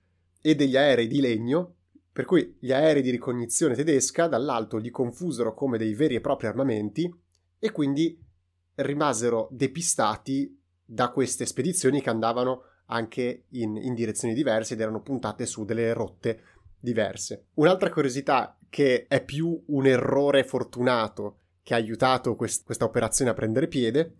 e 0.41 0.55
degli 0.55 0.77
aerei 0.77 1.07
di 1.07 1.19
legno, 1.19 1.75
per 2.13 2.23
cui 2.23 2.55
gli 2.61 2.71
aerei 2.71 3.01
di 3.01 3.09
ricognizione 3.09 3.75
tedesca 3.75 4.27
dall'alto 4.27 4.77
li 4.77 4.89
confusero 4.89 5.53
come 5.53 5.77
dei 5.77 5.95
veri 5.95 6.15
e 6.15 6.21
propri 6.21 6.47
armamenti 6.47 7.13
e 7.59 7.71
quindi 7.73 8.31
rimasero 8.75 9.47
depistati 9.51 10.59
da 10.83 11.09
queste 11.09 11.45
spedizioni 11.45 12.01
che 12.01 12.09
andavano 12.09 12.63
anche 12.87 13.45
in, 13.49 13.77
in 13.77 13.93
direzioni 13.93 14.33
diverse 14.33 14.73
ed 14.73 14.81
erano 14.81 15.01
puntate 15.01 15.45
su 15.45 15.65
delle 15.65 15.93
rotte 15.93 16.41
diverse. 16.79 17.47
Un'altra 17.55 17.89
curiosità 17.89 18.57
che 18.69 19.05
è 19.07 19.23
più 19.23 19.63
un 19.67 19.85
errore 19.85 20.43
fortunato 20.43 21.37
che 21.63 21.73
ha 21.73 21.77
aiutato 21.77 22.35
quest- 22.35 22.65
questa 22.65 22.85
operazione 22.85 23.31
a 23.31 23.33
prendere 23.35 23.67
piede 23.67 24.15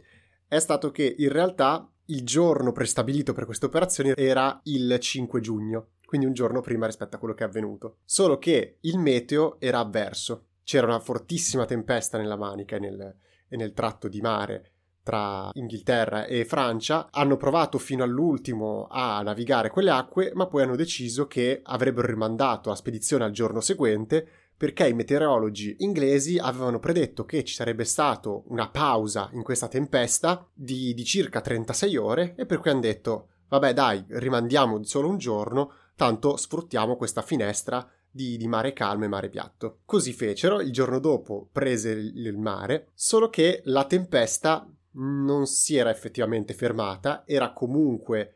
è 0.48 0.60
stato 0.60 0.92
che 0.92 1.16
in 1.18 1.30
realtà 1.30 1.88
il 2.06 2.24
giorno 2.24 2.72
prestabilito 2.72 3.34
per 3.34 3.46
queste 3.46 3.66
operazioni 3.66 4.14
era 4.16 4.60
il 4.64 4.98
5 5.00 5.42
giugno, 5.42 5.92
quindi 6.06 6.28
un 6.28 6.34
giorno 6.34 6.62
prima 6.62 6.86
rispetto 6.86 7.16
a 7.16 7.20
quello 7.20 7.34
che 7.34 7.44
è 7.44 7.48
avvenuto. 7.48 7.98
Solo 8.06 8.38
che 8.38 8.78
il 8.82 8.98
meteo 8.98 9.60
era 9.60 9.80
avverso. 9.80 10.48
C'era 10.64 10.86
una 10.86 11.00
fortissima 11.00 11.66
tempesta 11.66 12.18
nella 12.18 12.38
Manica 12.38 12.76
e 12.76 12.80
nel, 12.80 13.16
e 13.54 13.58
nel 13.58 13.74
tratto 13.74 14.08
di 14.08 14.20
mare 14.20 14.72
tra 15.04 15.50
Inghilterra 15.54 16.26
e 16.26 16.44
Francia, 16.46 17.10
hanno 17.12 17.38
provato 17.38 17.78
fino 17.78 18.04
all'ultimo 18.04 18.88
a 18.90 19.22
navigare 19.22 19.70
quelle 19.70 19.92
acque, 19.92 20.32
ma 20.34 20.48
poi 20.48 20.64
hanno 20.64 20.78
deciso 20.78 21.28
che 21.28 21.60
avrebbero 21.62 22.08
rimandato 22.08 22.70
la 22.70 22.76
spedizione 22.76 23.26
al 23.26 23.32
giorno 23.32 23.60
seguente 23.60 24.28
perché 24.56 24.88
i 24.88 24.94
meteorologi 24.94 25.76
inglesi 25.80 26.38
avevano 26.38 26.80
predetto 26.80 27.26
che 27.26 27.44
ci 27.44 27.54
sarebbe 27.54 27.84
stata 27.84 28.30
una 28.46 28.70
pausa 28.70 29.30
in 29.34 29.44
questa 29.44 29.68
tempesta 29.68 30.48
di, 30.54 30.94
di 30.94 31.04
circa 31.04 31.42
36 31.42 31.98
ore 31.98 32.34
e 32.38 32.46
per 32.46 32.60
cui 32.60 32.72
hanno 32.72 32.80
detto 32.80 33.28
vabbè 33.50 33.74
dai 33.74 34.06
rimandiamo 34.08 34.78
di 34.78 34.86
solo 34.86 35.10
un 35.10 35.18
giorno 35.18 35.74
tanto 35.96 36.38
sfruttiamo 36.38 36.96
questa 36.96 37.22
finestra 37.24 37.86
di, 38.14 38.38
di, 38.38 38.48
mare 38.48 38.74
calmo 38.74 39.06
e 39.06 39.08
mare 39.08 39.30
piatto. 39.30 39.80
Così 39.86 40.14
fecero, 40.14 40.62
il 40.62 40.72
giorno 40.72 41.00
dopo 41.00 41.50
prese 41.52 41.90
il, 41.90 42.38
mare, 42.38 42.92
solo 42.94 43.30
che 43.30 43.62
la 43.66 43.86
tempesta 43.86 44.72
non 44.92 45.48
si 45.48 45.76
era 45.76 45.90
effettivamente 45.90 46.54
fermata, 46.54 47.24
era 47.26 47.52
comunque 47.52 48.36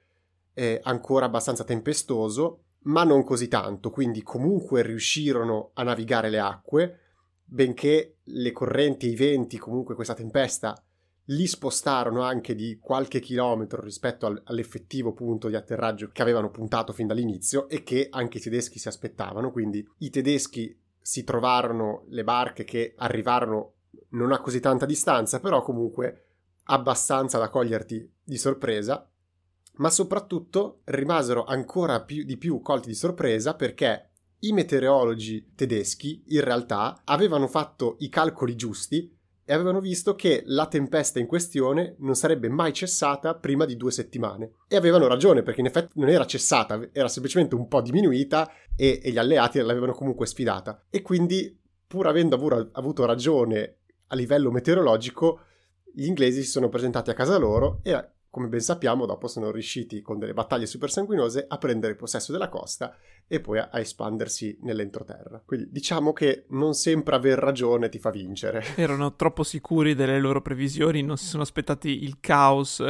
eh, 0.53 0.79
ancora 0.83 1.27
abbastanza 1.27 1.63
tempestoso 1.63 2.63
ma 2.87 3.03
non 3.03 3.23
così 3.23 3.47
tanto, 3.47 3.89
quindi 3.91 4.23
comunque 4.23 4.81
riuscirono 4.81 5.71
a 5.73 5.83
navigare 5.83 6.29
le 6.29 6.39
acque, 6.39 6.99
benché 7.43 8.19
le 8.23 8.51
correnti 8.51 9.07
e 9.07 9.11
i 9.11 9.15
venti, 9.15 9.57
comunque 9.57 9.93
questa 9.93 10.13
tempesta, 10.13 10.81
li 11.29 11.47
spostarono 11.47 12.21
anche 12.21 12.55
di 12.55 12.79
qualche 12.79 13.19
chilometro 13.19 13.81
rispetto 13.81 14.25
al, 14.25 14.41
all'effettivo 14.45 15.13
punto 15.13 15.47
di 15.47 15.55
atterraggio 15.55 16.09
che 16.11 16.21
avevano 16.21 16.51
puntato 16.51 16.93
fin 16.93 17.07
dall'inizio 17.07 17.67
e 17.67 17.83
che 17.83 18.07
anche 18.09 18.37
i 18.37 18.41
tedeschi 18.41 18.79
si 18.79 18.87
aspettavano, 18.87 19.51
quindi 19.51 19.85
i 19.99 20.09
tedeschi 20.09 20.77
si 20.99 21.23
trovarono 21.23 22.03
le 22.09 22.23
barche 22.23 22.63
che 22.63 22.93
arrivarono 22.97 23.73
non 24.09 24.31
a 24.31 24.39
così 24.39 24.59
tanta 24.59 24.85
distanza, 24.85 25.39
però 25.39 25.61
comunque 25.61 26.25
abbastanza 26.65 27.37
da 27.37 27.49
coglierti 27.49 28.11
di 28.23 28.37
sorpresa 28.37 29.09
ma 29.77 29.89
soprattutto 29.89 30.81
rimasero 30.85 31.43
ancora 31.45 32.01
più, 32.01 32.23
di 32.23 32.37
più 32.37 32.61
colti 32.61 32.89
di 32.89 32.95
sorpresa 32.95 33.55
perché 33.55 34.09
i 34.39 34.51
meteorologi 34.51 35.53
tedeschi 35.55 36.23
in 36.27 36.41
realtà 36.41 37.01
avevano 37.05 37.47
fatto 37.47 37.95
i 37.99 38.09
calcoli 38.09 38.55
giusti 38.55 39.16
e 39.49 39.53
avevano 39.53 39.79
visto 39.79 40.13
che 40.13 40.43
la 40.47 40.67
tempesta 40.67 41.19
in 41.19 41.25
questione 41.25 41.95
non 41.99 42.15
sarebbe 42.15 42.49
mai 42.49 42.73
cessata 42.73 43.33
prima 43.33 43.63
di 43.63 43.77
due 43.77 43.91
settimane. 43.91 44.51
E 44.67 44.75
avevano 44.75 45.07
ragione, 45.07 45.41
perché 45.41 45.61
in 45.61 45.67
effetti 45.67 45.93
non 45.95 46.09
era 46.09 46.25
cessata, 46.25 46.89
era 46.91 47.07
semplicemente 47.07 47.55
un 47.55 47.69
po' 47.69 47.79
diminuita 47.79 48.51
e, 48.75 48.99
e 49.01 49.09
gli 49.09 49.17
alleati 49.17 49.61
l'avevano 49.61 49.93
comunque 49.93 50.25
sfidata. 50.25 50.83
E 50.89 51.01
quindi, 51.01 51.57
pur 51.87 52.07
avendo 52.07 52.35
avuto 52.73 53.05
ragione 53.05 53.77
a 54.07 54.15
livello 54.15 54.51
meteorologico, 54.51 55.39
gli 55.93 56.07
inglesi 56.07 56.43
si 56.43 56.49
sono 56.49 56.67
presentati 56.67 57.09
a 57.09 57.13
casa 57.13 57.37
loro 57.37 57.79
e 57.83 57.93
come 58.37 58.49
ben 58.49 58.59
sappiamo, 58.59 59.07
dopo 59.07 59.27
sono 59.27 59.49
riusciti 59.49 60.03
con 60.03 60.19
delle 60.19 60.35
battaglie 60.35 60.67
super 60.67 60.91
sanguinose 60.91 61.45
a 61.47 61.57
prendere 61.57 61.95
possesso 61.95 62.31
della 62.31 62.49
costa 62.49 62.95
e 63.25 63.39
poi 63.39 63.57
a, 63.57 63.69
a 63.71 63.79
espandersi 63.79 64.59
nell'entroterra. 64.61 65.41
Quindi 65.43 65.71
diciamo 65.71 66.13
che 66.13 66.45
non 66.49 66.75
sempre 66.75 67.15
aver 67.15 67.39
ragione 67.39 67.89
ti 67.89 67.97
fa 67.97 68.11
vincere. 68.11 68.63
Erano 68.77 69.15
troppo 69.15 69.41
sicuri 69.41 69.95
delle 69.95 70.19
loro 70.19 70.43
previsioni, 70.43 71.01
non 71.01 71.17
si 71.17 71.25
sono 71.25 71.41
aspettati 71.41 72.03
il 72.03 72.19
caos 72.19 72.85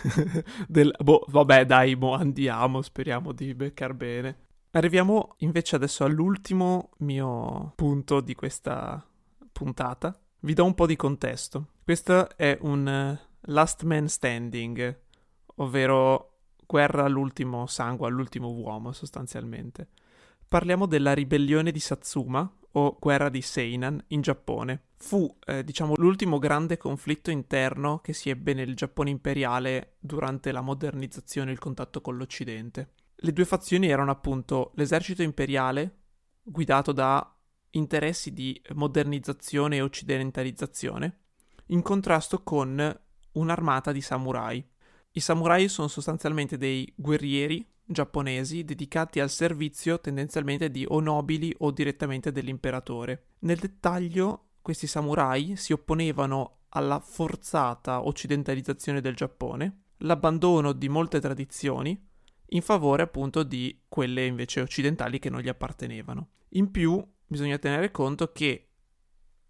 del... 0.66 0.94
Boh, 0.98 1.26
vabbè 1.28 1.66
dai, 1.66 1.94
boh, 1.94 2.14
andiamo, 2.14 2.80
speriamo 2.80 3.32
di 3.32 3.52
beccar 3.52 3.92
bene. 3.92 4.46
Arriviamo 4.70 5.34
invece 5.40 5.76
adesso 5.76 6.04
all'ultimo 6.04 6.92
mio 7.00 7.74
punto 7.76 8.22
di 8.22 8.34
questa 8.34 9.06
puntata. 9.52 10.18
Vi 10.40 10.54
do 10.54 10.64
un 10.64 10.74
po' 10.74 10.86
di 10.86 10.96
contesto. 10.96 11.72
Questo 11.84 12.34
è 12.38 12.56
un 12.62 13.18
Last 13.42 13.82
Man 13.82 14.08
Standing, 14.08 15.00
ovvero 15.56 16.40
guerra 16.66 17.04
all'ultimo 17.04 17.66
sangue, 17.66 18.06
all'ultimo 18.06 18.50
uomo 18.50 18.92
sostanzialmente. 18.92 19.88
Parliamo 20.46 20.86
della 20.86 21.14
ribellione 21.14 21.70
di 21.70 21.80
Satsuma 21.80 22.50
o 22.72 22.96
guerra 23.00 23.28
di 23.28 23.40
Seinan 23.40 24.02
in 24.08 24.20
Giappone. 24.20 24.82
Fu, 24.96 25.34
eh, 25.46 25.64
diciamo, 25.64 25.94
l'ultimo 25.96 26.38
grande 26.38 26.76
conflitto 26.76 27.30
interno 27.30 28.00
che 28.00 28.12
si 28.12 28.30
ebbe 28.30 28.52
nel 28.54 28.74
Giappone 28.74 29.10
imperiale 29.10 29.96
durante 29.98 30.52
la 30.52 30.60
modernizzazione 30.60 31.50
e 31.50 31.52
il 31.52 31.58
contatto 31.58 32.00
con 32.00 32.16
l'Occidente. 32.16 32.92
Le 33.14 33.32
due 33.32 33.44
fazioni 33.44 33.88
erano 33.88 34.10
appunto 34.10 34.72
l'esercito 34.74 35.22
imperiale, 35.22 35.96
guidato 36.42 36.92
da 36.92 37.34
interessi 37.70 38.32
di 38.32 38.60
modernizzazione 38.74 39.76
e 39.76 39.82
occidentalizzazione, 39.82 41.18
in 41.66 41.82
contrasto 41.82 42.42
con 42.42 43.00
un'armata 43.32 43.92
di 43.92 44.00
samurai. 44.00 44.64
I 45.12 45.20
samurai 45.20 45.68
sono 45.68 45.88
sostanzialmente 45.88 46.56
dei 46.56 46.90
guerrieri 46.96 47.66
giapponesi 47.90 48.64
dedicati 48.64 49.18
al 49.18 49.30
servizio 49.30 49.98
tendenzialmente 49.98 50.70
di 50.70 50.84
o 50.86 51.00
nobili 51.00 51.54
o 51.58 51.70
direttamente 51.70 52.30
dell'imperatore. 52.30 53.28
Nel 53.40 53.58
dettaglio, 53.58 54.50
questi 54.60 54.86
samurai 54.86 55.56
si 55.56 55.72
opponevano 55.72 56.58
alla 56.70 57.00
forzata 57.00 58.06
occidentalizzazione 58.06 59.00
del 59.00 59.16
Giappone, 59.16 59.84
l'abbandono 59.98 60.72
di 60.72 60.88
molte 60.88 61.20
tradizioni 61.20 62.06
in 62.50 62.62
favore 62.62 63.02
appunto 63.02 63.42
di 63.42 63.82
quelle 63.88 64.24
invece 64.26 64.60
occidentali 64.60 65.18
che 65.18 65.30
non 65.30 65.40
gli 65.40 65.48
appartenevano. 65.48 66.28
In 66.50 66.70
più 66.70 67.02
bisogna 67.26 67.58
tenere 67.58 67.90
conto 67.90 68.32
che 68.32 68.67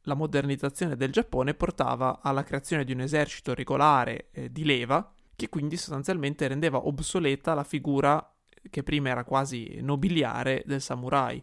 la 0.09 0.15
modernizzazione 0.15 0.97
del 0.97 1.13
Giappone 1.13 1.55
portava 1.55 2.21
alla 2.23 2.43
creazione 2.43 2.83
di 2.85 2.93
un 2.93 3.01
esercito 3.01 3.55
regolare 3.55 4.31
eh, 4.33 4.51
di 4.51 4.65
leva 4.65 5.13
che 5.37 5.49
quindi 5.49 5.77
sostanzialmente 5.77 6.49
rendeva 6.49 6.87
obsoleta 6.87 7.55
la 7.55 7.63
figura 7.63 8.35
che 8.69 8.83
prima 8.83 9.11
era 9.11 9.23
quasi 9.23 9.79
nobiliare 9.83 10.65
del 10.67 10.81
samurai, 10.81 11.41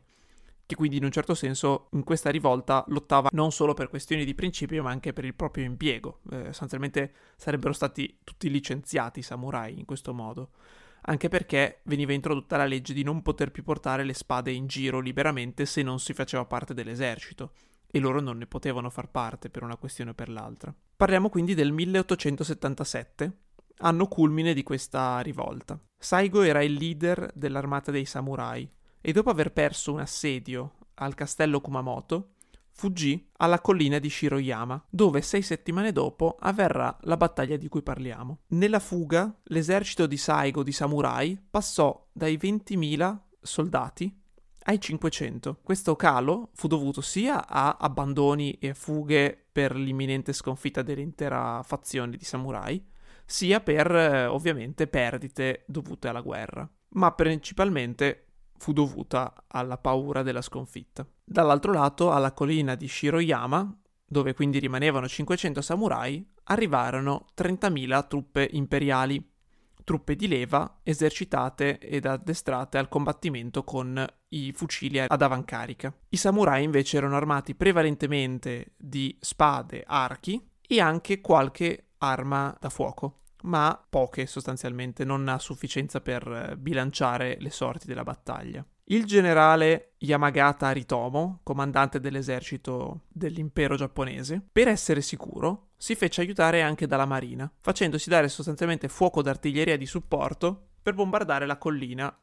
che 0.65 0.75
quindi 0.75 0.97
in 0.97 1.05
un 1.05 1.11
certo 1.11 1.33
senso 1.33 1.87
in 1.93 2.03
questa 2.03 2.29
rivolta 2.29 2.83
lottava 2.89 3.29
non 3.31 3.51
solo 3.51 3.73
per 3.73 3.87
questioni 3.87 4.25
di 4.25 4.35
principio 4.35 4.83
ma 4.83 4.89
anche 4.89 5.13
per 5.13 5.23
il 5.23 5.33
proprio 5.33 5.63
impiego. 5.63 6.19
Eh, 6.31 6.45
sostanzialmente 6.45 7.13
sarebbero 7.37 7.71
stati 7.71 8.17
tutti 8.23 8.49
licenziati 8.49 9.19
i 9.19 9.23
samurai 9.23 9.79
in 9.79 9.85
questo 9.85 10.13
modo, 10.13 10.49
anche 11.03 11.29
perché 11.29 11.79
veniva 11.83 12.11
introdotta 12.11 12.57
la 12.57 12.65
legge 12.65 12.93
di 12.93 13.03
non 13.03 13.21
poter 13.21 13.51
più 13.51 13.63
portare 13.63 14.03
le 14.03 14.13
spade 14.13 14.51
in 14.51 14.67
giro 14.67 14.99
liberamente 14.99 15.65
se 15.65 15.83
non 15.83 15.99
si 15.99 16.13
faceva 16.13 16.45
parte 16.45 16.73
dell'esercito, 16.73 17.53
e 17.95 17.99
loro 17.99 18.19
non 18.19 18.39
ne 18.39 18.45
potevano 18.45 18.89
far 18.89 19.07
parte 19.07 19.49
per 19.49 19.63
una 19.63 19.77
questione 19.77 20.09
o 20.09 20.13
per 20.13 20.27
l'altra. 20.27 20.75
Parliamo 20.97 21.29
quindi 21.29 21.53
del 21.53 21.71
1877, 21.71 23.37
anno 23.77 24.07
culmine 24.09 24.53
di 24.53 24.63
questa 24.63 25.21
rivolta. 25.21 25.79
Saigo 25.97 26.41
era 26.41 26.61
il 26.61 26.73
leader 26.73 27.31
dell'armata 27.33 27.91
dei 27.91 28.03
samurai 28.03 28.69
e 28.99 29.11
dopo 29.13 29.29
aver 29.29 29.53
perso 29.53 29.93
un 29.93 30.01
assedio 30.01 30.73
al 30.95 31.15
castello 31.15 31.61
Kumamoto, 31.61 32.31
fuggì 32.71 33.29
alla 33.37 33.61
collina 33.61 33.97
di 33.97 34.09
Shiroyama, 34.09 34.87
dove 34.89 35.21
sei 35.21 35.41
settimane 35.41 35.93
dopo 35.93 36.35
avverrà 36.37 36.97
la 37.03 37.15
battaglia 37.15 37.55
di 37.55 37.69
cui 37.69 37.81
parliamo. 37.81 38.39
Nella 38.47 38.79
fuga, 38.79 39.33
l'esercito 39.43 40.05
di 40.05 40.17
Saigo 40.17 40.63
di 40.63 40.73
samurai 40.73 41.41
passò 41.49 42.09
dai 42.11 42.35
20.000 42.35 43.17
soldati 43.39 44.23
ai 44.67 44.79
500. 44.79 45.59
Questo 45.63 45.95
calo 45.95 46.49
fu 46.53 46.67
dovuto 46.67 47.01
sia 47.01 47.47
a 47.47 47.77
abbandoni 47.79 48.53
e 48.53 48.73
fughe 48.73 49.45
per 49.51 49.75
l'imminente 49.75 50.33
sconfitta 50.33 50.81
dell'intera 50.81 51.61
fazione 51.63 52.17
di 52.17 52.25
samurai, 52.25 52.83
sia 53.25 53.59
per 53.59 53.93
eh, 53.93 54.25
ovviamente 54.25 54.87
perdite 54.87 55.63
dovute 55.67 56.07
alla 56.07 56.21
guerra, 56.21 56.69
ma 56.89 57.11
principalmente 57.11 58.25
fu 58.57 58.73
dovuta 58.73 59.45
alla 59.47 59.77
paura 59.77 60.23
della 60.23 60.41
sconfitta. 60.41 61.05
Dall'altro 61.23 61.73
lato, 61.73 62.11
alla 62.11 62.31
collina 62.31 62.75
di 62.75 62.87
Shiroyama, 62.87 63.77
dove 64.07 64.33
quindi 64.33 64.59
rimanevano 64.59 65.07
500 65.07 65.61
samurai, 65.61 66.25
arrivarono 66.45 67.25
30.000 67.35 68.07
truppe 68.07 68.47
imperiali, 68.51 69.23
truppe 69.85 70.17
di 70.17 70.27
leva 70.27 70.79
esercitate 70.83 71.79
ed 71.79 72.05
addestrate 72.05 72.77
al 72.77 72.89
combattimento 72.89 73.63
con 73.63 74.05
i 74.29 74.51
fucili 74.51 74.99
ad 74.99 75.21
avancarica. 75.21 75.95
I 76.09 76.17
samurai 76.17 76.65
invece 76.65 76.97
erano 76.97 77.15
armati 77.15 77.55
prevalentemente 77.55 78.73
di 78.75 79.15
spade, 79.21 79.85
archi 79.87 80.45
e 80.67 80.81
anche 80.81 81.21
qualche 81.21 81.91
arma 81.99 82.53
da 82.59 82.69
fuoco 82.69 83.21
ma 83.45 83.79
poche 83.89 84.25
sostanzialmente, 84.25 85.05
non 85.05 85.27
a 85.27 85.39
sufficienza 85.39 86.01
per 86.01 86.55
bilanciare 86.57 87.37
le 87.39 87.51
sorti 87.51 87.85
della 87.85 88.03
battaglia. 88.03 88.65
Il 88.87 89.05
generale 89.05 89.93
Yamagata 89.97 90.67
Aritomo, 90.67 91.39
comandante 91.41 91.99
dell'esercito 91.99 93.01
dell'impero 93.07 93.75
giapponese, 93.75 94.43
per 94.51 94.67
essere 94.67 95.01
sicuro, 95.01 95.69
si 95.75 95.95
fece 95.95 96.21
aiutare 96.21 96.61
anche 96.61 96.85
dalla 96.85 97.07
marina, 97.07 97.51
facendosi 97.61 98.09
dare 98.09 98.27
sostanzialmente 98.27 98.87
fuoco 98.87 99.23
d'artiglieria 99.23 99.75
di 99.75 99.87
supporto 99.87 100.73
per 100.83 100.93
bombardare 100.93 101.47
la 101.47 101.57
collina 101.57 102.15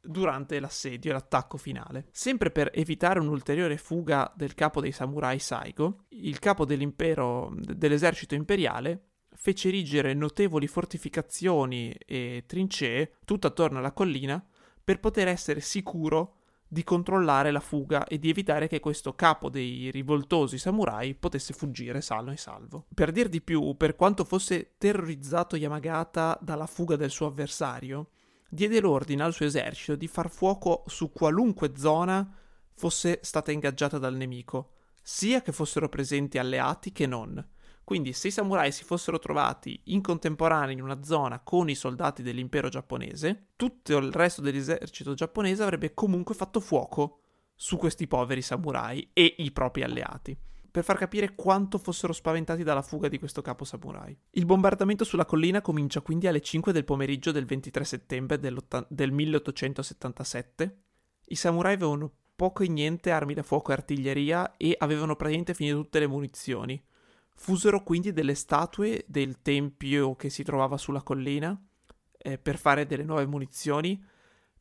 durante 0.00 0.58
l'assedio 0.58 1.10
e 1.10 1.12
l'attacco 1.12 1.56
finale. 1.56 2.08
Sempre 2.10 2.50
per 2.50 2.72
evitare 2.74 3.20
un'ulteriore 3.20 3.76
fuga 3.76 4.32
del 4.34 4.54
capo 4.54 4.80
dei 4.80 4.90
samurai 4.90 5.38
Saigo, 5.38 6.06
il 6.08 6.40
capo 6.40 6.64
dell'impero 6.64 7.54
dell'esercito 7.54 8.34
imperiale 8.34 9.10
fece 9.34 9.68
erigere 9.68 10.14
notevoli 10.14 10.66
fortificazioni 10.66 11.92
e 11.92 12.42
trincee 12.46 13.18
tutto 13.24 13.46
attorno 13.46 13.78
alla 13.78 13.92
collina 13.92 14.44
per 14.84 15.00
poter 15.00 15.28
essere 15.28 15.60
sicuro 15.60 16.36
di 16.72 16.84
controllare 16.84 17.50
la 17.50 17.60
fuga 17.60 18.06
e 18.06 18.18
di 18.18 18.30
evitare 18.30 18.66
che 18.66 18.80
questo 18.80 19.14
capo 19.14 19.50
dei 19.50 19.90
rivoltosi 19.90 20.56
samurai 20.56 21.14
potesse 21.14 21.52
fuggire 21.52 22.00
sano 22.00 22.32
e 22.32 22.38
salvo. 22.38 22.86
Per 22.94 23.12
dir 23.12 23.28
di 23.28 23.42
più, 23.42 23.76
per 23.76 23.94
quanto 23.94 24.24
fosse 24.24 24.76
terrorizzato 24.78 25.56
Yamagata 25.56 26.38
dalla 26.40 26.66
fuga 26.66 26.96
del 26.96 27.10
suo 27.10 27.26
avversario, 27.26 28.08
diede 28.48 28.80
l'ordine 28.80 29.22
al 29.22 29.34
suo 29.34 29.44
esercito 29.44 29.96
di 29.96 30.08
far 30.08 30.30
fuoco 30.30 30.84
su 30.86 31.12
qualunque 31.12 31.72
zona 31.76 32.26
fosse 32.74 33.18
stata 33.22 33.52
ingaggiata 33.52 33.98
dal 33.98 34.14
nemico, 34.14 34.72
sia 35.02 35.42
che 35.42 35.52
fossero 35.52 35.90
presenti 35.90 36.38
alleati 36.38 36.90
che 36.90 37.06
non, 37.06 37.44
quindi 37.92 38.14
se 38.14 38.28
i 38.28 38.30
samurai 38.30 38.72
si 38.72 38.84
fossero 38.84 39.18
trovati 39.18 39.78
in 39.88 40.00
contemporanea 40.00 40.72
in 40.72 40.80
una 40.80 41.02
zona 41.02 41.40
con 41.40 41.68
i 41.68 41.74
soldati 41.74 42.22
dell'impero 42.22 42.70
giapponese, 42.70 43.48
tutto 43.54 43.98
il 43.98 44.10
resto 44.10 44.40
dell'esercito 44.40 45.12
giapponese 45.12 45.62
avrebbe 45.62 45.92
comunque 45.92 46.34
fatto 46.34 46.58
fuoco 46.58 47.20
su 47.54 47.76
questi 47.76 48.06
poveri 48.06 48.40
samurai 48.40 49.10
e 49.12 49.34
i 49.36 49.50
propri 49.50 49.82
alleati 49.82 50.34
per 50.70 50.84
far 50.84 50.96
capire 50.96 51.34
quanto 51.34 51.76
fossero 51.76 52.14
spaventati 52.14 52.62
dalla 52.62 52.80
fuga 52.80 53.08
di 53.08 53.18
questo 53.18 53.42
capo 53.42 53.66
samurai. 53.66 54.18
Il 54.30 54.46
bombardamento 54.46 55.04
sulla 55.04 55.26
collina 55.26 55.60
comincia 55.60 56.00
quindi 56.00 56.26
alle 56.26 56.40
5 56.40 56.72
del 56.72 56.86
pomeriggio 56.86 57.30
del 57.30 57.44
23 57.44 57.84
settembre 57.84 58.38
del 58.38 59.12
1877. 59.12 60.76
I 61.26 61.34
samurai 61.34 61.74
avevano 61.74 62.10
poco 62.34 62.62
e 62.62 62.68
niente 62.68 63.10
armi 63.10 63.34
da 63.34 63.42
fuoco 63.42 63.70
e 63.70 63.74
artiglieria 63.74 64.56
e 64.56 64.74
avevano 64.78 65.14
praticamente 65.14 65.52
finito 65.52 65.76
tutte 65.76 65.98
le 65.98 66.06
munizioni. 66.06 66.82
Fusero 67.42 67.82
quindi 67.82 68.12
delle 68.12 68.36
statue 68.36 69.04
del 69.08 69.42
tempio 69.42 70.14
che 70.14 70.30
si 70.30 70.44
trovava 70.44 70.76
sulla 70.76 71.02
collina 71.02 71.60
eh, 72.16 72.38
per 72.38 72.56
fare 72.56 72.86
delle 72.86 73.02
nuove 73.02 73.26
munizioni, 73.26 74.00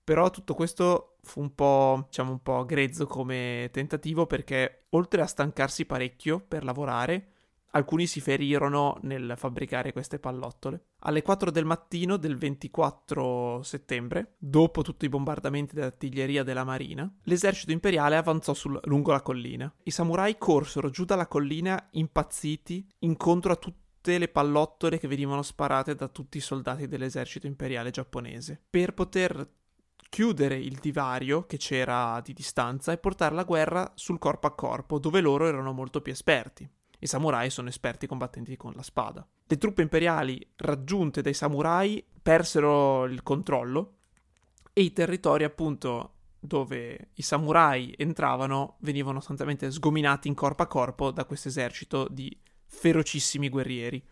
però 0.03 0.31
tutto 0.31 0.55
questo 0.55 1.17
fu 1.21 1.41
un 1.41 1.53
po', 1.53 2.05
diciamo, 2.07 2.31
un 2.31 2.41
po' 2.41 2.65
grezzo 2.65 3.05
come 3.05 3.69
tentativo 3.71 4.25
perché 4.25 4.85
oltre 4.89 5.21
a 5.21 5.27
stancarsi 5.27 5.85
parecchio 5.85 6.39
per 6.39 6.63
lavorare, 6.63 7.30
Alcuni 7.71 8.05
si 8.05 8.19
ferirono 8.19 8.97
nel 9.03 9.33
fabbricare 9.37 9.93
queste 9.93 10.19
pallottole. 10.19 10.87
Alle 10.99 11.21
4 11.21 11.51
del 11.51 11.65
mattino 11.65 12.17
del 12.17 12.37
24 12.37 13.63
settembre, 13.63 14.35
dopo 14.37 14.81
tutti 14.81 15.05
i 15.05 15.09
bombardamenti 15.09 15.75
dell'artiglieria 15.75 16.43
della 16.43 16.65
marina, 16.65 17.09
l'esercito 17.23 17.71
imperiale 17.71 18.17
avanzò 18.17 18.53
sul, 18.53 18.77
lungo 18.83 19.11
la 19.11 19.21
collina. 19.21 19.73
I 19.83 19.91
samurai 19.91 20.37
corsero 20.37 20.89
giù 20.89 21.05
dalla 21.05 21.27
collina 21.27 21.87
impazziti 21.91 22.85
incontro 22.99 23.53
a 23.53 23.55
tutte 23.55 24.17
le 24.17 24.27
pallottole 24.27 24.99
che 24.99 25.07
venivano 25.07 25.41
sparate 25.41 25.95
da 25.95 26.09
tutti 26.09 26.37
i 26.37 26.41
soldati 26.41 26.87
dell'esercito 26.87 27.47
imperiale 27.47 27.91
giapponese. 27.91 28.61
Per 28.69 28.93
poter 28.93 29.49
chiudere 30.09 30.57
il 30.57 30.77
divario 30.81 31.45
che 31.45 31.55
c'era 31.55 32.19
di 32.21 32.33
distanza 32.33 32.91
e 32.91 32.97
portare 32.97 33.33
la 33.33 33.45
guerra 33.45 33.89
sul 33.95 34.19
corpo 34.19 34.47
a 34.47 34.53
corpo, 34.53 34.99
dove 34.99 35.21
loro 35.21 35.47
erano 35.47 35.71
molto 35.71 36.01
più 36.01 36.11
esperti. 36.11 36.69
I 37.03 37.07
samurai 37.07 37.49
sono 37.49 37.67
esperti 37.67 38.05
combattenti 38.05 38.55
con 38.55 38.73
la 38.75 38.83
spada. 38.83 39.27
Le 39.47 39.57
truppe 39.57 39.81
imperiali 39.81 40.39
raggiunte 40.57 41.23
dai 41.23 41.33
samurai 41.33 42.05
persero 42.21 43.05
il 43.05 43.23
controllo 43.23 43.95
e 44.71 44.83
i 44.83 44.93
territori 44.93 45.43
appunto 45.43 46.17
dove 46.39 47.09
i 47.15 47.23
samurai 47.23 47.93
entravano 47.97 48.77
venivano 48.81 49.17
sostanzialmente 49.17 49.71
sgominati 49.71 50.27
in 50.27 50.35
corpo 50.35 50.61
a 50.61 50.67
corpo 50.67 51.09
da 51.09 51.25
questo 51.25 51.47
esercito 51.47 52.07
di 52.07 52.39
ferocissimi 52.67 53.49
guerrieri, 53.49 54.03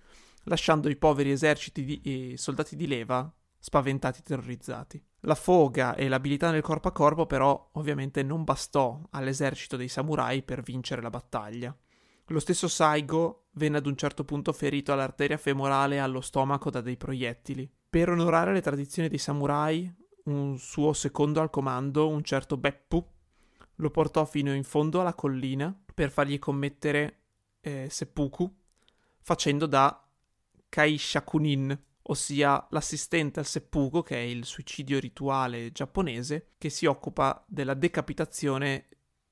lasciando 0.45 0.89
i 0.89 0.95
poveri 0.95 1.29
eserciti 1.29 1.85
di, 1.85 2.01
e 2.03 2.37
soldati 2.37 2.75
di 2.75 2.87
leva 2.87 3.31
spaventati 3.59 4.19
e 4.21 4.23
terrorizzati. 4.23 5.03
La 5.21 5.35
foga 5.35 5.93
e 5.93 6.07
l'abilità 6.07 6.49
nel 6.49 6.63
corpo 6.63 6.87
a 6.87 6.91
corpo 6.91 7.27
però 7.27 7.69
ovviamente 7.73 8.23
non 8.23 8.43
bastò 8.43 8.99
all'esercito 9.11 9.77
dei 9.77 9.89
samurai 9.89 10.41
per 10.41 10.63
vincere 10.63 11.03
la 11.03 11.11
battaglia. 11.11 11.75
Lo 12.31 12.39
stesso 12.39 12.67
Saigo 12.67 13.47
venne 13.53 13.77
ad 13.77 13.87
un 13.87 13.95
certo 13.95 14.23
punto 14.23 14.53
ferito 14.53 14.93
all'arteria 14.93 15.37
femorale 15.37 15.95
e 15.95 15.99
allo 15.99 16.21
stomaco 16.21 16.69
da 16.69 16.79
dei 16.79 16.95
proiettili. 16.95 17.67
Per 17.89 18.09
onorare 18.09 18.53
le 18.53 18.61
tradizioni 18.61 19.09
dei 19.09 19.17
samurai, 19.17 19.91
un 20.25 20.59
suo 20.59 20.93
secondo 20.93 21.41
al 21.41 21.49
comando, 21.49 22.07
un 22.07 22.23
certo 22.23 22.55
Beppu, 22.55 23.03
lo 23.75 23.89
portò 23.89 24.25
fino 24.25 24.53
in 24.53 24.63
fondo 24.63 25.01
alla 25.01 25.15
collina 25.15 25.75
per 25.91 26.11
fargli 26.11 26.37
commettere 26.37 27.21
eh, 27.61 27.87
seppuku, 27.89 28.53
facendo 29.21 29.65
da 29.65 30.07
Kaishakunin, 30.69 31.83
ossia 32.03 32.67
l'assistente 32.69 33.39
al 33.39 33.47
seppuku, 33.47 34.03
che 34.03 34.17
è 34.17 34.23
il 34.23 34.45
suicidio 34.45 34.99
rituale 34.99 35.71
giapponese, 35.71 36.51
che 36.59 36.69
si 36.69 36.85
occupa 36.85 37.43
della 37.47 37.73
decapitazione 37.73 38.85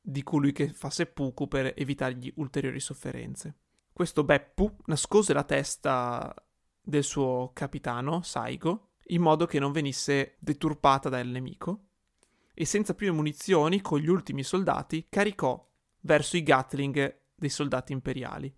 di 0.09 0.23
colui 0.23 0.53
che 0.53 0.69
fa 0.69 0.89
seppuku 0.89 1.49
per 1.49 1.73
evitargli 1.75 2.31
ulteriori 2.37 2.79
sofferenze. 2.79 3.57
Questo 3.91 4.23
Beppu 4.23 4.73
nascose 4.85 5.33
la 5.33 5.43
testa 5.43 6.33
del 6.81 7.03
suo 7.03 7.51
capitano, 7.53 8.21
Saigo, 8.21 8.91
in 9.07 9.21
modo 9.21 9.45
che 9.45 9.59
non 9.59 9.73
venisse 9.73 10.37
deturpata 10.39 11.09
dal 11.09 11.27
nemico, 11.27 11.87
e 12.53 12.63
senza 12.63 12.93
più 12.93 13.13
munizioni, 13.13 13.81
con 13.81 13.99
gli 13.99 14.07
ultimi 14.07 14.43
soldati, 14.43 15.07
caricò 15.09 15.69
verso 16.01 16.37
i 16.37 16.43
Gatling 16.43 17.23
dei 17.35 17.49
soldati 17.49 17.91
imperiali. 17.91 18.55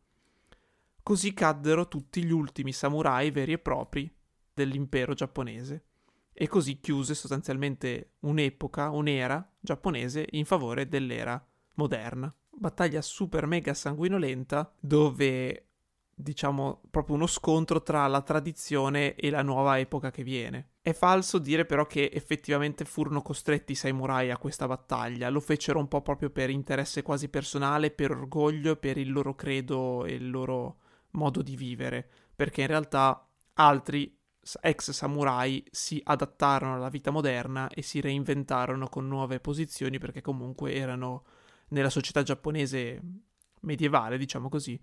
Così 1.01 1.33
caddero 1.33 1.87
tutti 1.87 2.23
gli 2.23 2.31
ultimi 2.31 2.71
samurai 2.71 3.31
veri 3.31 3.53
e 3.53 3.57
propri 3.57 4.15
dell'impero 4.53 5.15
giapponese 5.15 5.85
e 6.41 6.47
così 6.47 6.79
chiuse 6.79 7.15
sostanzialmente 7.15 8.13
un'epoca, 8.19 8.91
un'era 8.91 9.45
giapponese 9.59 10.25
in 10.31 10.45
favore 10.45 10.87
dell'era 10.87 11.45
moderna. 11.73 12.33
Battaglia 12.49 13.01
super 13.01 13.45
mega 13.45 13.73
sanguinolenta 13.73 14.73
dove 14.79 15.65
diciamo 16.15 16.83
proprio 16.89 17.17
uno 17.17 17.27
scontro 17.27 17.83
tra 17.83 18.07
la 18.07 18.21
tradizione 18.21 19.15
e 19.15 19.29
la 19.29 19.41
nuova 19.41 19.79
epoca 19.79 20.11
che 20.11 20.23
viene. 20.23 20.75
È 20.81 20.93
falso 20.93 21.39
dire 21.39 21.65
però 21.65 21.85
che 21.85 22.09
effettivamente 22.13 22.85
furono 22.85 23.21
costretti 23.21 23.73
i 23.73 23.75
samurai 23.75 24.31
a 24.31 24.37
questa 24.37 24.65
battaglia, 24.65 25.27
lo 25.27 25.41
fecero 25.41 25.77
un 25.79 25.89
po' 25.89 26.01
proprio 26.01 26.29
per 26.29 26.49
interesse 26.49 27.01
quasi 27.01 27.27
personale, 27.27 27.91
per 27.91 28.11
orgoglio, 28.11 28.77
per 28.77 28.97
il 28.97 29.11
loro 29.11 29.35
credo 29.35 30.05
e 30.05 30.13
il 30.13 30.29
loro 30.29 30.77
modo 31.11 31.41
di 31.41 31.57
vivere, 31.57 32.09
perché 32.33 32.61
in 32.61 32.67
realtà 32.67 33.27
altri 33.55 34.18
ex 34.61 34.91
samurai 34.91 35.63
si 35.69 36.01
adattarono 36.03 36.75
alla 36.75 36.89
vita 36.89 37.11
moderna 37.11 37.67
e 37.69 37.81
si 37.81 37.99
reinventarono 38.01 38.87
con 38.87 39.07
nuove 39.07 39.39
posizioni 39.39 39.99
perché 39.99 40.21
comunque 40.21 40.73
erano 40.73 41.23
nella 41.69 41.89
società 41.89 42.23
giapponese 42.23 43.01
medievale, 43.61 44.17
diciamo 44.17 44.49
così, 44.49 44.79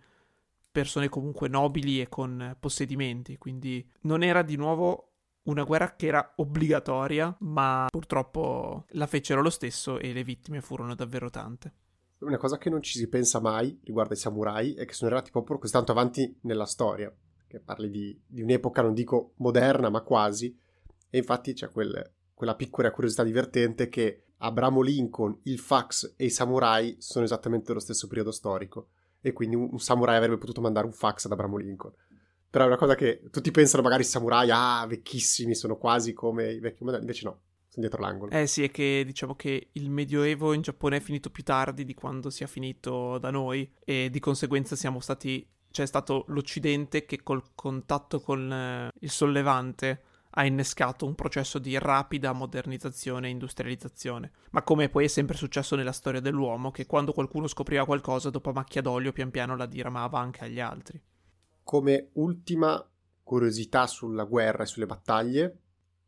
persone 0.70 1.08
comunque 1.08 1.48
nobili 1.48 2.00
e 2.00 2.08
con 2.08 2.56
possedimenti, 2.60 3.38
quindi 3.38 3.88
non 4.02 4.22
era 4.22 4.42
di 4.42 4.56
nuovo 4.56 5.12
una 5.44 5.62
guerra 5.62 5.94
che 5.94 6.06
era 6.06 6.32
obbligatoria, 6.36 7.36
ma 7.40 7.86
purtroppo 7.90 8.84
la 8.90 9.06
fecero 9.06 9.42
lo 9.42 9.50
stesso 9.50 9.98
e 9.98 10.12
le 10.12 10.24
vittime 10.24 10.60
furono 10.60 10.94
davvero 10.94 11.30
tante. 11.30 11.72
Una 12.18 12.38
cosa 12.38 12.56
che 12.58 12.70
non 12.70 12.82
ci 12.82 12.98
si 12.98 13.08
pensa 13.08 13.40
mai 13.40 13.78
riguardo 13.84 14.12
ai 14.12 14.18
samurai 14.18 14.74
è 14.74 14.84
che 14.86 14.94
sono 14.94 15.10
arrivati 15.10 15.30
proprio 15.30 15.58
così 15.58 15.72
tanto 15.72 15.92
avanti 15.92 16.38
nella 16.42 16.64
storia, 16.64 17.12
parli 17.60 17.90
di, 17.90 18.20
di 18.26 18.42
un'epoca, 18.42 18.82
non 18.82 18.94
dico 18.94 19.32
moderna, 19.36 19.88
ma 19.88 20.00
quasi, 20.00 20.56
e 21.10 21.18
infatti 21.18 21.52
c'è 21.52 21.70
quel, 21.70 22.12
quella 22.34 22.54
piccola 22.54 22.90
curiosità 22.90 23.22
divertente 23.22 23.88
che 23.88 24.22
Abramo 24.38 24.82
Lincoln, 24.82 25.38
il 25.44 25.58
fax 25.58 26.14
e 26.16 26.26
i 26.26 26.30
samurai 26.30 26.96
sono 26.98 27.24
esattamente 27.24 27.66
dello 27.68 27.80
stesso 27.80 28.06
periodo 28.06 28.30
storico 28.30 28.88
e 29.20 29.32
quindi 29.32 29.56
un, 29.56 29.68
un 29.72 29.80
samurai 29.80 30.16
avrebbe 30.16 30.38
potuto 30.38 30.60
mandare 30.60 30.86
un 30.86 30.92
fax 30.92 31.24
ad 31.24 31.32
Abramo 31.32 31.56
Lincoln. 31.56 31.92
Però 32.48 32.64
è 32.64 32.68
una 32.68 32.76
cosa 32.76 32.94
che 32.94 33.22
tutti 33.30 33.50
pensano 33.50 33.82
magari 33.82 34.02
i 34.02 34.06
samurai, 34.06 34.48
ah, 34.50 34.86
vecchissimi, 34.86 35.54
sono 35.54 35.76
quasi 35.76 36.12
come 36.12 36.52
i 36.52 36.60
vecchi 36.60 36.84
modelli, 36.84 37.02
invece 37.02 37.24
no, 37.24 37.40
sono 37.68 37.86
dietro 37.86 38.00
l'angolo. 38.00 38.30
Eh 38.30 38.46
sì, 38.46 38.62
è 38.62 38.70
che 38.70 39.02
diciamo 39.04 39.34
che 39.34 39.68
il 39.72 39.90
Medioevo 39.90 40.52
in 40.52 40.62
Giappone 40.62 40.96
è 40.96 41.00
finito 41.00 41.30
più 41.30 41.42
tardi 41.42 41.84
di 41.84 41.94
quando 41.94 42.30
sia 42.30 42.46
finito 42.46 43.18
da 43.18 43.30
noi 43.30 43.70
e 43.84 44.08
di 44.10 44.20
conseguenza 44.20 44.76
siamo 44.76 45.00
stati, 45.00 45.46
c'è 45.70 45.86
stato 45.86 46.24
l'Occidente 46.28 47.04
che 47.04 47.22
col 47.22 47.42
contatto 47.54 48.20
con 48.20 48.52
eh, 48.52 48.90
il 49.00 49.10
sollevante 49.10 50.02
ha 50.38 50.44
innescato 50.44 51.06
un 51.06 51.14
processo 51.14 51.58
di 51.58 51.78
rapida 51.78 52.32
modernizzazione 52.32 53.26
e 53.26 53.30
industrializzazione. 53.30 54.32
Ma 54.50 54.62
come 54.62 54.88
poi 54.88 55.04
è 55.04 55.08
sempre 55.08 55.36
successo 55.36 55.76
nella 55.76 55.92
storia 55.92 56.20
dell'uomo, 56.20 56.70
che 56.70 56.86
quando 56.86 57.12
qualcuno 57.12 57.46
scopriva 57.46 57.86
qualcosa, 57.86 58.28
dopo 58.28 58.52
macchia 58.52 58.82
d'olio 58.82 59.12
pian 59.12 59.30
piano 59.30 59.56
la 59.56 59.66
diramava 59.66 60.18
anche 60.18 60.44
agli 60.44 60.60
altri. 60.60 61.00
Come 61.62 62.10
ultima 62.14 62.86
curiosità 63.22 63.86
sulla 63.86 64.24
guerra 64.24 64.64
e 64.64 64.66
sulle 64.66 64.86
battaglie, 64.86 65.58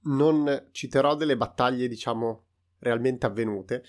non 0.03 0.69
citerò 0.73 1.15
delle 1.15 1.37
battaglie, 1.37 1.89
diciamo, 1.89 2.45
realmente 2.81 3.27
avvenute. 3.27 3.83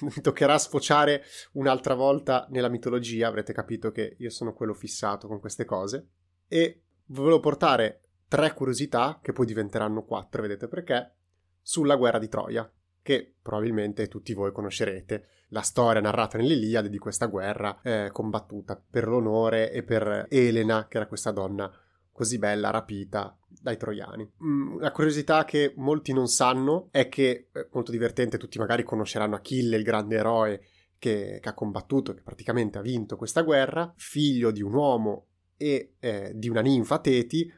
Mi 0.00 0.10
toccherà 0.22 0.58
sfociare 0.58 1.22
un'altra 1.52 1.94
volta 1.94 2.46
nella 2.50 2.68
mitologia, 2.68 3.28
avrete 3.28 3.52
capito 3.52 3.90
che 3.90 4.16
io 4.18 4.30
sono 4.30 4.52
quello 4.54 4.74
fissato 4.74 5.28
con 5.28 5.40
queste 5.40 5.64
cose. 5.64 6.08
E 6.48 6.82
volevo 7.06 7.40
portare 7.40 8.02
tre 8.28 8.54
curiosità, 8.54 9.20
che 9.22 9.32
poi 9.32 9.46
diventeranno 9.46 10.04
quattro, 10.04 10.42
vedete 10.42 10.68
perché, 10.68 11.14
sulla 11.60 11.96
guerra 11.96 12.18
di 12.18 12.28
Troia, 12.28 12.70
che 13.02 13.34
probabilmente 13.40 14.08
tutti 14.08 14.32
voi 14.32 14.52
conoscerete. 14.52 15.28
La 15.48 15.60
storia 15.60 16.00
narrata 16.00 16.38
nell'Iliade 16.38 16.88
di 16.88 16.98
questa 16.98 17.26
guerra 17.26 17.80
eh, 17.82 18.08
combattuta 18.10 18.82
per 18.90 19.06
l'onore 19.06 19.70
e 19.70 19.82
per 19.82 20.26
Elena, 20.30 20.88
che 20.88 20.96
era 20.96 21.06
questa 21.06 21.30
donna 21.30 21.70
così 22.14 22.38
bella, 22.38 22.70
rapita 22.70 23.36
dai 23.48 23.76
troiani. 23.76 24.30
Mm, 24.44 24.78
la 24.78 24.92
curiosità 24.92 25.44
che 25.44 25.74
molti 25.76 26.12
non 26.12 26.28
sanno 26.28 26.88
è 26.92 27.08
che, 27.08 27.48
è 27.52 27.66
molto 27.72 27.90
divertente, 27.90 28.38
tutti 28.38 28.58
magari 28.58 28.84
conosceranno 28.84 29.34
Achille, 29.34 29.76
il 29.76 29.82
grande 29.82 30.16
eroe 30.16 30.60
che, 30.96 31.40
che 31.42 31.48
ha 31.48 31.54
combattuto, 31.54 32.14
che 32.14 32.22
praticamente 32.22 32.78
ha 32.78 32.82
vinto 32.82 33.16
questa 33.16 33.42
guerra, 33.42 33.92
figlio 33.96 34.52
di 34.52 34.62
un 34.62 34.74
uomo 34.74 35.26
e 35.56 35.94
eh, 35.98 36.32
di 36.36 36.48
una 36.48 36.60
ninfa 36.60 37.00
Teti, 37.00 37.52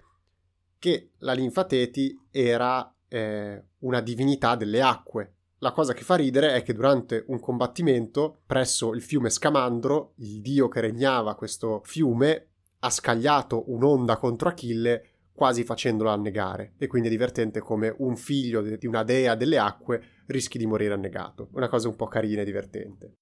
che 0.79 1.11
la 1.19 1.35
linfateti 1.35 2.19
era 2.31 2.91
eh, 3.09 3.63
una 3.81 4.01
divinità 4.01 4.57
delle 4.57 4.81
acque. 4.81 5.35
La 5.59 5.73
cosa 5.73 5.93
che 5.93 6.03
fa 6.03 6.15
ridere 6.15 6.55
è 6.55 6.63
che 6.63 6.73
durante 6.73 7.25
un 7.29 7.41
combattimento 7.41 8.41
presso 8.47 8.95
il 8.95 9.03
fiume 9.03 9.29
Scamandro, 9.29 10.15
il 10.17 10.41
dio 10.41 10.69
che 10.69 10.81
regnava 10.81 11.35
questo 11.35 11.83
fiume 11.85 12.53
ha 12.87 12.91
scagliato 12.91 13.71
un'onda 13.73 14.17
contro 14.17 14.49
Achille 14.49 15.11
quasi 15.33 15.65
facendolo 15.65 16.11
annegare 16.11 16.75
e 16.79 16.87
quindi 16.87 17.09
è 17.09 17.11
divertente 17.11 17.61
come 17.61 17.95
un 17.99 18.17
figlio 18.17 18.63
di 18.63 18.87
una 18.87 19.03
dea 19.03 19.35
delle 19.35 19.59
acque 19.59 20.23
rischi 20.27 20.57
di 20.57 20.67
morire 20.67 20.95
annegato. 20.95 21.49
Una 21.53 21.69
cosa 21.69 21.89
un 21.89 21.97
po' 21.97 22.07
carina 22.07 22.41
e 22.41 22.45
divertente. 22.45 23.13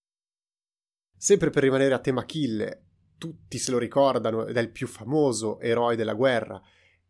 Sempre 1.16 1.50
per 1.50 1.62
rimanere 1.62 1.94
a 1.94 1.98
tema 1.98 2.20
Achille, 2.20 2.82
tutti 3.18 3.58
se 3.58 3.70
lo 3.70 3.78
ricordano 3.78 4.46
ed 4.46 4.56
è 4.56 4.60
il 4.60 4.70
più 4.70 4.86
famoso 4.86 5.58
eroe 5.58 5.96
della 5.96 6.14
guerra 6.14 6.60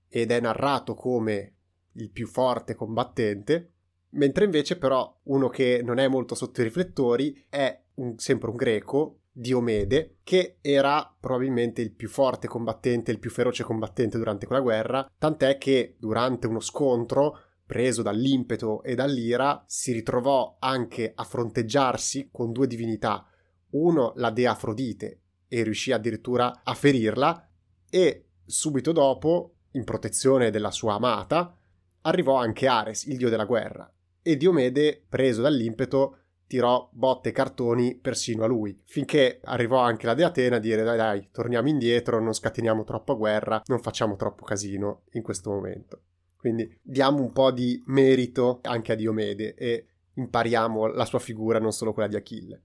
ed 0.09 0.31
è 0.31 0.41
narrato 0.41 0.95
come 0.95 1.57
il 1.93 2.11
più 2.11 2.27
forte 2.27 2.75
combattente, 2.75 3.73
mentre 4.11 4.45
invece 4.45 4.79
però 4.79 5.21
uno 5.25 5.49
che 5.49 5.83
non 5.85 5.99
è 5.99 6.07
molto 6.07 6.35
sotto 6.35 6.61
i 6.61 6.65
riflettori 6.65 7.47
è 7.51 7.83
un, 7.95 8.17
sempre 8.17 8.51
un 8.51 8.57
greco, 8.57 9.24
Diomede, 9.37 10.19
che 10.23 10.59
era 10.61 11.13
probabilmente 11.19 11.83
il 11.83 11.91
più 11.91 12.09
forte 12.09 12.47
combattente, 12.47 13.11
il 13.11 13.19
più 13.19 13.31
feroce 13.31 13.65
combattente 13.65 14.17
durante 14.17 14.47
quella 14.47 14.63
guerra, 14.63 15.11
tant'è 15.19 15.59
che 15.59 15.97
durante 15.99 16.47
uno 16.47 16.61
scontro 16.61 17.41
preso 17.67 18.03
dall'impeto 18.03 18.85
e 18.85 18.95
dall'ira, 18.95 19.65
si 19.67 19.93
ritrovò 19.93 20.57
anche 20.61 21.11
a 21.13 21.25
fronteggiarsi 21.25 22.29
con 22.31 22.53
due 22.53 22.69
divinità, 22.69 23.27
uno 23.71 24.13
la 24.17 24.31
dea 24.31 24.53
Afrodite 24.53 25.23
e 25.49 25.63
riuscì 25.65 25.91
addirittura 25.91 26.61
a 26.63 26.75
ferirla 26.75 27.49
e 27.91 28.27
subito 28.45 28.93
dopo 28.93 29.55
in 29.73 29.83
protezione 29.83 30.51
della 30.51 30.71
sua 30.71 30.95
amata, 30.95 31.57
arrivò 32.03 32.37
anche 32.37 32.69
Ares, 32.69 33.07
il 33.07 33.17
dio 33.17 33.31
della 33.31 33.47
guerra, 33.47 33.93
e 34.23 34.37
Diomede, 34.37 35.05
preso 35.09 35.43
dall'impeto, 35.43 36.19
tirò 36.47 36.89
botte 36.93 37.31
e 37.31 37.33
cartoni 37.33 37.97
persino 37.97 38.45
a 38.45 38.47
lui, 38.47 38.79
finché 38.85 39.41
arrivò 39.45 39.79
anche 39.79 40.07
la 40.07 40.15
dea 40.15 40.29
Atena 40.29 40.57
a 40.57 40.61
dire 40.61 40.83
dai 40.83 40.97
dai, 40.97 41.29
torniamo 41.33 41.69
indietro, 41.69 42.21
non 42.21 42.33
scateniamo 42.33 42.85
troppa 42.85 43.15
guerra, 43.15 43.63
non 43.67 43.81
facciamo 43.81 44.17
troppo 44.17 44.45
casino 44.45 45.03
in 45.13 45.23
questo 45.23 45.51
momento. 45.51 46.03
Quindi 46.37 46.79
diamo 46.83 47.21
un 47.21 47.33
po' 47.33 47.51
di 47.51 47.83
merito 47.87 48.61
anche 48.63 48.93
a 48.93 48.97
Diomede 48.97 49.55
e 49.55 49.87
impariamo 50.15 50.87
la 50.89 51.07
sua 51.07 51.19
figura, 51.19 51.59
non 51.59 51.73
solo 51.73 51.93
quella 51.93 52.09
di 52.09 52.17
Achille. 52.17 52.63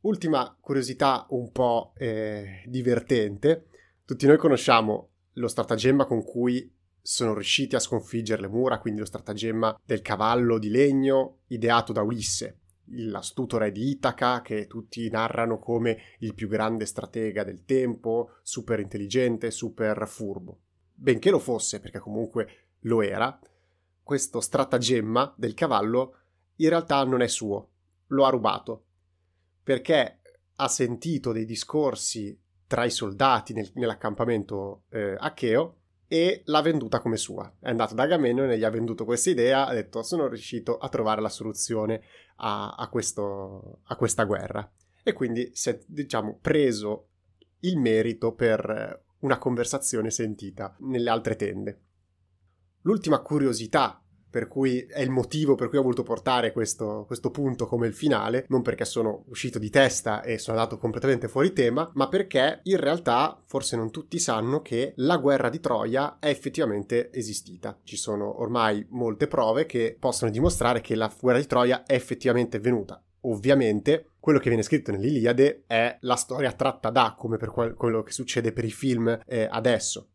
Ultima 0.00 0.54
curiosità 0.60 1.26
un 1.30 1.50
po' 1.50 1.92
eh, 1.96 2.62
divertente, 2.66 3.68
tutti 4.04 4.26
noi 4.26 4.36
conosciamo 4.36 5.08
lo 5.34 5.48
stratagemma 5.48 6.04
con 6.04 6.22
cui 6.22 6.70
sono 7.00 7.34
riusciti 7.34 7.74
a 7.74 7.80
sconfiggere 7.80 8.42
le 8.42 8.48
mura, 8.48 8.78
quindi 8.78 9.00
lo 9.00 9.06
stratagemma 9.06 9.80
del 9.84 10.02
cavallo 10.02 10.58
di 10.58 10.68
legno 10.68 11.40
ideato 11.48 11.92
da 11.92 12.02
Ulisse, 12.02 12.60
l'astuto 12.88 13.58
re 13.58 13.72
di 13.72 13.88
Itaca 13.90 14.42
che 14.42 14.66
tutti 14.66 15.08
narrano 15.08 15.58
come 15.58 15.98
il 16.18 16.34
più 16.34 16.48
grande 16.48 16.86
stratega 16.86 17.44
del 17.44 17.64
tempo, 17.64 18.36
super 18.42 18.80
intelligente, 18.80 19.50
super 19.50 20.06
furbo. 20.06 20.58
Benché 20.92 21.30
lo 21.30 21.38
fosse, 21.38 21.80
perché 21.80 21.98
comunque 21.98 22.66
lo 22.80 23.02
era, 23.02 23.38
questo 24.02 24.40
stratagemma 24.40 25.34
del 25.36 25.54
cavallo 25.54 26.16
in 26.56 26.68
realtà 26.68 27.02
non 27.04 27.22
è 27.22 27.26
suo, 27.26 27.70
lo 28.08 28.24
ha 28.26 28.30
rubato, 28.30 28.84
perché 29.62 30.20
ha 30.56 30.68
sentito 30.68 31.32
dei 31.32 31.44
discorsi 31.44 32.38
tra 32.66 32.84
i 32.84 32.90
soldati 32.90 33.52
nel, 33.52 33.70
nell'accampamento 33.74 34.84
eh, 34.90 35.16
acheo 35.18 35.78
e 36.06 36.42
l'ha 36.46 36.60
venduta 36.60 37.00
come 37.00 37.16
sua. 37.16 37.52
È 37.58 37.68
andato 37.68 37.94
da 37.94 38.04
Agamennone, 38.04 38.58
gli 38.58 38.64
ha 38.64 38.70
venduto 38.70 39.04
questa 39.04 39.30
idea, 39.30 39.66
ha 39.66 39.74
detto 39.74 40.02
sono 40.02 40.28
riuscito 40.28 40.76
a 40.76 40.88
trovare 40.88 41.20
la 41.20 41.28
soluzione 41.28 42.02
a, 42.36 42.74
a, 42.74 42.88
questo, 42.88 43.80
a 43.84 43.96
questa 43.96 44.24
guerra. 44.24 44.70
E 45.02 45.12
quindi 45.12 45.50
si 45.54 45.70
è, 45.70 45.78
diciamo, 45.86 46.38
preso 46.40 47.08
il 47.60 47.78
merito 47.78 48.34
per 48.34 49.02
una 49.20 49.38
conversazione 49.38 50.10
sentita 50.10 50.76
nelle 50.80 51.10
altre 51.10 51.36
tende. 51.36 51.80
L'ultima 52.82 53.20
curiosità 53.20 54.03
per 54.34 54.48
cui 54.48 54.80
è 54.80 55.00
il 55.00 55.10
motivo 55.10 55.54
per 55.54 55.68
cui 55.68 55.78
ho 55.78 55.82
voluto 55.82 56.02
portare 56.02 56.50
questo, 56.50 57.04
questo, 57.06 57.30
punto 57.30 57.66
come 57.66 57.86
il 57.86 57.94
finale, 57.94 58.46
non 58.48 58.62
perché 58.62 58.84
sono 58.84 59.22
uscito 59.28 59.60
di 59.60 59.70
testa 59.70 60.22
e 60.22 60.38
sono 60.38 60.58
andato 60.58 60.76
completamente 60.76 61.28
fuori 61.28 61.52
tema, 61.52 61.88
ma 61.94 62.08
perché 62.08 62.58
in 62.64 62.78
realtà 62.78 63.40
forse 63.46 63.76
non 63.76 63.92
tutti 63.92 64.18
sanno 64.18 64.60
che 64.60 64.92
la 64.96 65.18
guerra 65.18 65.48
di 65.50 65.60
Troia 65.60 66.18
è 66.18 66.30
effettivamente 66.30 67.12
esistita. 67.12 67.78
Ci 67.84 67.96
sono 67.96 68.40
ormai 68.40 68.84
molte 68.90 69.28
prove 69.28 69.66
che 69.66 69.96
possono 70.00 70.32
dimostrare 70.32 70.80
che 70.80 70.96
la 70.96 71.14
guerra 71.16 71.38
di 71.38 71.46
Troia 71.46 71.84
è 71.84 71.94
effettivamente 71.94 72.56
avvenuta. 72.56 73.00
Ovviamente, 73.26 74.14
quello 74.18 74.40
che 74.40 74.48
viene 74.48 74.64
scritto 74.64 74.90
nell'Iliade 74.90 75.62
è 75.68 75.96
la 76.00 76.16
storia 76.16 76.50
tratta 76.50 76.90
da, 76.90 77.14
come 77.16 77.36
per 77.36 77.52
quello 77.52 78.02
che 78.02 78.10
succede 78.10 78.52
per 78.52 78.64
i 78.64 78.72
film 78.72 79.16
eh, 79.26 79.46
adesso. 79.48 80.08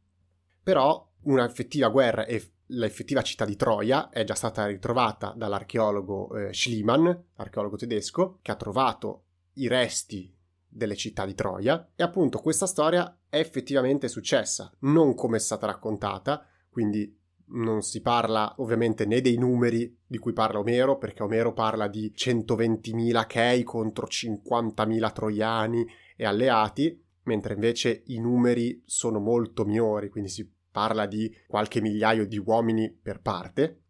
Però 0.61 1.09
una 1.21 1.45
effettiva 1.45 1.87
guerra 1.87 2.25
e 2.25 2.35
l'effettiva 2.71 3.21
città 3.21 3.45
di 3.45 3.55
Troia 3.55 4.09
è 4.09 4.23
già 4.23 4.35
stata 4.35 4.65
ritrovata 4.65 5.33
dall'archeologo 5.35 6.35
eh, 6.35 6.53
Schliemann, 6.53 7.09
archeologo 7.35 7.77
tedesco, 7.77 8.39
che 8.41 8.51
ha 8.51 8.55
trovato 8.55 9.23
i 9.53 9.67
resti 9.67 10.33
delle 10.67 10.95
città 10.95 11.25
di 11.25 11.33
Troia. 11.33 11.89
E 11.95 12.03
appunto 12.03 12.39
questa 12.39 12.67
storia 12.67 13.17
è 13.27 13.37
effettivamente 13.37 14.07
successa, 14.07 14.71
non 14.79 15.15
come 15.15 15.37
è 15.37 15.39
stata 15.39 15.65
raccontata, 15.65 16.45
quindi 16.69 17.17
non 17.51 17.81
si 17.81 18.01
parla 18.01 18.53
ovviamente 18.57 19.05
né 19.05 19.21
dei 19.21 19.37
numeri 19.37 19.97
di 20.05 20.19
cui 20.19 20.33
parla 20.33 20.59
Omero, 20.59 20.97
perché 20.97 21.23
Omero 21.23 21.53
parla 21.53 21.87
di 21.87 22.13
120.000 22.15 23.25
Kei 23.25 23.63
contro 23.63 24.05
50.000 24.05 25.11
troiani 25.11 25.87
e 26.15 26.25
alleati, 26.25 27.03
mentre 27.23 27.55
invece 27.55 28.03
i 28.07 28.19
numeri 28.19 28.83
sono 28.85 29.19
molto 29.19 29.65
minori, 29.65 30.09
quindi 30.09 30.29
si 30.29 30.47
parla 30.71 31.05
di 31.05 31.33
qualche 31.47 31.81
migliaio 31.81 32.25
di 32.25 32.37
uomini 32.37 32.91
per 32.91 33.21
parte. 33.21 33.81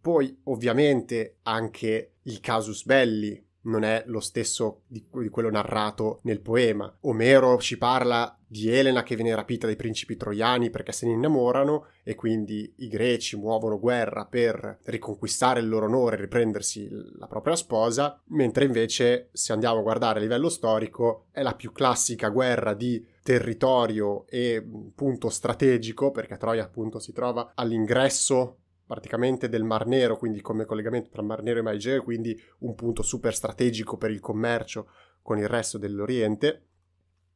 Poi 0.00 0.40
ovviamente 0.44 1.38
anche 1.42 2.16
il 2.22 2.40
casus 2.40 2.84
belli 2.84 3.42
non 3.64 3.84
è 3.84 4.02
lo 4.06 4.20
stesso 4.20 4.82
di, 4.86 5.04
di, 5.10 5.28
quello 5.28 5.50
narrato 5.50 6.20
nel 6.22 6.40
poema. 6.40 6.92
Omero 7.02 7.58
ci 7.58 7.78
parla 7.78 8.36
di 8.46 8.70
Elena 8.70 9.02
che 9.02 9.16
viene 9.16 9.34
rapita 9.34 9.66
dai 9.66 9.76
principi 9.76 10.16
troiani 10.16 10.70
perché 10.70 10.92
se 10.92 11.06
ne 11.06 11.12
innamorano 11.12 11.86
e 12.04 12.14
quindi 12.14 12.72
i 12.78 12.88
greci 12.88 13.36
muovono 13.36 13.80
guerra 13.80 14.26
per 14.26 14.78
riconquistare 14.84 15.60
il 15.60 15.68
loro 15.68 15.86
onore 15.86 16.16
e 16.16 16.20
riprendersi 16.20 16.88
la 17.18 17.26
propria 17.26 17.56
sposa, 17.56 18.20
mentre 18.26 18.64
invece 18.64 19.28
se 19.32 19.52
andiamo 19.52 19.78
a 19.78 19.82
guardare 19.82 20.18
a 20.18 20.22
livello 20.22 20.48
storico 20.48 21.26
è 21.32 21.42
la 21.42 21.54
più 21.54 21.72
classica 21.72 22.28
guerra 22.28 22.74
di 22.74 23.04
territorio 23.22 24.26
e 24.28 24.64
punto 24.94 25.30
strategico, 25.30 26.10
perché 26.10 26.36
Troia 26.36 26.64
appunto 26.64 26.98
si 26.98 27.12
trova 27.12 27.52
all'ingresso 27.54 28.58
praticamente 28.86 29.48
del 29.48 29.64
Mar 29.64 29.86
Nero, 29.86 30.16
quindi 30.16 30.40
come 30.40 30.64
collegamento 30.64 31.10
tra 31.10 31.22
Mar 31.22 31.42
Nero 31.42 31.60
e 31.60 31.62
Mar 31.62 31.74
Egeo, 31.74 32.02
quindi 32.02 32.38
un 32.58 32.74
punto 32.74 33.02
super 33.02 33.34
strategico 33.34 33.96
per 33.96 34.10
il 34.10 34.20
commercio 34.20 34.88
con 35.22 35.38
il 35.38 35.48
resto 35.48 35.78
dell'Oriente 35.78 36.66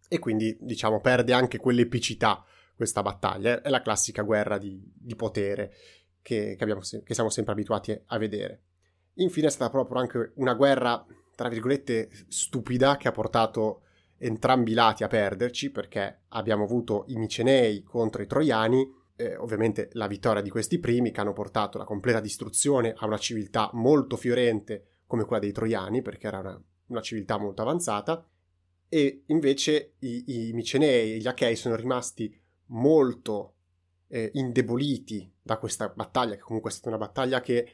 e 0.09 0.19
quindi 0.19 0.57
diciamo 0.61 1.01
perde 1.01 1.33
anche 1.33 1.59
quell'epicità 1.59 2.45
questa 2.79 3.03
battaglia, 3.03 3.61
è 3.61 3.71
la 3.71 3.83
classica 3.83 4.23
guerra 4.23 4.57
di, 4.57 4.81
di 4.95 5.17
potere 5.17 5.73
che, 6.23 6.55
che, 6.57 6.63
abbiamo, 6.63 6.81
che 6.81 7.15
siamo 7.15 7.29
sempre 7.29 7.53
abituati 7.53 7.99
a 8.07 8.19
vedere. 8.19 8.63
Infine 9.15 9.49
è 9.49 9.51
stata 9.51 9.71
proprio 9.71 9.99
anche 10.01 10.33
una 10.37 10.55
guerra, 10.55 11.05
tra 11.35 11.49
virgolette, 11.49 12.09
stupida 12.29 12.97
che 12.97 13.09
ha 13.09 13.13
portato 13.13 13.83
entrambi 14.19 14.71
i 14.71 14.75
lati 14.75 15.03
a 15.03 15.09
perderci 15.09 15.71
perché 15.71 16.23
abbiamo 16.29 16.63
avuto 16.63 17.05
i 17.09 17.17
Micenei 17.17 17.83
contro 17.83 18.23
i 18.23 18.27
Troiani, 18.27 18.89
eh, 19.19 19.37
ovviamente 19.37 19.89
la 19.95 20.07
vittoria 20.07 20.41
di 20.41 20.49
questi 20.49 20.79
primi 20.79 21.11
che 21.11 21.21
hanno 21.21 21.33
portato 21.33 21.77
la 21.77 21.85
completa 21.85 22.21
distruzione 22.21 22.95
a 22.97 23.05
una 23.05 23.19
civiltà 23.19 23.69
molto 23.73 24.17
fiorente 24.17 25.01
come 25.07 25.25
quella 25.25 25.43
dei 25.43 25.53
Troiani 25.53 26.03
perché 26.03 26.29
era 26.29 26.39
una, 26.39 26.63
una 26.87 27.01
civiltà 27.01 27.37
molto 27.37 27.63
avanzata 27.63 28.25
e 28.89 29.25
invece 29.27 29.95
i, 29.99 30.49
i 30.49 30.53
Micenei 30.53 31.15
e 31.15 31.17
gli 31.19 31.27
Achei 31.27 31.57
sono 31.57 31.75
rimasti 31.75 32.33
molto 32.67 33.55
eh, 34.07 34.31
indeboliti 34.35 35.31
da 35.43 35.59
questa 35.59 35.89
battaglia 35.89 36.37
che 36.37 36.43
comunque 36.43 36.71
è 36.71 36.73
stata 36.73 36.89
una 36.89 37.05
battaglia 37.05 37.41
che 37.41 37.73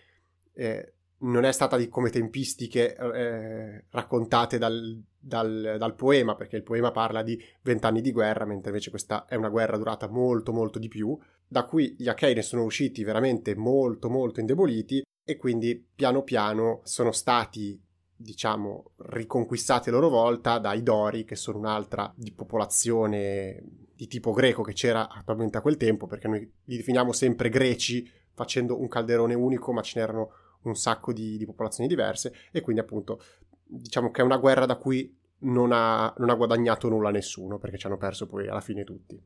eh, 0.55 0.95
non 1.19 1.45
è 1.45 1.53
stata 1.53 1.77
di 1.77 1.89
come 1.89 2.11
tempistiche 2.11 2.97
eh, 2.97 3.85
raccontate 3.91 4.59
dal, 4.59 5.03
dal, 5.19 5.77
dal, 5.79 5.95
poema, 5.95 6.35
perché 6.35 6.57
il 6.57 6.63
poema 6.63 6.91
parla 6.91 7.23
di 7.23 7.41
vent'anni 7.63 8.01
di 8.01 8.13
guerra, 8.13 8.45
mentre 8.45 8.71
invece 8.71 8.91
questa 8.91 9.25
è 9.27 9.35
una 9.37 9.49
guerra 9.49 9.77
durata 9.77 10.09
molto 10.09 10.53
molto 10.53 10.79
di 10.79 10.89
più, 10.89 11.17
da 11.55 11.67
cui 11.67 11.95
gli 11.97 12.09
Achei 12.09 12.35
ne 12.35 12.43
sono 12.43 12.65
usciti 12.65 13.05
veramente 13.05 13.55
molto 13.55 14.11
molto 14.11 14.41
indeboliti 14.41 15.05
e 15.25 15.37
quindi 15.37 15.87
piano 15.95 16.25
piano 16.25 16.81
sono 16.83 17.13
stati 17.13 17.81
diciamo 18.17 18.91
riconquistati 18.97 19.89
a 19.89 19.93
loro 19.93 20.09
volta 20.09 20.59
dai 20.59 20.83
Dori 20.83 21.25
che 21.25 21.37
sono 21.37 21.59
un'altra 21.59 22.13
di 22.17 22.33
popolazione 22.33 23.63
di 23.95 24.09
tipo 24.09 24.33
greco 24.33 24.63
che 24.63 24.73
c'era 24.73 25.09
attualmente 25.09 25.57
a 25.57 25.61
quel 25.61 25.77
tempo 25.77 26.09
perché 26.09 26.27
noi 26.27 26.41
li 26.65 26.77
definiamo 26.77 27.13
sempre 27.13 27.51
greci 27.51 28.11
facendo 28.33 28.81
un 28.81 28.89
calderone 28.89 29.35
unico 29.35 29.73
ma 29.73 29.81
ce 29.81 30.01
n'erano 30.01 30.31
un 30.63 30.75
sacco 30.75 31.13
di, 31.13 31.37
di 31.37 31.47
popolazioni 31.47 31.89
diverse 31.89 32.35
e 32.51 32.63
quindi 32.63 32.83
appunto 32.83 33.23
diciamo 33.63 34.11
che 34.11 34.23
è 34.23 34.25
una 34.25 34.39
guerra 34.39 34.67
da 34.67 34.75
cui 34.75 35.17
non 35.43 35.71
ha, 35.71 36.13
non 36.19 36.31
ha 36.31 36.35
guadagnato 36.35 36.89
nulla 36.89 37.11
nessuno 37.11 37.59
perché 37.59 37.79
ci 37.79 37.87
hanno 37.87 37.97
perso 37.97 38.27
poi 38.27 38.49
alla 38.49 38.61
fine 38.61 38.83
tutti. 38.83 39.23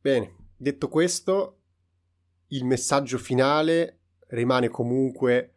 Bene, 0.00 0.47
detto 0.58 0.88
questo, 0.88 1.60
il 2.48 2.64
messaggio 2.64 3.16
finale 3.18 4.00
rimane 4.28 4.68
comunque 4.68 5.54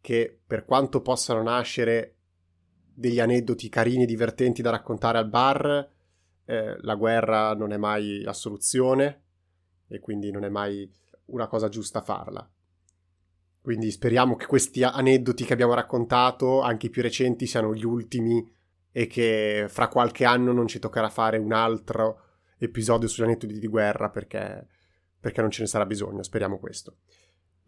che 0.00 0.40
per 0.46 0.64
quanto 0.64 1.02
possano 1.02 1.42
nascere 1.42 2.14
degli 2.94 3.20
aneddoti 3.20 3.68
carini 3.68 4.04
e 4.04 4.06
divertenti 4.06 4.62
da 4.62 4.70
raccontare 4.70 5.18
al 5.18 5.28
bar, 5.28 5.90
eh, 6.44 6.76
la 6.80 6.94
guerra 6.94 7.54
non 7.54 7.72
è 7.72 7.76
mai 7.76 8.22
la 8.22 8.32
soluzione 8.32 9.22
e 9.88 9.98
quindi 9.98 10.30
non 10.30 10.44
è 10.44 10.48
mai 10.48 10.90
una 11.26 11.48
cosa 11.48 11.68
giusta 11.68 12.00
farla. 12.00 12.48
Quindi 13.60 13.90
speriamo 13.90 14.36
che 14.36 14.46
questi 14.46 14.84
aneddoti 14.84 15.44
che 15.44 15.52
abbiamo 15.52 15.74
raccontato, 15.74 16.60
anche 16.60 16.86
i 16.86 16.90
più 16.90 17.02
recenti, 17.02 17.46
siano 17.46 17.74
gli 17.74 17.84
ultimi 17.84 18.48
e 18.92 19.08
che 19.08 19.66
fra 19.68 19.88
qualche 19.88 20.24
anno 20.24 20.52
non 20.52 20.68
ci 20.68 20.78
toccherà 20.78 21.08
fare 21.08 21.36
un 21.36 21.52
altro 21.52 22.20
episodio 22.58 23.08
sugli 23.08 23.24
aneddoti 23.24 23.58
di 23.58 23.66
guerra 23.66 24.08
perché, 24.10 24.66
perché 25.18 25.40
non 25.40 25.50
ce 25.50 25.62
ne 25.62 25.68
sarà 25.68 25.86
bisogno. 25.86 26.22
Speriamo 26.22 26.58
questo. 26.58 26.98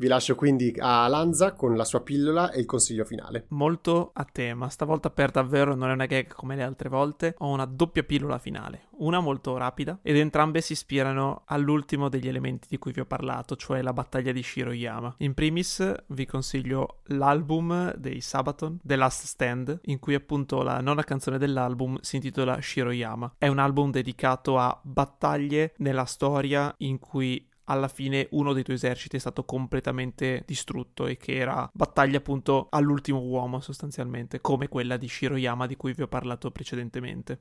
Vi 0.01 0.07
lascio 0.07 0.36
quindi 0.36 0.72
a 0.78 1.09
Lanza 1.09 1.55
con 1.55 1.74
la 1.74 1.84
sua 1.84 2.03
pillola 2.03 2.53
e 2.53 2.61
il 2.61 2.66
consiglio 2.66 3.05
finale. 3.05 3.46
Molto 3.49 4.12
a 4.14 4.24
tema, 4.24 4.68
stavolta 4.68 5.11
per 5.11 5.32
davvero 5.32 5.74
non 5.74 5.90
è 5.90 5.92
una 5.92 6.07
gag 6.07 6.32
come 6.32 6.55
le 6.55 6.62
altre 6.62 6.88
volte, 6.88 7.34
ho 7.38 7.49
una 7.49 7.64
doppia 7.64 8.05
pillola 8.05 8.38
finale, 8.38 8.82
una 8.99 9.18
molto 9.18 9.57
rapida 9.57 9.99
ed 10.03 10.16
entrambe 10.16 10.61
si 10.61 10.74
ispirano 10.74 11.42
all'ultimo 11.46 12.09
degli 12.09 12.28
elementi 12.28 12.68
di 12.70 12.78
cui 12.78 12.92
vi 12.92 13.01
ho 13.01 13.07
parlato, 13.07 13.57
cioè 13.57 13.82
la 13.82 13.92
battaglia 13.92 14.30
di 14.30 14.40
Shiroyama. 14.40 15.16
In 15.18 15.34
primis 15.34 15.92
vi 16.07 16.26
consiglio 16.26 17.01
l'album 17.07 17.92
dei 17.96 18.20
Sabaton, 18.20 18.78
The 18.80 18.94
Last 18.94 19.24
Stand, 19.24 19.80
in 19.86 19.99
cui 19.99 20.14
appunto 20.14 20.62
la 20.62 20.80
nona 20.80 21.03
canzone 21.03 21.38
dell'album 21.38 21.99
si 22.03 22.14
intitola 22.14 22.61
Shiroyama. 22.61 23.34
È 23.36 23.49
un 23.49 23.59
album 23.59 23.90
dedicato 23.90 24.59
a 24.59 24.78
battaglie 24.80 25.74
nella 25.78 26.05
storia 26.05 26.72
in 26.78 27.01
cui 27.01 27.47
alla 27.69 27.89
fine 27.89 28.29
uno 28.33 28.53
dei 28.53 28.62
tuoi 28.62 28.77
eserciti 28.77 29.16
è 29.16 29.21
stato 29.21 29.45
completamente 29.45 30.43
distrutto 30.47 31.07
e 31.07 31.16
che 31.16 31.37
era 31.37 31.69
battaglia 31.73 32.19
appunto 32.19 32.69
all'ultimo 32.71 33.21
uomo 33.21 33.61
sostanzialmente, 33.61 34.41
come 34.41 34.69
quella 34.69 34.97
di 34.97 35.09
Shiroyama 35.09 35.66
di 35.66 35.77
cui 35.77 35.93
vi 35.93 36.03
ho 36.03 36.09
parlato 36.09 36.51
precedentemente. 36.51 37.41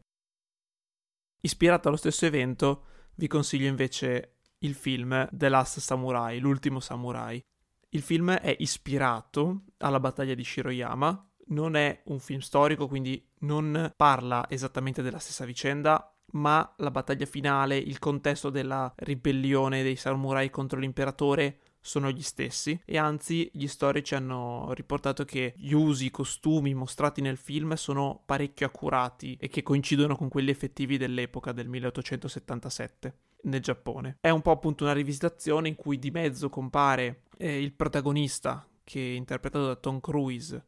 Ispirato 1.42 1.88
allo 1.88 1.98
stesso 1.98 2.26
evento, 2.26 2.86
vi 3.16 3.28
consiglio 3.28 3.68
invece 3.68 4.38
il 4.60 4.74
film 4.74 5.28
The 5.32 5.50
Last 5.50 5.80
Samurai, 5.80 6.40
l'ultimo 6.40 6.80
samurai. 6.80 7.42
Il 7.90 8.02
film 8.02 8.32
è 8.32 8.54
ispirato 8.60 9.64
alla 9.78 10.00
battaglia 10.00 10.34
di 10.34 10.44
Shiroyama, 10.44 11.32
non 11.48 11.76
è 11.76 12.02
un 12.08 12.20
film 12.20 12.40
storico, 12.40 12.88
quindi 12.88 13.26
non 13.40 13.94
parla 13.96 14.46
esattamente 14.50 15.02
della 15.02 15.20
stessa 15.20 15.46
vicenda, 15.46 16.16
ma 16.34 16.74
la 16.78 16.92
battaglia 16.92 17.26
finale, 17.26 17.78
il 17.78 18.00
contesto 18.00 18.50
della 18.50 18.92
ribellione 18.98 19.84
dei 19.84 19.96
samurai 19.96 20.50
contro 20.50 20.80
l'imperatore 20.80 21.60
sono 21.80 22.12
gli 22.12 22.22
stessi 22.22 22.78
e 22.84 22.98
anzi 22.98 23.50
gli 23.54 23.68
storici 23.68 24.14
hanno 24.14 24.74
riportato 24.74 25.24
che 25.24 25.54
gli 25.56 25.72
usi, 25.72 26.08
i 26.08 26.12
costumi 26.12 26.74
mostrati 26.74 27.22
nel 27.22 27.38
film 27.38 27.74
sono 27.76 28.22
parecchio 28.26 28.66
accurati 28.66 29.38
e 29.40 29.48
che 29.48 29.64
coincidono 29.64 30.18
con 30.18 30.28
quelli 30.28 30.52
effettivi 30.52 30.98
dell'epoca 30.98 31.54
del 31.54 31.70
1877 31.70 33.18
nel 33.44 33.62
Giappone. 33.62 34.18
È 34.20 34.30
un 34.30 34.42
po' 34.42 34.52
appunto 34.52 34.84
una 34.84 34.94
rivisitazione 34.94 35.70
in 35.70 35.76
cui 35.76 35.98
di 35.98 36.12
mezzo 36.12 36.50
compare 36.50 37.22
eh, 37.38 37.62
il 37.62 37.72
protagonista 37.72 38.68
che 38.84 39.00
è 39.00 39.16
interpretato 39.16 39.68
da 39.68 39.76
Tom 39.76 40.02
Cruise 40.02 40.66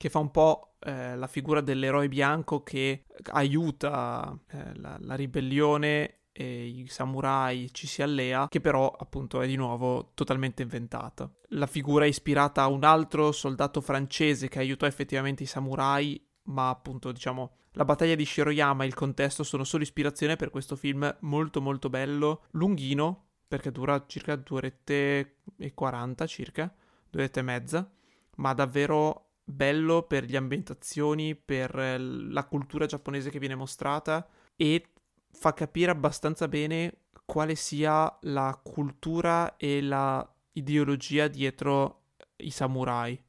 che 0.00 0.08
fa 0.08 0.18
un 0.18 0.30
po' 0.30 0.76
eh, 0.78 1.14
la 1.14 1.26
figura 1.26 1.60
dell'eroe 1.60 2.08
bianco 2.08 2.62
che 2.62 3.04
aiuta 3.32 4.34
eh, 4.50 4.74
la, 4.76 4.96
la, 4.98 5.14
ribellione 5.14 6.20
e 6.32 6.68
i 6.68 6.86
samurai 6.88 7.68
ci 7.70 7.86
si 7.86 8.00
allea, 8.00 8.48
che 8.48 8.62
però 8.62 8.88
appunto 8.88 9.42
è 9.42 9.46
di 9.46 9.56
nuovo 9.56 10.12
totalmente 10.14 10.62
inventata. 10.62 11.30
La 11.48 11.66
figura 11.66 12.06
è 12.06 12.08
ispirata 12.08 12.62
a 12.62 12.68
un 12.68 12.82
altro 12.82 13.30
soldato 13.30 13.82
francese 13.82 14.48
che 14.48 14.58
aiutò 14.58 14.86
effettivamente 14.86 15.42
i 15.42 15.46
samurai, 15.46 16.18
ma 16.44 16.70
appunto 16.70 17.12
diciamo 17.12 17.56
la 17.72 17.84
battaglia 17.84 18.14
di 18.14 18.24
Shiroyama 18.24 18.84
e 18.84 18.86
il 18.86 18.94
contesto 18.94 19.42
sono 19.42 19.64
solo 19.64 19.82
ispirazione 19.82 20.36
per 20.36 20.48
questo 20.48 20.76
film 20.76 21.14
molto 21.20 21.60
molto 21.60 21.90
bello, 21.90 22.44
lunghino, 22.52 23.26
perché 23.46 23.70
dura 23.70 24.02
circa 24.06 24.34
due 24.36 24.56
orette 24.56 25.40
e 25.58 25.74
40 25.74 26.26
circa, 26.26 26.74
due 27.10 27.20
orette 27.20 27.40
e 27.40 27.42
mezza, 27.42 27.90
ma 28.36 28.54
davvero 28.54 29.26
bello 29.50 30.02
per 30.02 30.28
le 30.28 30.36
ambientazioni, 30.36 31.34
per 31.34 31.74
la 32.00 32.44
cultura 32.44 32.86
giapponese 32.86 33.30
che 33.30 33.38
viene 33.38 33.54
mostrata 33.54 34.26
e 34.56 34.84
fa 35.32 35.54
capire 35.54 35.90
abbastanza 35.90 36.48
bene 36.48 36.98
quale 37.24 37.54
sia 37.54 38.18
la 38.22 38.58
cultura 38.62 39.56
e 39.56 39.80
la 39.80 40.28
ideologia 40.52 41.28
dietro 41.28 42.02
i 42.36 42.50
samurai 42.50 43.20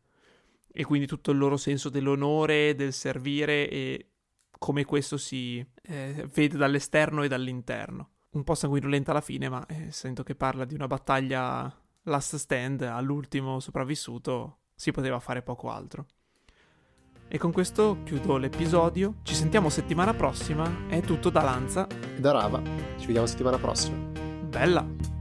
e 0.73 0.83
quindi 0.85 1.05
tutto 1.05 1.31
il 1.31 1.37
loro 1.37 1.57
senso 1.57 1.89
dell'onore, 1.89 2.75
del 2.75 2.93
servire 2.93 3.69
e 3.69 4.05
come 4.57 4.85
questo 4.85 5.17
si 5.17 5.65
eh, 5.83 6.27
vede 6.33 6.57
dall'esterno 6.57 7.23
e 7.23 7.27
dall'interno. 7.27 8.09
Un 8.31 8.43
po' 8.43 8.55
sanguinolenta 8.55 9.11
alla 9.11 9.21
fine, 9.21 9.49
ma 9.49 9.65
eh, 9.65 9.91
sento 9.91 10.23
che 10.23 10.35
parla 10.35 10.63
di 10.63 10.73
una 10.73 10.87
battaglia 10.87 11.75
last 12.03 12.35
stand 12.37 12.81
all'ultimo 12.81 13.59
sopravvissuto, 13.59 14.60
si 14.81 14.91
poteva 14.91 15.19
fare 15.19 15.43
poco 15.43 15.69
altro. 15.69 16.07
E 17.27 17.37
con 17.37 17.51
questo 17.51 17.99
chiudo 18.03 18.37
l'episodio. 18.37 19.17
Ci 19.21 19.35
sentiamo 19.35 19.69
settimana 19.69 20.15
prossima. 20.15 20.87
È 20.87 21.01
tutto 21.01 21.29
da 21.29 21.43
Lanza. 21.43 21.85
E 21.87 22.19
da 22.19 22.31
Rava. 22.31 22.59
Ci 22.97 23.05
vediamo 23.05 23.27
settimana 23.27 23.59
prossima. 23.59 23.95
Bella! 23.95 25.20